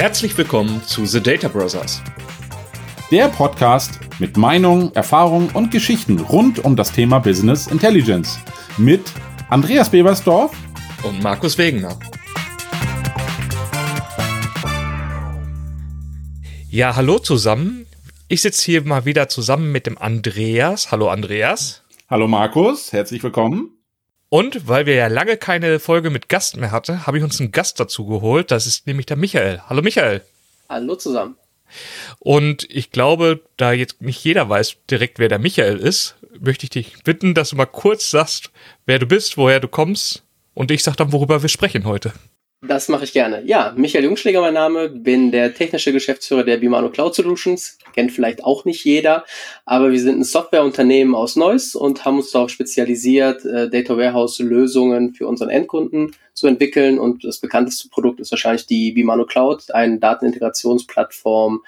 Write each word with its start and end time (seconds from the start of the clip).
Herzlich 0.00 0.38
willkommen 0.38 0.82
zu 0.82 1.04
The 1.04 1.22
Data 1.22 1.46
Brothers. 1.48 2.02
Der 3.10 3.28
Podcast 3.28 4.00
mit 4.18 4.38
Meinungen, 4.38 4.94
Erfahrungen 4.94 5.50
und 5.50 5.70
Geschichten 5.70 6.18
rund 6.20 6.64
um 6.64 6.74
das 6.74 6.92
Thema 6.92 7.18
Business 7.18 7.66
Intelligence. 7.66 8.38
Mit 8.78 9.12
Andreas 9.50 9.90
Bebersdorf 9.90 10.56
und 11.02 11.22
Markus 11.22 11.58
Wegener. 11.58 11.98
Ja, 16.70 16.96
hallo 16.96 17.18
zusammen. 17.18 17.84
Ich 18.28 18.40
sitze 18.40 18.64
hier 18.64 18.82
mal 18.86 19.04
wieder 19.04 19.28
zusammen 19.28 19.70
mit 19.70 19.84
dem 19.84 19.98
Andreas. 19.98 20.90
Hallo 20.90 21.10
Andreas. 21.10 21.82
Hallo 22.08 22.26
Markus, 22.26 22.94
herzlich 22.94 23.22
willkommen. 23.22 23.79
Und 24.30 24.68
weil 24.68 24.86
wir 24.86 24.94
ja 24.94 25.08
lange 25.08 25.36
keine 25.36 25.80
Folge 25.80 26.08
mit 26.08 26.28
Gast 26.28 26.56
mehr 26.56 26.70
hatten, 26.70 27.04
habe 27.04 27.18
ich 27.18 27.24
uns 27.24 27.40
einen 27.40 27.50
Gast 27.50 27.80
dazu 27.80 28.06
geholt. 28.06 28.52
Das 28.52 28.64
ist 28.64 28.86
nämlich 28.86 29.06
der 29.06 29.16
Michael. 29.16 29.60
Hallo 29.68 29.82
Michael. 29.82 30.22
Hallo 30.68 30.94
zusammen. 30.94 31.34
Und 32.20 32.64
ich 32.70 32.92
glaube, 32.92 33.40
da 33.56 33.72
jetzt 33.72 34.00
nicht 34.00 34.22
jeder 34.22 34.48
weiß 34.48 34.76
direkt, 34.88 35.18
wer 35.18 35.28
der 35.28 35.40
Michael 35.40 35.78
ist, 35.78 36.14
möchte 36.38 36.64
ich 36.64 36.70
dich 36.70 37.02
bitten, 37.02 37.34
dass 37.34 37.50
du 37.50 37.56
mal 37.56 37.66
kurz 37.66 38.08
sagst, 38.08 38.52
wer 38.86 39.00
du 39.00 39.06
bist, 39.06 39.36
woher 39.36 39.58
du 39.58 39.66
kommst. 39.66 40.22
Und 40.54 40.70
ich 40.70 40.84
sage 40.84 40.96
dann, 40.96 41.12
worüber 41.12 41.42
wir 41.42 41.48
sprechen 41.48 41.84
heute. 41.84 42.12
Das 42.62 42.88
mache 42.88 43.04
ich 43.04 43.14
gerne. 43.14 43.42
Ja, 43.46 43.72
Michael 43.74 44.04
Jungschläger 44.04 44.42
mein 44.42 44.52
Name, 44.52 44.90
bin 44.90 45.30
der 45.32 45.54
technische 45.54 45.92
Geschäftsführer 45.92 46.44
der 46.44 46.58
Bimano 46.58 46.90
Cloud 46.90 47.14
Solutions. 47.14 47.78
Kennt 47.94 48.12
vielleicht 48.12 48.44
auch 48.44 48.66
nicht 48.66 48.84
jeder, 48.84 49.24
aber 49.64 49.90
wir 49.92 49.98
sind 49.98 50.20
ein 50.20 50.24
Softwareunternehmen 50.24 51.14
aus 51.14 51.36
Neuss 51.36 51.74
und 51.74 52.04
haben 52.04 52.18
uns 52.18 52.32
darauf 52.32 52.50
spezialisiert, 52.50 53.46
äh, 53.46 53.70
Data 53.70 53.96
Warehouse 53.96 54.40
Lösungen 54.40 55.14
für 55.14 55.26
unseren 55.26 55.48
Endkunden 55.48 56.14
zu 56.34 56.48
entwickeln. 56.48 56.98
Und 56.98 57.24
das 57.24 57.38
bekannteste 57.38 57.88
Produkt 57.88 58.20
ist 58.20 58.30
wahrscheinlich 58.30 58.66
die 58.66 58.92
Bimano 58.92 59.24
Cloud, 59.24 59.70
eine 59.70 59.98
Datenintegrationsplattform 59.98 61.62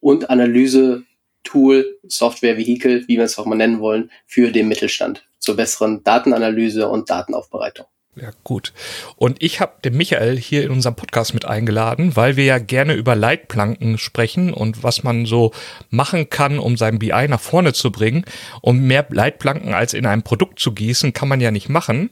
und 0.00 0.28
Analyse-Tool, 0.28 1.98
Software-Vehikel, 2.06 3.08
wie 3.08 3.16
wir 3.16 3.24
es 3.24 3.38
auch 3.38 3.46
mal 3.46 3.56
nennen 3.56 3.80
wollen, 3.80 4.10
für 4.26 4.50
den 4.50 4.68
Mittelstand 4.68 5.24
zur 5.38 5.56
besseren 5.56 6.04
Datenanalyse 6.04 6.86
und 6.86 7.08
Datenaufbereitung. 7.08 7.86
Ja, 8.16 8.30
gut. 8.44 8.72
Und 9.16 9.42
ich 9.42 9.60
habe 9.60 9.72
den 9.84 9.96
Michael 9.96 10.36
hier 10.38 10.62
in 10.62 10.70
unserem 10.70 10.94
Podcast 10.94 11.34
mit 11.34 11.46
eingeladen, 11.46 12.14
weil 12.14 12.36
wir 12.36 12.44
ja 12.44 12.58
gerne 12.58 12.94
über 12.94 13.16
Leitplanken 13.16 13.98
sprechen 13.98 14.52
und 14.52 14.84
was 14.84 15.02
man 15.02 15.26
so 15.26 15.50
machen 15.90 16.30
kann, 16.30 16.60
um 16.60 16.76
sein 16.76 17.00
BI 17.00 17.26
nach 17.28 17.40
vorne 17.40 17.72
zu 17.72 17.90
bringen. 17.90 18.24
Und 18.60 18.82
mehr 18.82 19.04
Leitplanken 19.10 19.74
als 19.74 19.94
in 19.94 20.06
einem 20.06 20.22
Produkt 20.22 20.60
zu 20.60 20.72
gießen, 20.72 21.12
kann 21.12 21.28
man 21.28 21.40
ja 21.40 21.50
nicht 21.50 21.68
machen. 21.68 22.10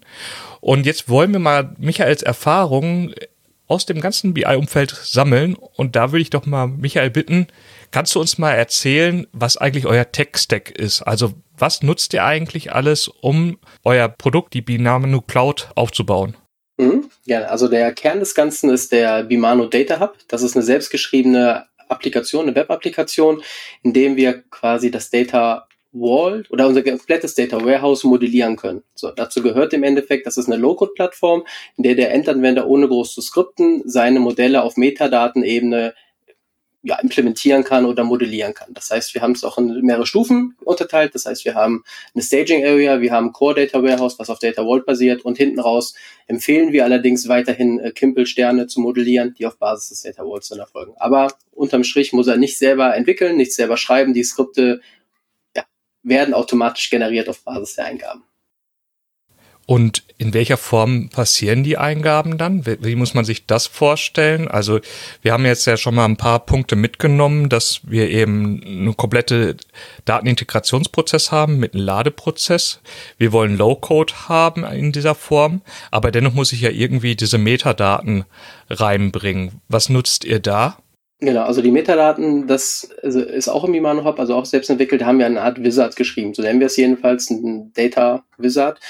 Und 0.61 0.87
jetzt 0.87 1.09
wollen 1.09 1.33
wir 1.33 1.39
mal 1.39 1.75
Michaels 1.79 2.23
Erfahrungen 2.23 3.15
aus 3.69 3.87
dem 3.87 4.01
ganzen 4.01 4.35
BI-Umfeld 4.35 4.91
sammeln. 4.91 5.55
Und 5.55 5.95
da 5.95 6.11
würde 6.11 6.23
ich 6.23 6.31
doch 6.31 6.47
mal 6.47 6.67
Michael 6.67 7.11
bitten, 7.11 7.47
kannst 7.93 8.15
du 8.15 8.21
uns 8.21 8.39
mal 8.39 8.53
erzählen, 8.53 9.27
was 9.33 9.57
eigentlich 9.57 9.87
euer 9.87 10.11
Tech-Stack 10.11 10.71
ist? 10.71 11.03
Also 11.03 11.35
was 11.63 11.81
nutzt 11.81 12.13
ihr 12.13 12.25
eigentlich 12.25 12.73
alles, 12.73 13.07
um 13.07 13.57
euer 13.85 14.09
Produkt, 14.09 14.53
die 14.53 14.63
Binamino 14.63 15.21
Cloud, 15.21 15.69
aufzubauen? 15.77 16.37
Mhm, 16.77 17.09
ja, 17.25 17.43
also 17.43 17.69
der 17.69 17.93
Kern 17.93 18.19
des 18.19 18.35
Ganzen 18.35 18.69
ist 18.69 18.91
der 18.91 19.23
Bimano 19.23 19.67
Data 19.67 20.01
Hub. 20.01 20.17
Das 20.27 20.43
ist 20.43 20.57
eine 20.57 20.65
selbstgeschriebene 20.65 21.67
Applikation, 21.89 22.47
eine 22.47 22.57
Web-Applikation, 22.57 23.43
in 23.85 23.93
dem 23.93 24.17
wir 24.17 24.43
quasi 24.51 24.91
das 24.91 25.11
Data 25.11 25.69
Wall 25.93 26.45
oder 26.51 26.67
unser 26.67 26.83
komplettes 26.83 27.37
Data 27.37 27.65
Warehouse 27.65 28.03
modellieren 28.03 28.57
können. 28.57 28.83
So, 28.97 29.13
dazu 29.13 29.41
gehört 29.41 29.73
im 29.73 29.85
Endeffekt, 29.85 30.27
das 30.27 30.39
ist 30.39 30.49
eine 30.49 30.57
Low-Code-Plattform, 30.57 31.45
in 31.77 31.85
der 31.85 31.95
der 31.95 32.13
Endanwender 32.13 32.67
ohne 32.67 32.89
groß 32.89 33.15
zu 33.15 33.21
skripten 33.21 33.83
seine 33.85 34.19
Modelle 34.19 34.63
auf 34.63 34.77
Metadatenebene 34.77 35.95
ja, 36.85 36.99
implementieren 36.99 37.63
kann 37.63 37.85
oder 37.85 38.03
modellieren 38.03 38.55
kann. 38.55 38.75
Das 38.75 38.91
heißt, 38.91 39.15
wir 39.15 39.23
haben 39.23 39.33
es 39.33 39.45
auch 39.45 39.57
in 39.57 39.83
mehrere 39.83 40.07
Stufen 40.07 40.57
unterteilt. 40.65 41.15
Das 41.15 41.27
heißt, 41.27 41.45
wir 41.45 41.55
haben 41.55 41.85
eine 42.13 42.23
Staging 42.23 42.65
Area, 42.65 43.01
wir 43.01 43.13
haben 43.13 43.33
Core 43.33 43.55
Data 43.55 43.83
Warehouse, 43.83 44.19
was 44.19 44.31
auf 44.31 44.41
Data 44.41 44.65
Vault 44.65 44.85
basiert 44.85 45.25
und 45.25 45.37
hinten 45.37 45.61
raus 45.61 45.95
empfehlen 46.27 46.73
wir 46.73 46.85
allerdings 46.85 47.29
weiterhin 47.29 47.79
äh, 47.79 47.93
Kimpel-Sterne 47.93 48.67
zu 48.67 48.81
modellieren, 48.81 49.35
die 49.35 49.47
auf 49.47 49.59
Basis 49.59 49.91
des 49.91 50.03
Data 50.03 50.25
Vaults 50.25 50.49
dann 50.49 50.59
erfolgen. 50.59 50.95
Aber 50.97 51.29
unterm 51.53 51.85
Strich 51.85 52.13
muss 52.13 52.27
er 52.27 52.37
nicht 52.37 52.59
selber 52.59 52.97
entwickeln, 52.97 53.37
nicht 53.37 53.55
selber 53.55 53.77
schreiben. 53.77 54.13
Die 54.13 54.25
Skripte 54.25 54.81
ja, 55.57 55.65
werden 56.03 56.35
automatisch 56.35 56.91
generiert 56.91 57.29
auf 57.29 57.45
Basis 57.45 57.77
der 57.77 57.85
Eingaben. 57.87 58.25
Und 59.67 60.03
in 60.19 60.35
welcher 60.35 60.57
Form 60.57 61.09
passieren 61.09 61.63
die 61.63 61.79
Eingaben 61.79 62.37
dann? 62.37 62.67
Wie, 62.67 62.97
muss 62.97 63.15
man 63.15 63.25
sich 63.25 63.47
das 63.47 63.67
vorstellen? 63.67 64.49
Also 64.49 64.81
wir 65.23 65.33
haben 65.33 65.47
jetzt 65.47 65.67
ja 65.67 65.77
schon 65.77 65.95
mal 65.95 66.05
ein 66.05 66.17
paar 66.17 66.41
Punkte 66.41 66.75
mitgenommen, 66.75 67.49
dass 67.49 67.81
wir 67.85 68.11
eben 68.11 68.63
eine 68.65 68.95
komplette 68.95 69.57
Datenintegrationsprozess 70.05 71.31
haben 71.31 71.59
mit 71.59 71.75
einem 71.75 71.85
Ladeprozess. 71.85 72.81
Wir 73.19 73.33
wollen 73.33 73.57
Low-Code 73.57 74.29
haben 74.29 74.65
in 74.65 74.93
dieser 74.93 75.15
Form, 75.15 75.63
aber 75.91 76.11
dennoch 76.11 76.35
muss 76.35 76.53
ich 76.53 76.61
ja 76.61 76.71
irgendwie 76.71 77.15
diese 77.15 77.39
Metadaten 77.39 78.25
reinbringen. 78.69 79.61
Was 79.69 79.89
nutzt 79.89 80.25
ihr 80.25 80.41
da? 80.41 80.77
Genau, 81.23 81.45
also 81.45 81.63
die 81.63 81.71
Metadaten, 81.71 82.49
das 82.49 82.91
also 83.01 83.21
ist 83.21 83.49
auch 83.49 83.63
im 83.63 83.75
Imano 83.75 84.05
Hub, 84.05 84.19
also 84.19 84.35
auch 84.35 84.45
selbst 84.45 84.71
entwickelt, 84.71 85.05
haben 85.05 85.21
wir 85.21 85.27
eine 85.27 85.41
Art 85.41 85.63
Wizard 85.63 85.95
geschrieben. 85.95 86.35
So 86.35 86.43
nennen 86.43 86.59
wir 86.59 86.67
es 86.67 86.77
jedenfalls, 86.77 87.31
ein 87.31 87.73
Data 87.75 88.25
Wizard 88.39 88.81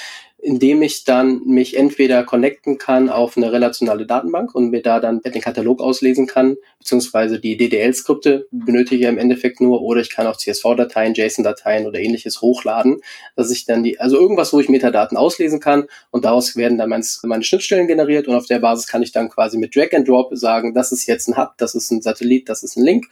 indem 0.43 0.81
ich 0.81 1.05
dann 1.05 1.41
mich 1.45 1.77
entweder 1.77 2.25
connecten 2.25 2.77
kann 2.77 3.09
auf 3.09 3.37
eine 3.37 3.53
relationale 3.53 4.05
Datenbank 4.05 4.53
und 4.53 4.71
mir 4.71 4.81
da 4.81 4.99
dann 4.99 5.21
den 5.21 5.41
Katalog 5.41 5.79
auslesen 5.79 6.27
kann, 6.27 6.57
beziehungsweise 6.79 7.39
die 7.39 7.55
DDL-Skripte 7.55 8.47
benötige 8.51 9.05
ich 9.05 9.09
im 9.09 9.17
Endeffekt 9.17 9.61
nur, 9.61 9.81
oder 9.81 10.01
ich 10.01 10.09
kann 10.09 10.27
auch 10.27 10.35
CSV-Dateien, 10.35 11.13
JSON-Dateien 11.13 11.87
oder 11.87 11.99
ähnliches 11.99 12.41
hochladen, 12.41 12.99
dass 13.37 13.51
ich 13.51 13.65
dann 13.65 13.83
die, 13.83 14.01
also 14.01 14.19
irgendwas, 14.19 14.51
wo 14.51 14.59
ich 14.59 14.67
Metadaten 14.67 15.17
auslesen 15.17 15.61
kann 15.61 15.87
und 16.11 16.25
daraus 16.25 16.57
werden 16.57 16.77
dann 16.77 16.89
meine, 16.89 17.05
meine 17.23 17.43
Schnittstellen 17.43 17.87
generiert 17.87 18.27
und 18.27 18.35
auf 18.35 18.45
der 18.45 18.59
Basis 18.59 18.87
kann 18.87 19.01
ich 19.01 19.13
dann 19.13 19.29
quasi 19.29 19.57
mit 19.57 19.73
Drag 19.73 19.93
and 19.93 20.07
Drop 20.07 20.35
sagen, 20.35 20.73
das 20.73 20.91
ist 20.91 21.05
jetzt 21.05 21.29
ein 21.29 21.37
Hub, 21.37 21.53
das 21.57 21.73
ist 21.73 21.89
ein 21.89 22.01
Satellit, 22.01 22.49
das 22.49 22.63
ist 22.63 22.75
ein 22.75 22.83
Link 22.83 23.05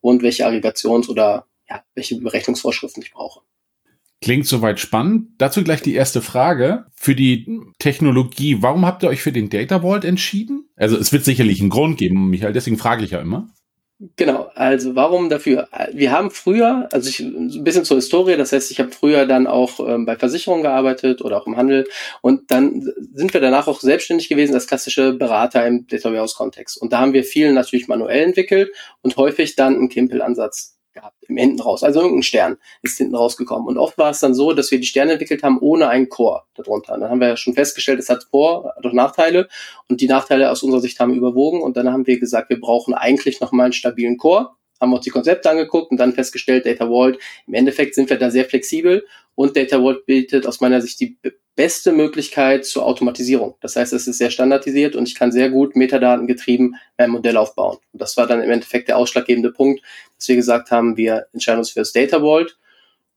und 0.00 0.22
welche 0.22 0.46
Aggregations- 0.46 1.10
oder 1.10 1.44
ja, 1.68 1.82
welche 1.94 2.18
Berechnungsvorschriften 2.18 3.02
ich 3.02 3.12
brauche. 3.12 3.40
Klingt 4.20 4.46
soweit 4.46 4.80
spannend. 4.80 5.28
Dazu 5.38 5.62
gleich 5.62 5.80
die 5.80 5.94
erste 5.94 6.22
Frage. 6.22 6.86
Für 6.94 7.14
die 7.14 7.46
Technologie, 7.78 8.62
warum 8.62 8.84
habt 8.84 9.02
ihr 9.04 9.08
euch 9.08 9.22
für 9.22 9.32
den 9.32 9.48
Data 9.48 9.80
Vault 9.80 10.04
entschieden? 10.04 10.68
Also 10.76 10.96
es 10.96 11.12
wird 11.12 11.24
sicherlich 11.24 11.60
einen 11.60 11.70
Grund 11.70 11.98
geben, 11.98 12.28
Michael, 12.28 12.52
deswegen 12.52 12.78
frage 12.78 13.04
ich 13.04 13.12
ja 13.12 13.20
immer. 13.20 13.48
Genau, 14.14 14.48
also 14.54 14.94
warum 14.94 15.28
dafür? 15.28 15.68
Wir 15.92 16.12
haben 16.12 16.30
früher, 16.30 16.88
also 16.92 17.08
ich, 17.08 17.18
ein 17.18 17.64
bisschen 17.64 17.84
zur 17.84 17.96
Historie, 17.96 18.36
das 18.36 18.52
heißt, 18.52 18.70
ich 18.70 18.78
habe 18.78 18.92
früher 18.92 19.26
dann 19.26 19.48
auch 19.48 19.80
ähm, 19.80 20.06
bei 20.06 20.14
Versicherungen 20.14 20.62
gearbeitet 20.62 21.20
oder 21.20 21.36
auch 21.36 21.48
im 21.48 21.56
Handel 21.56 21.84
und 22.22 22.52
dann 22.52 22.88
sind 23.12 23.34
wir 23.34 23.40
danach 23.40 23.66
auch 23.66 23.80
selbstständig 23.80 24.28
gewesen 24.28 24.54
als 24.54 24.68
klassische 24.68 25.14
Berater 25.14 25.66
im 25.66 25.88
Data 25.88 26.12
Warehouse 26.12 26.36
Kontext. 26.36 26.80
Und 26.80 26.92
da 26.92 27.00
haben 27.00 27.12
wir 27.12 27.24
viel 27.24 27.52
natürlich 27.52 27.88
manuell 27.88 28.22
entwickelt 28.22 28.70
und 29.02 29.16
häufig 29.16 29.56
dann 29.56 29.74
einen 29.74 29.88
Kimpel-Ansatz 29.88 30.77
gehabt, 30.98 31.16
im 31.28 31.36
hinten 31.36 31.60
raus. 31.60 31.82
Also 31.82 32.00
irgendein 32.00 32.22
Stern 32.22 32.56
ist 32.82 32.98
hinten 32.98 33.14
rausgekommen. 33.14 33.68
Und 33.68 33.78
oft 33.78 33.98
war 33.98 34.10
es 34.10 34.20
dann 34.20 34.34
so, 34.34 34.52
dass 34.52 34.70
wir 34.70 34.80
die 34.80 34.86
Sterne 34.86 35.12
entwickelt 35.12 35.42
haben 35.42 35.58
ohne 35.60 35.88
einen 35.88 36.08
Core 36.08 36.42
darunter. 36.54 36.94
Und 36.94 37.00
dann 37.00 37.10
haben 37.10 37.20
wir 37.20 37.28
ja 37.28 37.36
schon 37.36 37.54
festgestellt, 37.54 37.98
es 37.98 38.08
hat 38.08 38.24
Vor- 38.30 38.74
und 38.82 38.94
Nachteile. 38.94 39.48
Und 39.88 40.00
die 40.00 40.08
Nachteile 40.08 40.50
aus 40.50 40.62
unserer 40.62 40.80
Sicht 40.80 41.00
haben 41.00 41.14
überwogen. 41.14 41.62
Und 41.62 41.76
dann 41.76 41.92
haben 41.92 42.06
wir 42.06 42.18
gesagt, 42.18 42.50
wir 42.50 42.60
brauchen 42.60 42.94
eigentlich 42.94 43.40
nochmal 43.40 43.66
einen 43.66 43.72
stabilen 43.72 44.16
Core 44.16 44.50
haben 44.80 44.92
uns 44.92 45.04
die 45.04 45.10
Konzepte 45.10 45.50
angeguckt 45.50 45.90
und 45.90 45.96
dann 45.96 46.12
festgestellt, 46.12 46.64
Data 46.64 46.86
Vault, 46.86 47.18
im 47.48 47.54
Endeffekt 47.54 47.96
sind 47.96 48.10
wir 48.10 48.16
da 48.16 48.30
sehr 48.30 48.44
flexibel 48.44 49.04
und 49.34 49.56
Data 49.56 49.78
Vault 49.78 50.06
bietet 50.06 50.46
aus 50.46 50.60
meiner 50.60 50.80
Sicht 50.80 51.00
die 51.00 51.18
beste 51.58 51.90
Möglichkeit 51.90 52.64
zur 52.64 52.86
Automatisierung. 52.86 53.56
Das 53.60 53.74
heißt, 53.74 53.92
es 53.92 54.06
ist 54.06 54.18
sehr 54.18 54.30
standardisiert 54.30 54.94
und 54.94 55.08
ich 55.08 55.16
kann 55.16 55.32
sehr 55.32 55.50
gut 55.50 55.74
Metadaten 55.74 56.28
getrieben 56.28 56.76
mein 56.96 57.10
Modell 57.10 57.36
aufbauen. 57.36 57.78
Und 57.92 58.00
das 58.00 58.16
war 58.16 58.28
dann 58.28 58.40
im 58.40 58.50
Endeffekt 58.52 58.86
der 58.86 58.96
ausschlaggebende 58.96 59.50
Punkt, 59.50 59.82
dass 60.16 60.28
wir 60.28 60.36
gesagt 60.36 60.70
haben, 60.70 60.96
wir 60.96 61.26
entscheiden 61.32 61.58
uns 61.58 61.70
für 61.70 61.80
das 61.80 61.92
Data 61.92 62.20
Vault. 62.20 62.56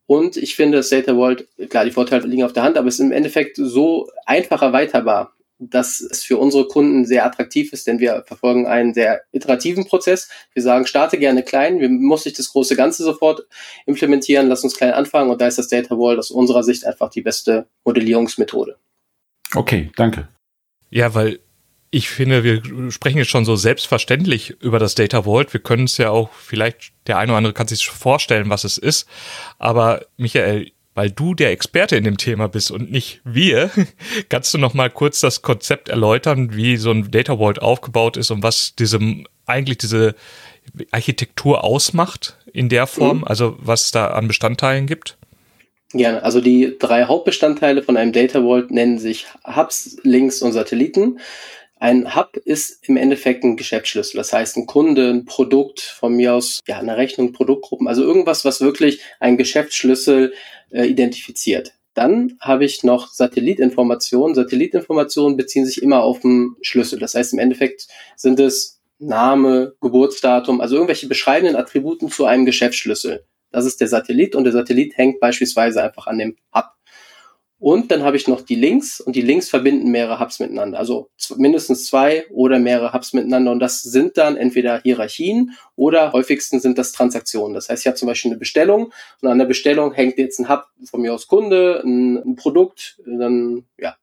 Und 0.08 0.38
ich 0.38 0.56
finde, 0.56 0.78
das 0.78 0.90
Data 0.90 1.14
Vault, 1.14 1.48
klar, 1.70 1.86
die 1.86 1.92
Vorteile 1.92 2.26
liegen 2.26 2.44
auf 2.44 2.52
der 2.52 2.64
Hand, 2.64 2.80
aber 2.80 2.88
es 2.88 2.96
ist 2.96 3.02
im 3.02 3.12
Endeffekt 3.12 3.58
so 3.58 4.10
einfach 4.26 4.64
erweiterbar 4.64 5.36
dass 5.70 6.02
es 6.02 6.24
für 6.24 6.38
unsere 6.38 6.68
Kunden 6.68 7.06
sehr 7.06 7.26
attraktiv 7.26 7.72
ist, 7.72 7.86
denn 7.86 8.00
wir 8.00 8.24
verfolgen 8.26 8.66
einen 8.66 8.94
sehr 8.94 9.22
iterativen 9.32 9.86
Prozess. 9.86 10.30
Wir 10.54 10.64
sagen, 10.64 10.88
starte 10.88 11.20
gerne 11.20 11.44
klein, 11.44 11.80
wir 11.80 11.90
muss 11.90 12.26
nicht 12.26 12.40
das 12.40 12.50
große 12.50 12.76
Ganze 12.76 13.04
sofort 13.04 13.48
implementieren, 13.86 14.48
lass 14.48 14.64
uns 14.64 14.76
klein 14.76 14.94
anfangen 14.94 15.30
und 15.30 15.40
da 15.40 15.48
ist 15.48 15.60
das 15.60 15.68
Data 15.68 15.96
Vault 15.96 16.18
aus 16.18 16.32
unserer 16.32 16.64
Sicht 16.64 16.86
einfach 16.86 17.10
die 17.10 17.22
beste 17.22 17.68
Modellierungsmethode. 17.86 18.78
Okay, 19.54 19.92
danke. 19.96 20.28
Ja, 20.90 21.14
weil 21.14 21.40
ich 21.92 22.10
finde, 22.10 22.44
wir 22.44 22.92
sprechen 22.92 23.18
jetzt 23.18 23.30
schon 23.30 23.46
so 23.46 23.58
selbstverständlich 23.58 24.56
über 24.62 24.80
das 24.80 24.96
Data 24.96 25.24
Vault. 25.24 25.54
Wir 25.54 25.60
können 25.60 25.84
es 25.84 25.98
ja 25.98 26.10
auch, 26.10 26.32
vielleicht 26.32 26.94
der 27.06 27.18
eine 27.18 27.34
oder 27.34 27.38
andere 27.38 27.54
kann 27.54 27.68
sich 27.68 27.86
vorstellen, 27.88 28.50
was 28.50 28.64
es 28.64 28.78
ist. 28.78 29.08
Aber 29.60 30.06
Michael, 30.16 30.72
weil 30.94 31.10
du 31.10 31.34
der 31.34 31.52
Experte 31.52 31.96
in 31.96 32.04
dem 32.04 32.18
Thema 32.18 32.48
bist 32.48 32.72
und 32.72 32.92
nicht 32.92 33.22
wir, 33.24 33.72
kannst 34.30 34.54
du 34.54 34.58
noch 34.58 34.74
mal 34.74 34.90
kurz 34.90 35.20
das 35.20 35.42
Konzept 35.42 35.90
erläutern, 35.90 36.56
wie 36.56 36.78
so 36.78 36.92
ein 36.92 37.12
Data 37.12 37.38
Vault 37.38 37.62
aufgebaut 37.62 38.18
ist 38.18 38.32
und 38.32 38.44
was 38.44 38.76
diese 38.76 39.00
eigentlich 39.46 39.78
diese 39.78 40.16
Architektur 40.92 41.64
ausmacht 41.64 42.38
in 42.54 42.70
der 42.70 42.88
Form, 42.88 43.20
mhm. 43.20 43.24
also 43.24 43.56
was 43.60 43.92
da 43.92 44.08
an 44.08 44.28
Bestandteilen 44.28 44.88
gibt? 44.88 45.18
Gerne. 45.94 46.24
Also 46.24 46.40
die 46.40 46.78
drei 46.80 47.04
Hauptbestandteile 47.04 47.84
von 47.84 47.98
einem 47.98 48.14
Data 48.14 48.42
Vault 48.42 48.72
nennen 48.72 48.98
sich 48.98 49.26
Hubs, 49.46 49.98
Links 50.04 50.42
und 50.42 50.54
Satelliten. 50.54 51.20
Ein 51.82 52.16
Hub 52.16 52.38
ist 52.38 52.88
im 52.88 52.96
Endeffekt 52.96 53.44
ein 53.44 53.58
Geschäftsschlüssel. 53.58 54.16
Das 54.16 54.32
heißt, 54.32 54.56
ein 54.56 54.68
Kunde, 54.68 55.10
ein 55.10 55.26
Produkt, 55.26 55.82
von 55.82 56.14
mir 56.14 56.36
aus, 56.36 56.60
ja, 56.68 56.78
eine 56.78 56.96
Rechnung, 56.96 57.34
Produktgruppen, 57.34 57.88
also 57.88 58.04
irgendwas, 58.04 58.46
was 58.46 58.62
wirklich 58.62 59.02
einen 59.20 59.36
Geschäftsschlüssel 59.36 60.32
äh, 60.70 60.86
identifiziert. 60.86 61.74
Dann 61.96 62.38
habe 62.40 62.66
ich 62.66 62.84
noch 62.84 63.12
Satellitinformationen. 63.12 64.36
Satellitinformationen 64.36 65.38
beziehen 65.38 65.66
sich 65.66 65.82
immer 65.82 66.04
auf 66.04 66.20
den 66.20 66.56
Schlüssel. 66.62 67.00
Das 67.00 67.16
heißt, 67.16 67.34
im 67.34 67.40
Endeffekt 67.40 67.88
sind 68.16 68.40
es 68.40 68.80
Name, 69.00 69.74
Geburtsdatum, 69.82 70.62
also 70.62 70.76
irgendwelche 70.76 71.08
beschreibenden 71.08 71.56
Attributen 71.56 72.12
zu 72.12 72.26
einem 72.26 72.46
Geschäftsschlüssel. 72.46 73.26
Das 73.50 73.66
ist 73.66 73.82
der 73.82 73.88
Satellit 73.88 74.36
und 74.36 74.44
der 74.44 74.54
Satellit 74.54 74.96
hängt 75.00 75.20
beispielsweise 75.20 75.82
einfach 75.82 76.06
an 76.06 76.20
dem 76.20 76.38
Hub. 76.54 76.66
Und 77.62 77.92
dann 77.92 78.02
habe 78.02 78.18
ich 78.18 78.28
noch 78.28 78.42
die 78.42 78.56
Links 78.56 79.00
und 79.00 79.16
die 79.16 79.22
Links 79.22 79.48
verbinden 79.48 79.92
mehrere 79.92 80.20
Hubs 80.20 80.40
miteinander. 80.40 80.80
Also 80.80 81.12
mindestens 81.38 81.86
zwei 81.86 82.26
oder 82.32 82.58
mehrere 82.58 82.92
Hubs 82.92 83.14
miteinander. 83.14 83.52
Und 83.52 83.60
das 83.60 83.84
sind 83.84 84.18
dann 84.18 84.36
entweder 84.36 84.82
Hierarchien 84.82 85.56
oder 85.76 86.12
häufigsten 86.12 86.60
sind 86.60 86.80
das 86.80 86.92
Transaktionen. 86.92 87.54
Das 87.54 87.70
heißt, 87.70 87.84
ich 87.84 87.88
habe 87.88 87.98
zum 87.98 88.08
Beispiel 88.08 88.32
eine 88.32 88.40
Bestellung 88.40 88.92
und 89.22 89.30
an 89.30 89.38
der 89.38 89.46
Bestellung 89.46 89.94
hängt 89.94 90.18
jetzt 90.18 90.40
ein 90.40 90.50
Hub 90.50 90.66
von 90.90 91.02
mir 91.02 91.14
aus 91.14 91.28
Kunde, 91.28 91.84
ein, 91.86 92.18
ein 92.18 92.36
Produkt, 92.36 93.00
dann, 93.06 93.66
ja, 93.78 93.96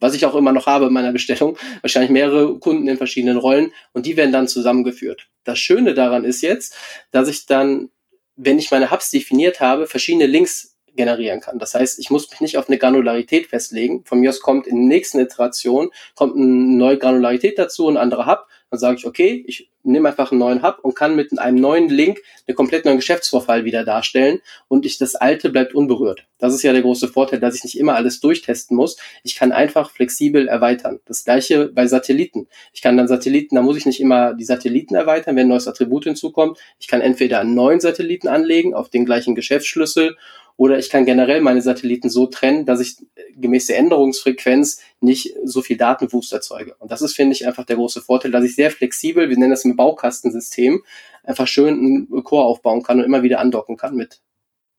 was 0.00 0.14
ich 0.14 0.24
auch 0.24 0.34
immer 0.34 0.52
noch 0.52 0.64
habe 0.64 0.86
in 0.86 0.92
meiner 0.94 1.12
Bestellung, 1.12 1.58
wahrscheinlich 1.82 2.10
mehrere 2.10 2.58
Kunden 2.60 2.88
in 2.88 2.96
verschiedenen 2.96 3.36
Rollen 3.36 3.72
und 3.92 4.06
die 4.06 4.16
werden 4.16 4.32
dann 4.32 4.48
zusammengeführt. 4.48 5.28
Das 5.44 5.58
Schöne 5.58 5.92
daran 5.92 6.24
ist 6.24 6.40
jetzt, 6.40 6.74
dass 7.10 7.28
ich 7.28 7.44
dann, 7.44 7.90
wenn 8.36 8.58
ich 8.58 8.70
meine 8.70 8.90
Hubs 8.90 9.10
definiert 9.10 9.60
habe, 9.60 9.86
verschiedene 9.86 10.24
Links 10.24 10.75
generieren 10.96 11.40
kann. 11.40 11.58
Das 11.58 11.74
heißt, 11.74 11.98
ich 11.98 12.10
muss 12.10 12.30
mich 12.30 12.40
nicht 12.40 12.58
auf 12.58 12.68
eine 12.68 12.78
Granularität 12.78 13.46
festlegen. 13.46 14.04
Von 14.04 14.20
mir 14.20 14.30
aus 14.30 14.40
kommt 14.40 14.66
in 14.66 14.76
der 14.76 14.96
nächsten 14.96 15.18
Iteration 15.20 15.90
kommt 16.14 16.36
eine 16.36 16.44
neue 16.44 16.98
Granularität 16.98 17.58
dazu, 17.58 17.88
ein 17.88 17.96
anderer 17.96 18.26
Hub. 18.26 18.46
Dann 18.70 18.80
sage 18.80 18.96
ich, 18.98 19.06
okay, 19.06 19.44
ich 19.46 19.70
nehme 19.84 20.08
einfach 20.08 20.32
einen 20.32 20.40
neuen 20.40 20.62
Hub 20.62 20.80
und 20.82 20.94
kann 20.94 21.14
mit 21.14 21.38
einem 21.38 21.60
neuen 21.60 21.88
Link 21.88 22.20
einen 22.46 22.56
komplett 22.56 22.84
neuen 22.84 22.96
Geschäftsvorfall 22.96 23.64
wieder 23.64 23.84
darstellen 23.84 24.40
und 24.68 24.84
ich 24.84 24.98
das 24.98 25.14
alte 25.14 25.50
bleibt 25.50 25.74
unberührt. 25.74 26.26
Das 26.38 26.52
ist 26.52 26.62
ja 26.62 26.72
der 26.72 26.82
große 26.82 27.08
Vorteil, 27.08 27.40
dass 27.40 27.54
ich 27.54 27.64
nicht 27.64 27.78
immer 27.78 27.94
alles 27.94 28.20
durchtesten 28.20 28.76
muss. 28.76 28.96
Ich 29.22 29.36
kann 29.36 29.52
einfach 29.52 29.90
flexibel 29.90 30.48
erweitern. 30.48 30.98
Das 31.06 31.24
gleiche 31.24 31.68
bei 31.68 31.86
Satelliten. 31.86 32.48
Ich 32.72 32.82
kann 32.82 32.96
dann 32.96 33.08
Satelliten, 33.08 33.54
da 33.54 33.62
muss 33.62 33.76
ich 33.76 33.86
nicht 33.86 34.00
immer 34.00 34.34
die 34.34 34.44
Satelliten 34.44 34.96
erweitern, 34.96 35.36
wenn 35.36 35.46
ein 35.46 35.50
neues 35.50 35.68
Attribut 35.68 36.04
hinzukommt. 36.04 36.58
Ich 36.78 36.88
kann 36.88 37.00
entweder 37.00 37.40
einen 37.40 37.54
neuen 37.54 37.80
Satelliten 37.80 38.28
anlegen 38.28 38.74
auf 38.74 38.88
den 38.88 39.06
gleichen 39.06 39.34
Geschäftsschlüssel 39.34 40.16
oder 40.56 40.78
ich 40.78 40.88
kann 40.88 41.04
generell 41.04 41.40
meine 41.42 41.60
Satelliten 41.60 42.08
so 42.08 42.26
trennen, 42.26 42.64
dass 42.64 42.80
ich 42.80 42.96
gemäß 43.36 43.66
der 43.66 43.78
Änderungsfrequenz 43.78 44.80
nicht 45.00 45.34
so 45.44 45.60
viel 45.60 45.76
Datenwust 45.76 46.32
erzeuge. 46.32 46.74
Und 46.78 46.90
das 46.90 47.02
ist, 47.02 47.14
finde 47.14 47.34
ich, 47.34 47.46
einfach 47.46 47.64
der 47.64 47.76
große 47.76 48.00
Vorteil, 48.00 48.30
dass 48.30 48.44
ich 48.44 48.54
sehr 48.54 48.70
flexibel, 48.70 49.28
wir 49.28 49.38
nennen 49.38 49.50
das 49.50 49.64
im 49.64 49.76
Baukastensystem, 49.76 50.82
einfach 51.22 51.46
schön 51.46 52.08
einen 52.10 52.24
Core 52.24 52.44
aufbauen 52.44 52.82
kann 52.82 52.98
und 52.98 53.04
immer 53.04 53.22
wieder 53.22 53.40
andocken 53.40 53.76
kann 53.76 53.96
mit 53.96 54.20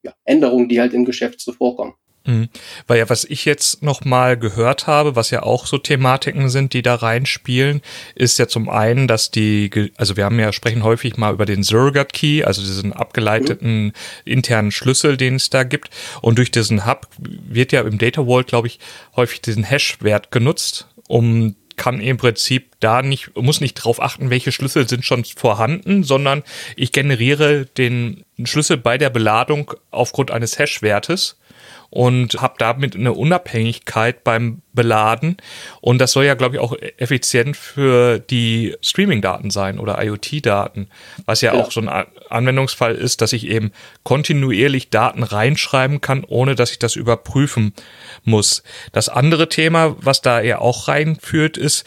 ja, 0.02 0.14
Änderungen, 0.24 0.68
die 0.68 0.80
halt 0.80 0.94
im 0.94 1.06
Geschäft 1.06 1.42
so 1.42 1.52
vorkommen. 1.52 1.94
Mhm. 2.28 2.50
Weil 2.88 3.00
ja, 3.00 3.10
was 3.10 3.24
ich 3.24 3.46
jetzt 3.46 3.82
noch 3.82 4.04
mal 4.04 4.38
gehört 4.38 4.86
habe, 4.86 5.16
was 5.16 5.32
ja 5.32 5.44
auch 5.44 5.66
so 5.66 5.78
Thematiken 5.78 6.50
sind, 6.50 6.74
die 6.74 6.82
da 6.82 6.96
reinspielen, 6.96 7.82
ist 8.16 8.38
ja 8.38 8.48
zum 8.48 8.70
einen, 8.70 9.08
dass 9.08 9.32
die, 9.32 9.92
also 9.96 10.18
wir 10.18 10.26
haben 10.26 10.40
ja 10.40 10.52
sprechen 10.52 10.84
häufig 10.84 11.18
mal 11.18 11.34
über 11.34 11.46
den 11.46 11.64
Surrogate 11.64 12.12
Key, 12.12 12.44
also 12.44 12.62
diesen 12.62 12.92
abgeleiteten 12.92 13.94
internen 14.26 14.72
Schlüssel, 14.72 15.16
den 15.16 15.36
es 15.36 15.50
da 15.50 15.64
gibt. 15.64 15.90
Und 16.22 16.38
durch 16.38 16.52
diesen 16.52 16.86
Hub 16.86 17.08
wird 17.18 17.72
ja 17.72 17.82
im 17.82 17.98
Data 17.98 18.26
Vault, 18.26 18.48
glaube 18.48 18.68
ich, 18.68 18.80
häufig 19.16 19.42
diesen 19.42 19.64
Hash-Wert 19.64 20.30
genutzt, 20.30 20.88
um 21.08 21.56
kann 21.78 22.02
im 22.02 22.18
Prinzip 22.18 22.72
da 22.80 23.04
nicht, 23.04 23.38
muss 23.38 23.62
nicht 23.62 23.76
drauf 23.76 24.02
achten, 24.02 24.32
welche 24.32 24.52
Schlüssel 24.52 24.90
sind 24.90 25.06
schon 25.06 25.24
vorhanden, 25.24 26.04
sondern 26.04 26.44
ich 26.76 26.92
generiere 26.92 27.68
den 27.78 28.26
Schlüssel 28.44 28.78
bei 28.78 28.98
der 28.98 29.12
Beladung 29.12 29.74
aufgrund 29.92 30.32
eines 30.32 30.58
Hash-Wertes 30.58 31.38
und 31.90 32.42
habe 32.42 32.56
damit 32.58 32.96
eine 32.96 33.14
Unabhängigkeit 33.14 34.24
beim 34.24 34.62
Beladen. 34.74 35.38
Und 35.82 36.00
das 36.00 36.12
soll 36.12 36.26
ja, 36.26 36.34
glaube 36.34 36.56
ich, 36.56 36.62
auch 36.62 36.76
effizient 36.98 37.56
für 37.56 38.20
die 38.20 38.76
Streaming-Daten 38.82 39.50
sein 39.52 39.80
oder 39.80 40.04
IoT-Daten, 40.04 40.90
was 41.26 41.42
ja, 41.42 41.54
ja, 41.54 41.60
auch 41.60 41.72
so 41.72 41.82
ein 41.82 41.90
Anwendungsfall 42.30 42.96
ist, 42.96 43.22
dass 43.22 43.34
ich 43.34 43.48
eben 43.48 43.72
kontinuierlich 44.04 44.90
Daten 44.90 45.24
reinschreiben 45.24 46.02
kann, 46.02 46.24
ohne 46.26 46.56
dass 46.56 46.72
ich 46.72 46.80
das 46.80 46.96
überprüfen 46.96 47.74
muss. 48.24 48.64
Das 48.92 49.10
andere 49.10 49.50
Thema, 49.50 49.96
was 50.00 50.22
da 50.22 50.42
ja 50.42 50.60
auch 50.60 50.88
reinführt, 50.88 51.58
ist, 51.58 51.86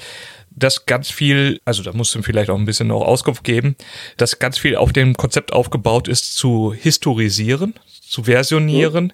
dass 0.51 0.87
ganz 0.87 1.11
viel, 1.11 1.61
also 1.65 1.83
da 1.83 1.93
musst 1.93 2.15
du 2.15 2.23
vielleicht 2.23 2.51
auch 2.51 2.59
ein 2.59 2.65
bisschen 2.65 2.89
noch 2.89 3.03
Auskunft 3.03 3.45
geben, 3.45 3.77
dass 4.17 4.39
ganz 4.39 4.59
viel 4.59 4.77
auf 4.77 4.93
dem 4.93 5.15
Konzept 5.15 5.53
aufgebaut 5.53 6.09
ist, 6.09 6.35
zu 6.37 6.75
historisieren, 6.77 7.75
zu 8.01 8.25
versionieren. 8.25 9.05
Mhm 9.05 9.13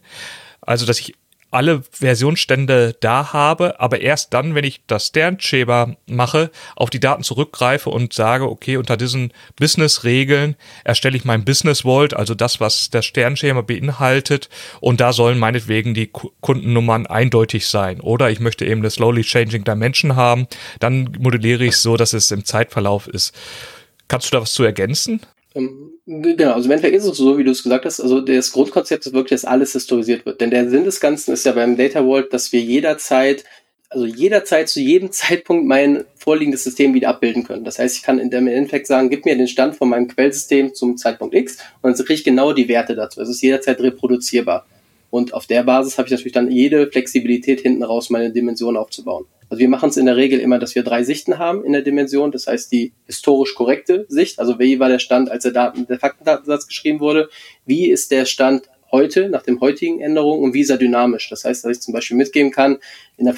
also, 0.66 0.84
dass 0.84 1.00
ich 1.00 1.14
alle 1.50 1.82
Versionsstände 1.90 2.96
da 3.00 3.32
habe, 3.32 3.80
aber 3.80 4.00
erst 4.00 4.34
dann, 4.34 4.54
wenn 4.54 4.64
ich 4.64 4.82
das 4.86 5.06
Sternschema 5.06 5.96
mache, 6.06 6.50
auf 6.74 6.90
die 6.90 7.00
Daten 7.00 7.22
zurückgreife 7.22 7.88
und 7.88 8.12
sage, 8.12 8.50
okay, 8.50 8.76
unter 8.76 8.96
diesen 8.96 9.32
Business-Regeln 9.54 10.56
erstelle 10.84 11.16
ich 11.16 11.24
mein 11.24 11.44
Business 11.44 11.82
Vault, 11.82 12.14
also 12.14 12.34
das, 12.34 12.60
was 12.60 12.90
das 12.90 13.06
Sternschema 13.06 13.62
beinhaltet, 13.62 14.50
und 14.80 15.00
da 15.00 15.12
sollen 15.12 15.38
meinetwegen 15.38 15.94
die 15.94 16.08
Kundennummern 16.08 17.06
eindeutig 17.06 17.66
sein. 17.68 18.00
Oder 18.00 18.30
ich 18.30 18.40
möchte 18.40 18.66
eben 18.66 18.80
eine 18.80 18.90
slowly 18.90 19.22
changing 19.22 19.64
dimension 19.64 20.16
haben, 20.16 20.48
dann 20.80 21.16
modelliere 21.18 21.64
ich 21.64 21.76
so, 21.78 21.96
dass 21.96 22.12
es 22.12 22.30
im 22.32 22.44
Zeitverlauf 22.44 23.06
ist. 23.06 23.34
Kannst 24.08 24.26
du 24.26 24.36
da 24.36 24.42
was 24.42 24.52
zu 24.52 24.62
ergänzen? 24.62 25.20
Ähm, 25.56 25.92
genau, 26.06 26.52
also 26.52 26.66
im 26.66 26.72
Endeffekt 26.72 26.96
ist 26.96 27.06
es 27.06 27.16
so, 27.16 27.38
wie 27.38 27.44
du 27.44 27.50
es 27.50 27.62
gesagt 27.62 27.86
hast, 27.86 28.00
also 28.00 28.20
das 28.20 28.52
Grundkonzept 28.52 29.06
ist 29.06 29.12
wirklich, 29.14 29.40
dass 29.40 29.50
alles 29.50 29.72
historisiert 29.72 30.26
wird. 30.26 30.40
Denn 30.40 30.50
der 30.50 30.68
Sinn 30.68 30.84
des 30.84 31.00
Ganzen 31.00 31.32
ist 31.32 31.46
ja 31.46 31.52
beim 31.52 31.76
Data 31.76 32.02
Vault, 32.02 32.32
dass 32.32 32.52
wir 32.52 32.60
jederzeit, 32.60 33.44
also 33.88 34.04
jederzeit 34.04 34.68
zu 34.68 34.80
jedem 34.80 35.10
Zeitpunkt 35.12 35.66
mein 35.66 36.04
vorliegendes 36.16 36.64
System 36.64 36.92
wieder 36.92 37.08
abbilden 37.08 37.44
können. 37.44 37.64
Das 37.64 37.78
heißt, 37.78 37.96
ich 37.96 38.02
kann 38.02 38.18
in 38.18 38.30
dem 38.30 38.46
Endeffekt 38.46 38.86
sagen, 38.86 39.08
gib 39.08 39.24
mir 39.24 39.36
den 39.36 39.48
Stand 39.48 39.76
von 39.76 39.88
meinem 39.88 40.08
Quellsystem 40.08 40.74
zum 40.74 40.98
Zeitpunkt 40.98 41.34
X 41.34 41.56
und 41.80 41.98
dann 41.98 42.06
kriege 42.06 42.18
ich 42.18 42.24
genau 42.24 42.52
die 42.52 42.68
Werte 42.68 42.94
dazu. 42.94 43.22
Es 43.22 43.30
ist 43.30 43.40
jederzeit 43.40 43.80
reproduzierbar. 43.80 44.66
Und 45.16 45.32
auf 45.32 45.46
der 45.46 45.62
Basis 45.62 45.96
habe 45.96 46.08
ich 46.08 46.12
natürlich 46.12 46.34
dann 46.34 46.50
jede 46.50 46.90
Flexibilität 46.90 47.62
hinten 47.62 47.82
raus, 47.82 48.10
meine 48.10 48.32
Dimension 48.32 48.76
aufzubauen. 48.76 49.24
Also 49.48 49.60
wir 49.60 49.68
machen 49.70 49.88
es 49.88 49.96
in 49.96 50.04
der 50.04 50.16
Regel 50.16 50.38
immer, 50.40 50.58
dass 50.58 50.74
wir 50.74 50.82
drei 50.82 51.04
Sichten 51.04 51.38
haben 51.38 51.64
in 51.64 51.72
der 51.72 51.80
Dimension. 51.80 52.32
Das 52.32 52.46
heißt 52.46 52.70
die 52.70 52.92
historisch 53.06 53.54
korrekte 53.54 54.04
Sicht, 54.10 54.38
also 54.38 54.58
wie 54.58 54.78
war 54.78 54.90
der 54.90 54.98
Stand, 54.98 55.30
als 55.30 55.44
der, 55.44 55.52
Daten, 55.52 55.86
der 55.86 55.98
Faktendatensatz 55.98 56.66
geschrieben 56.66 57.00
wurde, 57.00 57.30
wie 57.64 57.88
ist 57.90 58.10
der 58.10 58.26
Stand 58.26 58.68
heute, 58.92 59.30
nach 59.30 59.40
dem 59.40 59.58
heutigen 59.62 60.02
Änderungen 60.02 60.44
und 60.44 60.52
wie 60.52 60.60
ist 60.60 60.68
er 60.68 60.76
dynamisch. 60.76 61.30
Das 61.30 61.46
heißt, 61.46 61.64
dass 61.64 61.78
ich 61.78 61.80
zum 61.80 61.94
Beispiel 61.94 62.18
mitgeben 62.18 62.50
kann, 62.50 62.76
in 63.16 63.24
der 63.24 63.32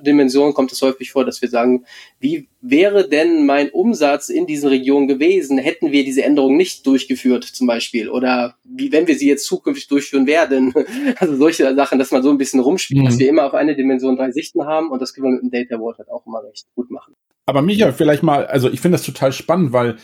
Vertriebsdimension 0.00 0.54
kommt 0.54 0.72
es 0.72 0.82
häufig 0.82 1.12
vor, 1.12 1.24
dass 1.24 1.40
wir 1.42 1.48
sagen, 1.48 1.84
wie 2.18 2.48
wäre 2.60 3.08
denn 3.08 3.46
mein 3.46 3.70
Umsatz 3.70 4.28
in 4.28 4.46
diesen 4.46 4.68
Regionen 4.68 5.08
gewesen, 5.08 5.58
hätten 5.58 5.92
wir 5.92 6.04
diese 6.04 6.22
Änderung 6.22 6.56
nicht 6.56 6.86
durchgeführt 6.86 7.44
zum 7.44 7.66
Beispiel 7.66 8.08
oder 8.08 8.56
wie, 8.64 8.92
wenn 8.92 9.06
wir 9.06 9.16
sie 9.16 9.28
jetzt 9.28 9.46
zukünftig 9.46 9.88
durchführen 9.88 10.26
werden. 10.26 10.74
Also 11.16 11.36
solche 11.36 11.74
Sachen, 11.74 11.98
dass 11.98 12.10
man 12.10 12.22
so 12.22 12.30
ein 12.30 12.38
bisschen 12.38 12.60
rumspielt, 12.60 13.00
mhm. 13.00 13.04
dass 13.06 13.18
wir 13.18 13.28
immer 13.28 13.44
auf 13.44 13.54
eine 13.54 13.74
Dimension 13.74 14.16
drei 14.16 14.30
Sichten 14.30 14.64
haben 14.64 14.90
und 14.90 15.02
das 15.02 15.12
können 15.12 15.26
wir 15.26 15.32
mit 15.32 15.42
dem 15.42 15.50
Data 15.50 15.78
Vault 15.78 15.98
halt 15.98 16.08
auch 16.08 16.26
immer 16.26 16.42
recht 16.42 16.66
gut 16.74 16.90
machen. 16.90 17.14
Aber 17.46 17.62
Micha, 17.62 17.92
vielleicht 17.92 18.22
mal, 18.22 18.46
also 18.46 18.70
ich 18.70 18.80
finde 18.80 18.96
das 18.96 19.04
total 19.04 19.32
spannend, 19.32 19.72
weil 19.72 19.96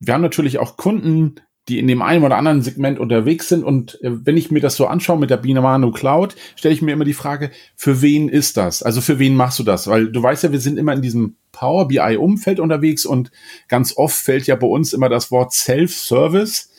wir 0.00 0.14
haben 0.14 0.22
natürlich 0.22 0.58
auch 0.58 0.76
Kunden, 0.76 1.36
die 1.68 1.78
in 1.78 1.86
dem 1.86 2.02
einen 2.02 2.24
oder 2.24 2.36
anderen 2.36 2.62
Segment 2.62 2.98
unterwegs 2.98 3.48
sind. 3.48 3.64
Und 3.64 4.02
äh, 4.02 4.10
wenn 4.24 4.36
ich 4.36 4.50
mir 4.50 4.60
das 4.60 4.76
so 4.76 4.86
anschaue 4.86 5.18
mit 5.18 5.30
der 5.30 5.36
Binamano 5.36 5.90
Cloud, 5.92 6.34
stelle 6.56 6.74
ich 6.74 6.82
mir 6.82 6.92
immer 6.92 7.04
die 7.04 7.14
Frage, 7.14 7.50
für 7.76 8.02
wen 8.02 8.28
ist 8.28 8.56
das? 8.56 8.82
Also 8.82 9.00
für 9.00 9.18
wen 9.18 9.34
machst 9.34 9.58
du 9.58 9.64
das? 9.64 9.86
Weil 9.86 10.10
du 10.10 10.22
weißt 10.22 10.44
ja, 10.44 10.52
wir 10.52 10.60
sind 10.60 10.78
immer 10.78 10.94
in 10.94 11.02
diesem 11.02 11.36
Power 11.52 11.88
BI 11.88 12.16
Umfeld 12.16 12.60
unterwegs 12.60 13.04
und 13.04 13.30
ganz 13.68 13.96
oft 13.96 14.16
fällt 14.16 14.46
ja 14.46 14.56
bei 14.56 14.66
uns 14.66 14.92
immer 14.92 15.08
das 15.08 15.30
Wort 15.30 15.52
Self-Service. 15.52 16.70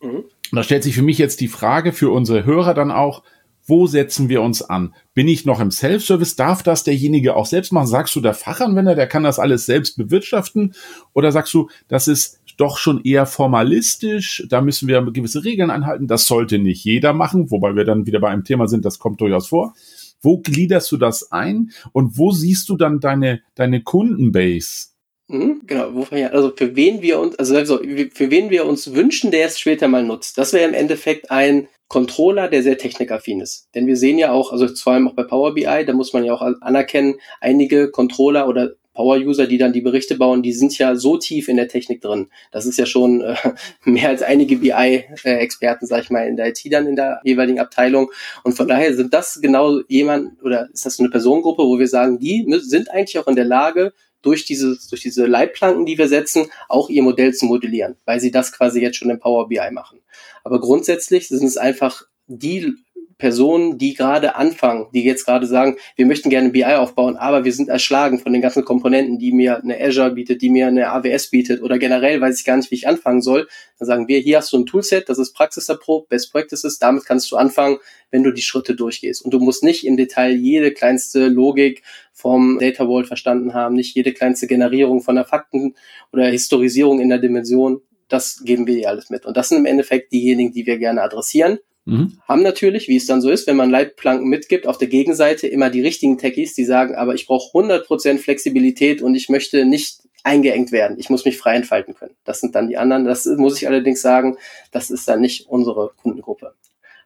Mhm. 0.00 0.24
Und 0.50 0.56
da 0.56 0.62
stellt 0.62 0.82
sich 0.82 0.94
für 0.94 1.02
mich 1.02 1.18
jetzt 1.18 1.40
die 1.40 1.48
Frage 1.48 1.92
für 1.92 2.10
unsere 2.10 2.44
Hörer 2.44 2.74
dann 2.74 2.90
auch, 2.90 3.22
wo 3.68 3.86
setzen 3.86 4.30
wir 4.30 4.40
uns 4.40 4.62
an? 4.62 4.94
Bin 5.12 5.28
ich 5.28 5.44
noch 5.44 5.60
im 5.60 5.70
Self-Service? 5.70 6.36
Darf 6.36 6.62
das 6.62 6.84
derjenige 6.84 7.36
auch 7.36 7.44
selbst 7.44 7.70
machen? 7.70 7.86
Sagst 7.86 8.16
du, 8.16 8.22
der 8.22 8.32
Fachanwender, 8.32 8.94
der 8.94 9.06
kann 9.06 9.24
das 9.24 9.38
alles 9.38 9.66
selbst 9.66 9.98
bewirtschaften? 9.98 10.74
Oder 11.12 11.32
sagst 11.32 11.52
du, 11.52 11.68
das 11.86 12.08
ist 12.08 12.37
doch 12.58 12.76
schon 12.76 13.02
eher 13.02 13.24
formalistisch. 13.24 14.44
Da 14.48 14.60
müssen 14.60 14.88
wir 14.88 15.00
gewisse 15.10 15.44
Regeln 15.44 15.70
einhalten. 15.70 16.06
Das 16.06 16.26
sollte 16.26 16.58
nicht 16.58 16.84
jeder 16.84 17.14
machen, 17.14 17.50
wobei 17.50 17.74
wir 17.74 17.84
dann 17.84 18.06
wieder 18.06 18.20
bei 18.20 18.28
einem 18.28 18.44
Thema 18.44 18.68
sind, 18.68 18.84
das 18.84 18.98
kommt 18.98 19.20
durchaus 19.20 19.48
vor. 19.48 19.74
Wo 20.20 20.38
gliederst 20.38 20.92
du 20.92 20.96
das 20.96 21.30
ein 21.32 21.70
und 21.92 22.18
wo 22.18 22.32
siehst 22.32 22.68
du 22.68 22.76
dann 22.76 23.00
deine, 23.00 23.40
deine 23.54 23.82
Kundenbase? 23.82 24.88
Mhm, 25.28 25.62
genau, 25.66 25.94
wofür, 25.94 26.32
also 26.32 26.52
für 26.56 26.74
wen 26.74 27.02
wir 27.02 27.20
uns, 27.20 27.36
also 27.36 27.78
für 27.78 28.30
wen 28.30 28.50
wir 28.50 28.66
uns 28.66 28.94
wünschen, 28.94 29.30
der 29.30 29.46
es 29.46 29.58
später 29.58 29.86
mal 29.86 30.02
nutzt. 30.02 30.38
Das 30.38 30.52
wäre 30.52 30.66
im 30.66 30.74
Endeffekt 30.74 31.30
ein 31.30 31.68
Controller, 31.86 32.48
der 32.48 32.62
sehr 32.62 32.78
technikaffin 32.78 33.40
ist. 33.40 33.68
Denn 33.74 33.86
wir 33.86 33.96
sehen 33.96 34.18
ja 34.18 34.32
auch, 34.32 34.52
also 34.52 34.66
vor 34.68 34.94
allem 34.94 35.06
auch 35.06 35.14
bei 35.14 35.24
Power 35.24 35.54
BI, 35.54 35.84
da 35.86 35.92
muss 35.92 36.12
man 36.12 36.24
ja 36.24 36.32
auch 36.32 36.42
anerkennen, 36.60 37.16
einige 37.40 37.90
Controller 37.90 38.48
oder 38.48 38.72
Power-User, 38.98 39.46
die 39.46 39.58
dann 39.58 39.72
die 39.72 39.80
Berichte 39.80 40.16
bauen, 40.16 40.42
die 40.42 40.52
sind 40.52 40.76
ja 40.76 40.96
so 40.96 41.18
tief 41.18 41.46
in 41.46 41.56
der 41.56 41.68
Technik 41.68 42.00
drin. 42.00 42.26
Das 42.50 42.66
ist 42.66 42.80
ja 42.80 42.84
schon 42.84 43.20
äh, 43.20 43.36
mehr 43.84 44.08
als 44.08 44.22
einige 44.22 44.56
BI-Experten, 44.56 45.86
sag 45.86 46.02
ich 46.02 46.10
mal, 46.10 46.26
in 46.26 46.36
der 46.36 46.48
IT 46.48 46.60
dann 46.72 46.88
in 46.88 46.96
der 46.96 47.20
jeweiligen 47.22 47.60
Abteilung. 47.60 48.10
Und 48.42 48.54
von 48.54 48.66
daher 48.66 48.92
sind 48.96 49.14
das 49.14 49.38
genau 49.40 49.82
jemand 49.86 50.42
oder 50.42 50.68
ist 50.72 50.84
das 50.84 50.96
so 50.96 51.04
eine 51.04 51.10
Personengruppe, 51.10 51.62
wo 51.62 51.78
wir 51.78 51.86
sagen, 51.86 52.18
die 52.18 52.44
sind 52.58 52.90
eigentlich 52.90 53.20
auch 53.20 53.28
in 53.28 53.36
der 53.36 53.44
Lage, 53.44 53.92
durch 54.20 54.44
diese, 54.44 54.76
durch 54.90 55.02
diese 55.02 55.26
Leitplanken, 55.26 55.86
die 55.86 55.96
wir 55.96 56.08
setzen, 56.08 56.46
auch 56.68 56.88
ihr 56.88 57.04
Modell 57.04 57.32
zu 57.34 57.46
modellieren, 57.46 57.94
weil 58.04 58.18
sie 58.18 58.32
das 58.32 58.50
quasi 58.50 58.80
jetzt 58.80 58.96
schon 58.96 59.10
im 59.10 59.20
Power 59.20 59.48
BI 59.48 59.70
machen. 59.70 60.00
Aber 60.42 60.58
grundsätzlich 60.58 61.28
sind 61.28 61.46
es 61.46 61.56
einfach 61.56 62.02
die 62.28 62.74
Personen, 63.18 63.78
die 63.78 63.94
gerade 63.94 64.36
anfangen, 64.36 64.86
die 64.94 65.02
jetzt 65.02 65.26
gerade 65.26 65.46
sagen, 65.46 65.76
wir 65.96 66.06
möchten 66.06 66.30
gerne 66.30 66.50
BI 66.50 66.64
aufbauen, 66.64 67.16
aber 67.16 67.44
wir 67.44 67.52
sind 67.52 67.68
erschlagen 67.68 68.20
von 68.20 68.32
den 68.32 68.40
ganzen 68.40 68.64
Komponenten, 68.64 69.18
die 69.18 69.32
mir 69.32 69.60
eine 69.60 69.78
Azure 69.80 70.12
bietet, 70.12 70.40
die 70.40 70.50
mir 70.50 70.68
eine 70.68 70.90
AWS 70.90 71.30
bietet 71.30 71.60
oder 71.60 71.78
generell 71.78 72.20
weiß 72.20 72.38
ich 72.38 72.46
gar 72.46 72.56
nicht, 72.56 72.70
wie 72.70 72.76
ich 72.76 72.86
anfangen 72.86 73.20
soll. 73.20 73.48
Dann 73.78 73.86
sagen 73.86 74.06
wir, 74.06 74.20
hier 74.20 74.38
hast 74.38 74.52
du 74.52 74.58
ein 74.58 74.66
Toolset, 74.66 75.08
das 75.08 75.18
ist 75.18 75.32
praxiserprobt, 75.32 76.08
Best 76.08 76.30
Practices, 76.32 76.78
damit 76.78 77.04
kannst 77.06 77.30
du 77.32 77.36
anfangen, 77.36 77.78
wenn 78.12 78.22
du 78.22 78.30
die 78.30 78.42
Schritte 78.42 78.76
durchgehst. 78.76 79.24
Und 79.24 79.32
du 79.32 79.40
musst 79.40 79.64
nicht 79.64 79.84
im 79.84 79.96
Detail 79.96 80.32
jede 80.32 80.70
kleinste 80.70 81.26
Logik 81.26 81.82
vom 82.12 82.58
Data 82.60 82.86
Vault 82.86 83.08
verstanden 83.08 83.52
haben, 83.52 83.74
nicht 83.74 83.96
jede 83.96 84.12
kleinste 84.12 84.46
Generierung 84.46 85.02
von 85.02 85.16
der 85.16 85.24
Fakten 85.24 85.74
oder 86.12 86.26
Historisierung 86.26 87.00
in 87.00 87.08
der 87.08 87.18
Dimension. 87.18 87.80
Das 88.06 88.42
geben 88.44 88.66
wir 88.68 88.74
dir 88.74 88.88
alles 88.88 89.10
mit. 89.10 89.26
Und 89.26 89.36
das 89.36 89.48
sind 89.48 89.58
im 89.58 89.66
Endeffekt 89.66 90.12
diejenigen, 90.12 90.52
die 90.52 90.66
wir 90.66 90.78
gerne 90.78 91.02
adressieren 91.02 91.58
Mhm. 91.88 92.18
Haben 92.28 92.42
natürlich, 92.42 92.86
wie 92.88 92.96
es 92.96 93.06
dann 93.06 93.22
so 93.22 93.30
ist, 93.30 93.46
wenn 93.46 93.56
man 93.56 93.70
Leitplanken 93.70 94.28
mitgibt, 94.28 94.66
auf 94.66 94.76
der 94.76 94.88
Gegenseite 94.88 95.46
immer 95.46 95.70
die 95.70 95.80
richtigen 95.80 96.18
Techies, 96.18 96.52
die 96.54 96.66
sagen, 96.66 96.94
aber 96.94 97.14
ich 97.14 97.26
brauche 97.26 97.56
100% 97.56 98.18
Flexibilität 98.18 99.00
und 99.00 99.14
ich 99.14 99.30
möchte 99.30 99.64
nicht 99.64 100.02
eingeengt 100.22 100.70
werden. 100.70 100.98
Ich 100.98 101.08
muss 101.08 101.24
mich 101.24 101.38
frei 101.38 101.54
entfalten 101.54 101.94
können. 101.94 102.14
Das 102.24 102.40
sind 102.40 102.54
dann 102.54 102.68
die 102.68 102.76
anderen. 102.76 103.06
Das 103.06 103.24
muss 103.24 103.56
ich 103.56 103.66
allerdings 103.66 104.02
sagen, 104.02 104.36
das 104.70 104.90
ist 104.90 105.08
dann 105.08 105.22
nicht 105.22 105.48
unsere 105.48 105.92
Kundengruppe. 105.96 106.52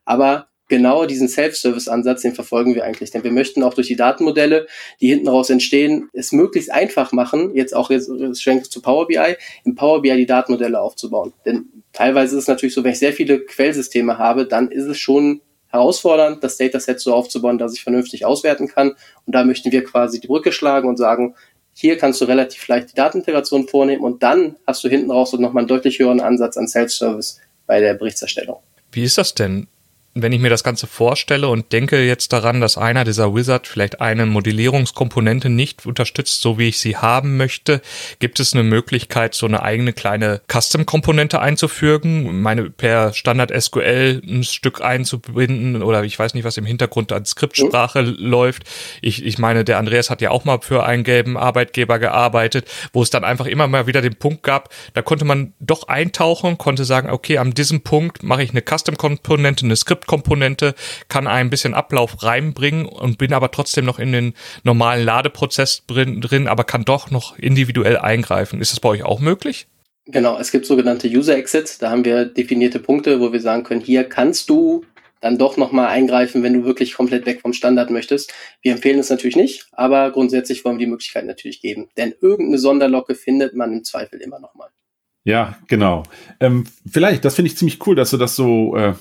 Aber 0.04 0.48
genau 0.72 1.04
diesen 1.04 1.28
Self-Service-Ansatz, 1.28 2.22
den 2.22 2.34
verfolgen 2.34 2.74
wir 2.74 2.84
eigentlich. 2.84 3.10
Denn 3.10 3.22
wir 3.22 3.30
möchten 3.30 3.62
auch 3.62 3.74
durch 3.74 3.88
die 3.88 3.96
Datenmodelle, 3.96 4.66
die 5.02 5.08
hinten 5.08 5.28
raus 5.28 5.50
entstehen, 5.50 6.08
es 6.14 6.32
möglichst 6.32 6.72
einfach 6.72 7.12
machen, 7.12 7.54
jetzt 7.54 7.76
auch 7.76 7.90
jetzt 7.90 8.06
zu 8.06 8.80
Power 8.80 9.06
BI, 9.06 9.36
im 9.64 9.74
Power 9.74 10.00
BI 10.00 10.16
die 10.16 10.24
Datenmodelle 10.24 10.80
aufzubauen. 10.80 11.34
Denn 11.44 11.66
teilweise 11.92 12.36
ist 12.36 12.44
es 12.44 12.48
natürlich 12.48 12.74
so, 12.74 12.82
wenn 12.84 12.92
ich 12.92 12.98
sehr 12.98 13.12
viele 13.12 13.40
Quellsysteme 13.40 14.16
habe, 14.16 14.46
dann 14.46 14.70
ist 14.70 14.86
es 14.86 14.96
schon 14.96 15.42
herausfordernd, 15.68 16.42
das 16.42 16.56
Dataset 16.56 16.98
so 16.98 17.12
aufzubauen, 17.12 17.58
dass 17.58 17.74
ich 17.74 17.82
vernünftig 17.82 18.24
auswerten 18.24 18.66
kann. 18.66 18.92
Und 19.26 19.34
da 19.34 19.44
möchten 19.44 19.72
wir 19.72 19.84
quasi 19.84 20.20
die 20.20 20.26
Brücke 20.26 20.52
schlagen 20.52 20.88
und 20.88 20.96
sagen, 20.96 21.34
hier 21.74 21.98
kannst 21.98 22.18
du 22.22 22.24
relativ 22.24 22.66
leicht 22.66 22.92
die 22.92 22.94
Datenintegration 22.94 23.68
vornehmen 23.68 24.04
und 24.04 24.22
dann 24.22 24.56
hast 24.66 24.82
du 24.84 24.88
hinten 24.88 25.10
raus 25.10 25.34
nochmal 25.34 25.60
einen 25.60 25.68
deutlich 25.68 25.98
höheren 25.98 26.22
Ansatz 26.22 26.56
an 26.56 26.66
Self-Service 26.66 27.40
bei 27.66 27.80
der 27.80 27.92
Berichtserstellung. 27.92 28.60
Wie 28.90 29.04
ist 29.04 29.18
das 29.18 29.34
denn? 29.34 29.68
Wenn 30.14 30.32
ich 30.32 30.40
mir 30.40 30.50
das 30.50 30.62
Ganze 30.62 30.86
vorstelle 30.86 31.48
und 31.48 31.72
denke 31.72 32.04
jetzt 32.04 32.34
daran, 32.34 32.60
dass 32.60 32.76
einer 32.76 33.04
dieser 33.04 33.34
Wizard 33.34 33.66
vielleicht 33.66 34.02
eine 34.02 34.26
Modellierungskomponente 34.26 35.48
nicht 35.48 35.86
unterstützt, 35.86 36.42
so 36.42 36.58
wie 36.58 36.68
ich 36.68 36.78
sie 36.78 36.98
haben 36.98 37.38
möchte, 37.38 37.80
gibt 38.18 38.38
es 38.38 38.52
eine 38.52 38.62
Möglichkeit, 38.62 39.34
so 39.34 39.46
eine 39.46 39.62
eigene 39.62 39.94
kleine 39.94 40.42
Custom-Komponente 40.52 41.40
einzufügen, 41.40 42.42
meine 42.42 42.68
per 42.68 43.14
Standard 43.14 43.50
SQL 43.58 44.20
ein 44.26 44.44
Stück 44.44 44.82
einzubinden 44.82 45.82
oder 45.82 46.04
ich 46.04 46.18
weiß 46.18 46.34
nicht, 46.34 46.44
was 46.44 46.58
im 46.58 46.66
Hintergrund 46.66 47.10
an 47.10 47.24
Skriptsprache 47.24 48.02
mhm. 48.02 48.16
läuft. 48.18 48.64
Ich, 49.00 49.24
ich 49.24 49.38
meine, 49.38 49.64
der 49.64 49.78
Andreas 49.78 50.10
hat 50.10 50.20
ja 50.20 50.30
auch 50.30 50.44
mal 50.44 50.60
für 50.60 50.84
einen 50.84 51.04
gelben 51.04 51.38
Arbeitgeber 51.38 51.98
gearbeitet, 51.98 52.70
wo 52.92 53.02
es 53.02 53.08
dann 53.08 53.24
einfach 53.24 53.46
immer 53.46 53.66
mal 53.66 53.86
wieder 53.86 54.02
den 54.02 54.16
Punkt 54.16 54.42
gab, 54.42 54.68
da 54.92 55.00
konnte 55.00 55.24
man 55.24 55.54
doch 55.58 55.88
eintauchen, 55.88 56.58
konnte 56.58 56.84
sagen, 56.84 57.08
okay, 57.08 57.38
an 57.38 57.52
diesem 57.52 57.80
Punkt 57.80 58.22
mache 58.22 58.42
ich 58.42 58.50
eine 58.50 58.60
Custom-Komponente, 58.60 59.64
eine 59.64 59.76
Skript 59.76 60.01
Skriptkomponente, 60.02 60.74
kann 61.08 61.26
ein 61.26 61.50
bisschen 61.50 61.74
Ablauf 61.74 62.22
reinbringen 62.22 62.86
und 62.86 63.18
bin 63.18 63.32
aber 63.32 63.50
trotzdem 63.50 63.84
noch 63.84 63.98
in 63.98 64.12
den 64.12 64.34
normalen 64.64 65.04
Ladeprozess 65.04 65.84
drin, 65.86 66.20
drin 66.20 66.48
aber 66.48 66.64
kann 66.64 66.84
doch 66.84 67.10
noch 67.10 67.38
individuell 67.38 67.96
eingreifen. 67.96 68.60
Ist 68.60 68.72
das 68.72 68.80
bei 68.80 68.88
euch 68.90 69.04
auch 69.04 69.20
möglich? 69.20 69.66
Genau, 70.06 70.38
es 70.38 70.50
gibt 70.50 70.66
sogenannte 70.66 71.08
User 71.08 71.36
Exits. 71.36 71.78
Da 71.78 71.90
haben 71.90 72.04
wir 72.04 72.24
definierte 72.24 72.80
Punkte, 72.80 73.20
wo 73.20 73.32
wir 73.32 73.40
sagen 73.40 73.62
können, 73.62 73.80
hier 73.80 74.04
kannst 74.04 74.50
du 74.50 74.84
dann 75.20 75.38
doch 75.38 75.56
nochmal 75.56 75.86
eingreifen, 75.86 76.42
wenn 76.42 76.54
du 76.54 76.64
wirklich 76.64 76.94
komplett 76.94 77.26
weg 77.26 77.40
vom 77.42 77.52
Standard 77.52 77.90
möchtest. 77.90 78.32
Wir 78.60 78.72
empfehlen 78.72 78.98
es 78.98 79.08
natürlich 79.08 79.36
nicht, 79.36 79.68
aber 79.70 80.10
grundsätzlich 80.10 80.64
wollen 80.64 80.78
wir 80.78 80.86
die 80.86 80.90
Möglichkeit 80.90 81.26
natürlich 81.26 81.60
geben. 81.60 81.88
Denn 81.96 82.12
irgendeine 82.20 82.58
Sonderlocke 82.58 83.14
findet 83.14 83.54
man 83.54 83.72
im 83.72 83.84
Zweifel 83.84 84.20
immer 84.20 84.40
nochmal. 84.40 84.70
Ja, 85.22 85.56
genau. 85.68 86.02
Ähm, 86.40 86.66
vielleicht, 86.90 87.24
das 87.24 87.36
finde 87.36 87.52
ich 87.52 87.56
ziemlich 87.56 87.86
cool, 87.86 87.94
dass 87.94 88.10
du 88.10 88.16
das 88.16 88.34
so 88.34 88.76
äh, 88.76 88.94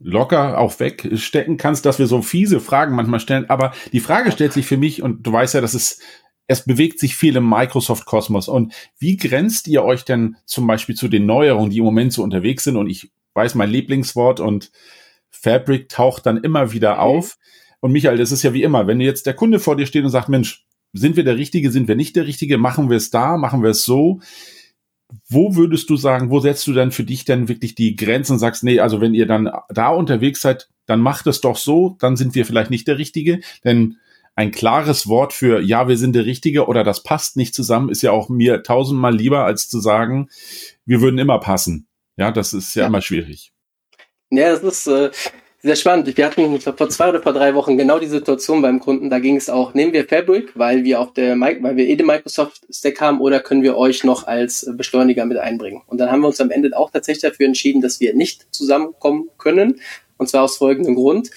locker 0.00 0.58
auch 0.58 0.80
wegstecken 0.80 1.58
kannst, 1.58 1.84
dass 1.86 1.98
wir 1.98 2.06
so 2.06 2.22
fiese 2.22 2.60
Fragen 2.60 2.96
manchmal 2.96 3.20
stellen. 3.20 3.48
Aber 3.48 3.72
die 3.92 4.00
Frage 4.00 4.32
stellt 4.32 4.52
sich 4.52 4.66
für 4.66 4.78
mich, 4.78 5.02
und 5.02 5.26
du 5.26 5.32
weißt 5.32 5.54
ja, 5.54 5.60
dass 5.60 5.74
es, 5.74 6.00
es 6.46 6.64
bewegt 6.64 6.98
sich 6.98 7.14
viel 7.14 7.36
im 7.36 7.48
Microsoft-Kosmos. 7.48 8.48
Und 8.48 8.72
wie 8.98 9.16
grenzt 9.16 9.68
ihr 9.68 9.84
euch 9.84 10.04
denn 10.04 10.36
zum 10.46 10.66
Beispiel 10.66 10.94
zu 10.94 11.08
den 11.08 11.26
Neuerungen, 11.26 11.70
die 11.70 11.78
im 11.78 11.84
Moment 11.84 12.12
so 12.12 12.22
unterwegs 12.22 12.64
sind? 12.64 12.76
Und 12.76 12.88
ich 12.88 13.12
weiß 13.34 13.54
mein 13.54 13.70
Lieblingswort 13.70 14.40
und 14.40 14.72
Fabric 15.30 15.88
taucht 15.88 16.26
dann 16.26 16.38
immer 16.38 16.72
wieder 16.72 16.94
mhm. 16.94 17.00
auf. 17.00 17.38
Und 17.80 17.92
Michael, 17.92 18.18
das 18.18 18.32
ist 18.32 18.42
ja 18.42 18.52
wie 18.52 18.62
immer, 18.62 18.86
wenn 18.86 19.00
jetzt 19.00 19.26
der 19.26 19.34
Kunde 19.34 19.58
vor 19.58 19.76
dir 19.76 19.86
steht 19.86 20.04
und 20.04 20.10
sagt, 20.10 20.28
Mensch, 20.28 20.64
sind 20.92 21.16
wir 21.16 21.24
der 21.24 21.36
Richtige, 21.36 21.70
sind 21.70 21.88
wir 21.88 21.94
nicht 21.94 22.16
der 22.16 22.26
Richtige, 22.26 22.58
machen 22.58 22.90
wir 22.90 22.96
es 22.96 23.10
da, 23.10 23.36
machen 23.36 23.62
wir 23.62 23.70
es 23.70 23.84
so 23.84 24.20
wo 25.28 25.56
würdest 25.56 25.90
du 25.90 25.96
sagen, 25.96 26.30
wo 26.30 26.40
setzt 26.40 26.66
du 26.66 26.72
dann 26.72 26.92
für 26.92 27.04
dich 27.04 27.24
denn 27.24 27.48
wirklich 27.48 27.74
die 27.74 27.96
Grenzen 27.96 28.34
und 28.34 28.38
sagst, 28.38 28.64
nee, 28.64 28.80
also 28.80 29.00
wenn 29.00 29.14
ihr 29.14 29.26
dann 29.26 29.50
da 29.68 29.88
unterwegs 29.88 30.40
seid, 30.40 30.68
dann 30.86 31.00
macht 31.00 31.26
es 31.26 31.40
doch 31.40 31.56
so, 31.56 31.96
dann 32.00 32.16
sind 32.16 32.34
wir 32.34 32.46
vielleicht 32.46 32.70
nicht 32.70 32.88
der 32.88 32.98
Richtige, 32.98 33.40
denn 33.64 33.96
ein 34.34 34.50
klares 34.50 35.06
Wort 35.06 35.32
für 35.32 35.60
ja, 35.60 35.88
wir 35.88 35.98
sind 35.98 36.14
der 36.14 36.24
Richtige 36.24 36.66
oder 36.66 36.84
das 36.84 37.02
passt 37.02 37.36
nicht 37.36 37.54
zusammen, 37.54 37.90
ist 37.90 38.02
ja 38.02 38.12
auch 38.12 38.28
mir 38.28 38.62
tausendmal 38.62 39.14
lieber, 39.14 39.44
als 39.44 39.68
zu 39.68 39.80
sagen, 39.80 40.28
wir 40.86 41.00
würden 41.00 41.18
immer 41.18 41.38
passen. 41.40 41.86
Ja, 42.16 42.30
das 42.30 42.52
ist 42.52 42.74
ja, 42.74 42.82
ja. 42.82 42.86
immer 42.88 43.02
schwierig. 43.02 43.52
Ja, 44.30 44.56
das 44.56 44.62
ist, 44.62 44.86
äh, 44.86 45.10
sehr 45.62 45.76
spannend. 45.76 46.16
Wir 46.16 46.24
hatten 46.24 46.54
ich 46.54 46.62
glaub, 46.62 46.78
vor 46.78 46.88
zwei 46.88 47.10
oder 47.10 47.22
vor 47.22 47.34
drei 47.34 47.54
Wochen 47.54 47.76
genau 47.76 47.98
die 47.98 48.06
Situation 48.06 48.62
beim 48.62 48.80
Kunden. 48.80 49.10
Da 49.10 49.18
ging 49.18 49.36
es 49.36 49.50
auch, 49.50 49.74
nehmen 49.74 49.92
wir 49.92 50.06
Fabric, 50.08 50.52
weil 50.54 50.84
wir 50.84 51.00
auf 51.00 51.12
der, 51.12 51.38
weil 51.38 51.76
wir 51.76 51.86
eh 51.86 51.96
den 51.96 52.06
Microsoft 52.06 52.62
Stack 52.70 53.00
haben, 53.00 53.20
oder 53.20 53.40
können 53.40 53.62
wir 53.62 53.76
euch 53.76 54.02
noch 54.02 54.26
als 54.26 54.70
Beschleuniger 54.74 55.26
mit 55.26 55.36
einbringen? 55.36 55.82
Und 55.86 55.98
dann 55.98 56.10
haben 56.10 56.22
wir 56.22 56.28
uns 56.28 56.40
am 56.40 56.50
Ende 56.50 56.76
auch 56.76 56.90
tatsächlich 56.90 57.30
dafür 57.30 57.46
entschieden, 57.46 57.82
dass 57.82 58.00
wir 58.00 58.14
nicht 58.14 58.46
zusammenkommen 58.54 59.28
können. 59.36 59.80
Und 60.16 60.28
zwar 60.28 60.44
aus 60.44 60.56
folgendem 60.56 60.94
Grund. 60.94 61.30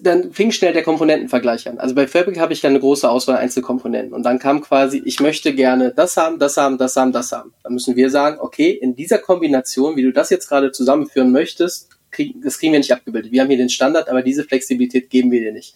Dann 0.00 0.32
fing 0.32 0.50
schnell 0.50 0.72
der 0.72 0.82
Komponentenvergleich 0.82 1.68
an. 1.68 1.78
Also 1.78 1.94
bei 1.94 2.08
Fabric 2.08 2.40
habe 2.40 2.52
ich 2.52 2.60
ja 2.60 2.68
eine 2.68 2.80
große 2.80 3.08
Auswahl 3.08 3.36
Einzelkomponenten. 3.36 4.12
Und 4.12 4.24
dann 4.24 4.38
kam 4.38 4.60
quasi, 4.60 5.00
ich 5.04 5.20
möchte 5.20 5.54
gerne 5.54 5.92
das 5.94 6.16
haben, 6.16 6.38
das 6.38 6.56
haben, 6.56 6.76
das 6.76 6.96
haben, 6.96 7.12
das 7.12 7.30
haben. 7.30 7.54
Dann 7.62 7.72
müssen 7.72 7.94
wir 7.94 8.10
sagen, 8.10 8.38
okay, 8.40 8.70
in 8.70 8.96
dieser 8.96 9.18
Kombination, 9.18 9.96
wie 9.96 10.02
du 10.02 10.12
das 10.12 10.28
jetzt 10.30 10.48
gerade 10.48 10.72
zusammenführen 10.72 11.30
möchtest, 11.30 11.95
kriegen, 12.16 12.40
das 12.40 12.58
kriegen 12.58 12.72
wir 12.72 12.80
nicht 12.80 12.92
abgebildet. 12.92 13.30
Wir 13.30 13.42
haben 13.42 13.48
hier 13.48 13.58
den 13.58 13.68
Standard, 13.68 14.08
aber 14.08 14.22
diese 14.22 14.44
Flexibilität 14.44 15.10
geben 15.10 15.30
wir 15.30 15.40
dir 15.40 15.52
nicht. 15.52 15.74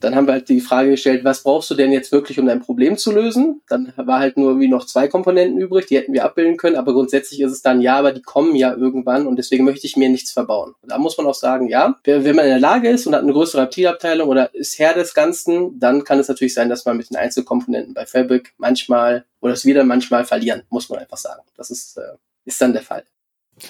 Dann 0.00 0.14
haben 0.14 0.26
wir 0.26 0.32
halt 0.32 0.48
die 0.48 0.62
Frage 0.62 0.90
gestellt, 0.90 1.24
was 1.24 1.42
brauchst 1.42 1.70
du 1.70 1.74
denn 1.74 1.92
jetzt 1.92 2.10
wirklich, 2.10 2.38
um 2.40 2.46
dein 2.46 2.60
Problem 2.60 2.96
zu 2.96 3.12
lösen? 3.12 3.60
Dann 3.68 3.92
war 3.96 4.18
halt 4.18 4.38
nur 4.38 4.58
wie 4.58 4.66
noch 4.66 4.86
zwei 4.86 5.08
Komponenten 5.08 5.60
übrig, 5.60 5.86
die 5.86 5.98
hätten 5.98 6.14
wir 6.14 6.24
abbilden 6.24 6.56
können, 6.56 6.76
aber 6.76 6.94
grundsätzlich 6.94 7.40
ist 7.42 7.52
es 7.52 7.60
dann 7.60 7.82
ja, 7.82 7.98
aber 7.98 8.12
die 8.12 8.22
kommen 8.22 8.56
ja 8.56 8.74
irgendwann 8.74 9.26
und 9.26 9.36
deswegen 9.36 9.64
möchte 9.64 9.86
ich 9.86 9.98
mir 9.98 10.08
nichts 10.08 10.32
verbauen. 10.32 10.74
Da 10.82 10.96
muss 10.96 11.18
man 11.18 11.26
auch 11.26 11.34
sagen, 11.34 11.68
ja, 11.68 11.98
wenn 12.04 12.34
man 12.34 12.46
in 12.46 12.50
der 12.50 12.60
Lage 12.60 12.88
ist 12.88 13.06
und 13.06 13.14
hat 13.14 13.22
eine 13.22 13.32
größere 13.32 13.64
IT-Abteilung 13.64 14.30
oder 14.30 14.54
ist 14.54 14.78
Herr 14.78 14.94
des 14.94 15.12
Ganzen, 15.12 15.78
dann 15.78 16.02
kann 16.02 16.18
es 16.18 16.28
natürlich 16.28 16.54
sein, 16.54 16.70
dass 16.70 16.86
man 16.86 16.96
mit 16.96 17.10
den 17.10 17.18
Einzelkomponenten 17.18 17.92
bei 17.92 18.06
Fabric 18.06 18.54
manchmal 18.56 19.26
oder 19.40 19.52
es 19.52 19.66
wieder 19.66 19.84
manchmal 19.84 20.24
verlieren, 20.24 20.62
muss 20.70 20.88
man 20.88 21.00
einfach 21.00 21.18
sagen. 21.18 21.42
Das 21.58 21.70
ist, 21.70 21.98
äh, 21.98 22.16
ist 22.46 22.60
dann 22.60 22.72
der 22.72 22.82
Fall. 22.82 23.04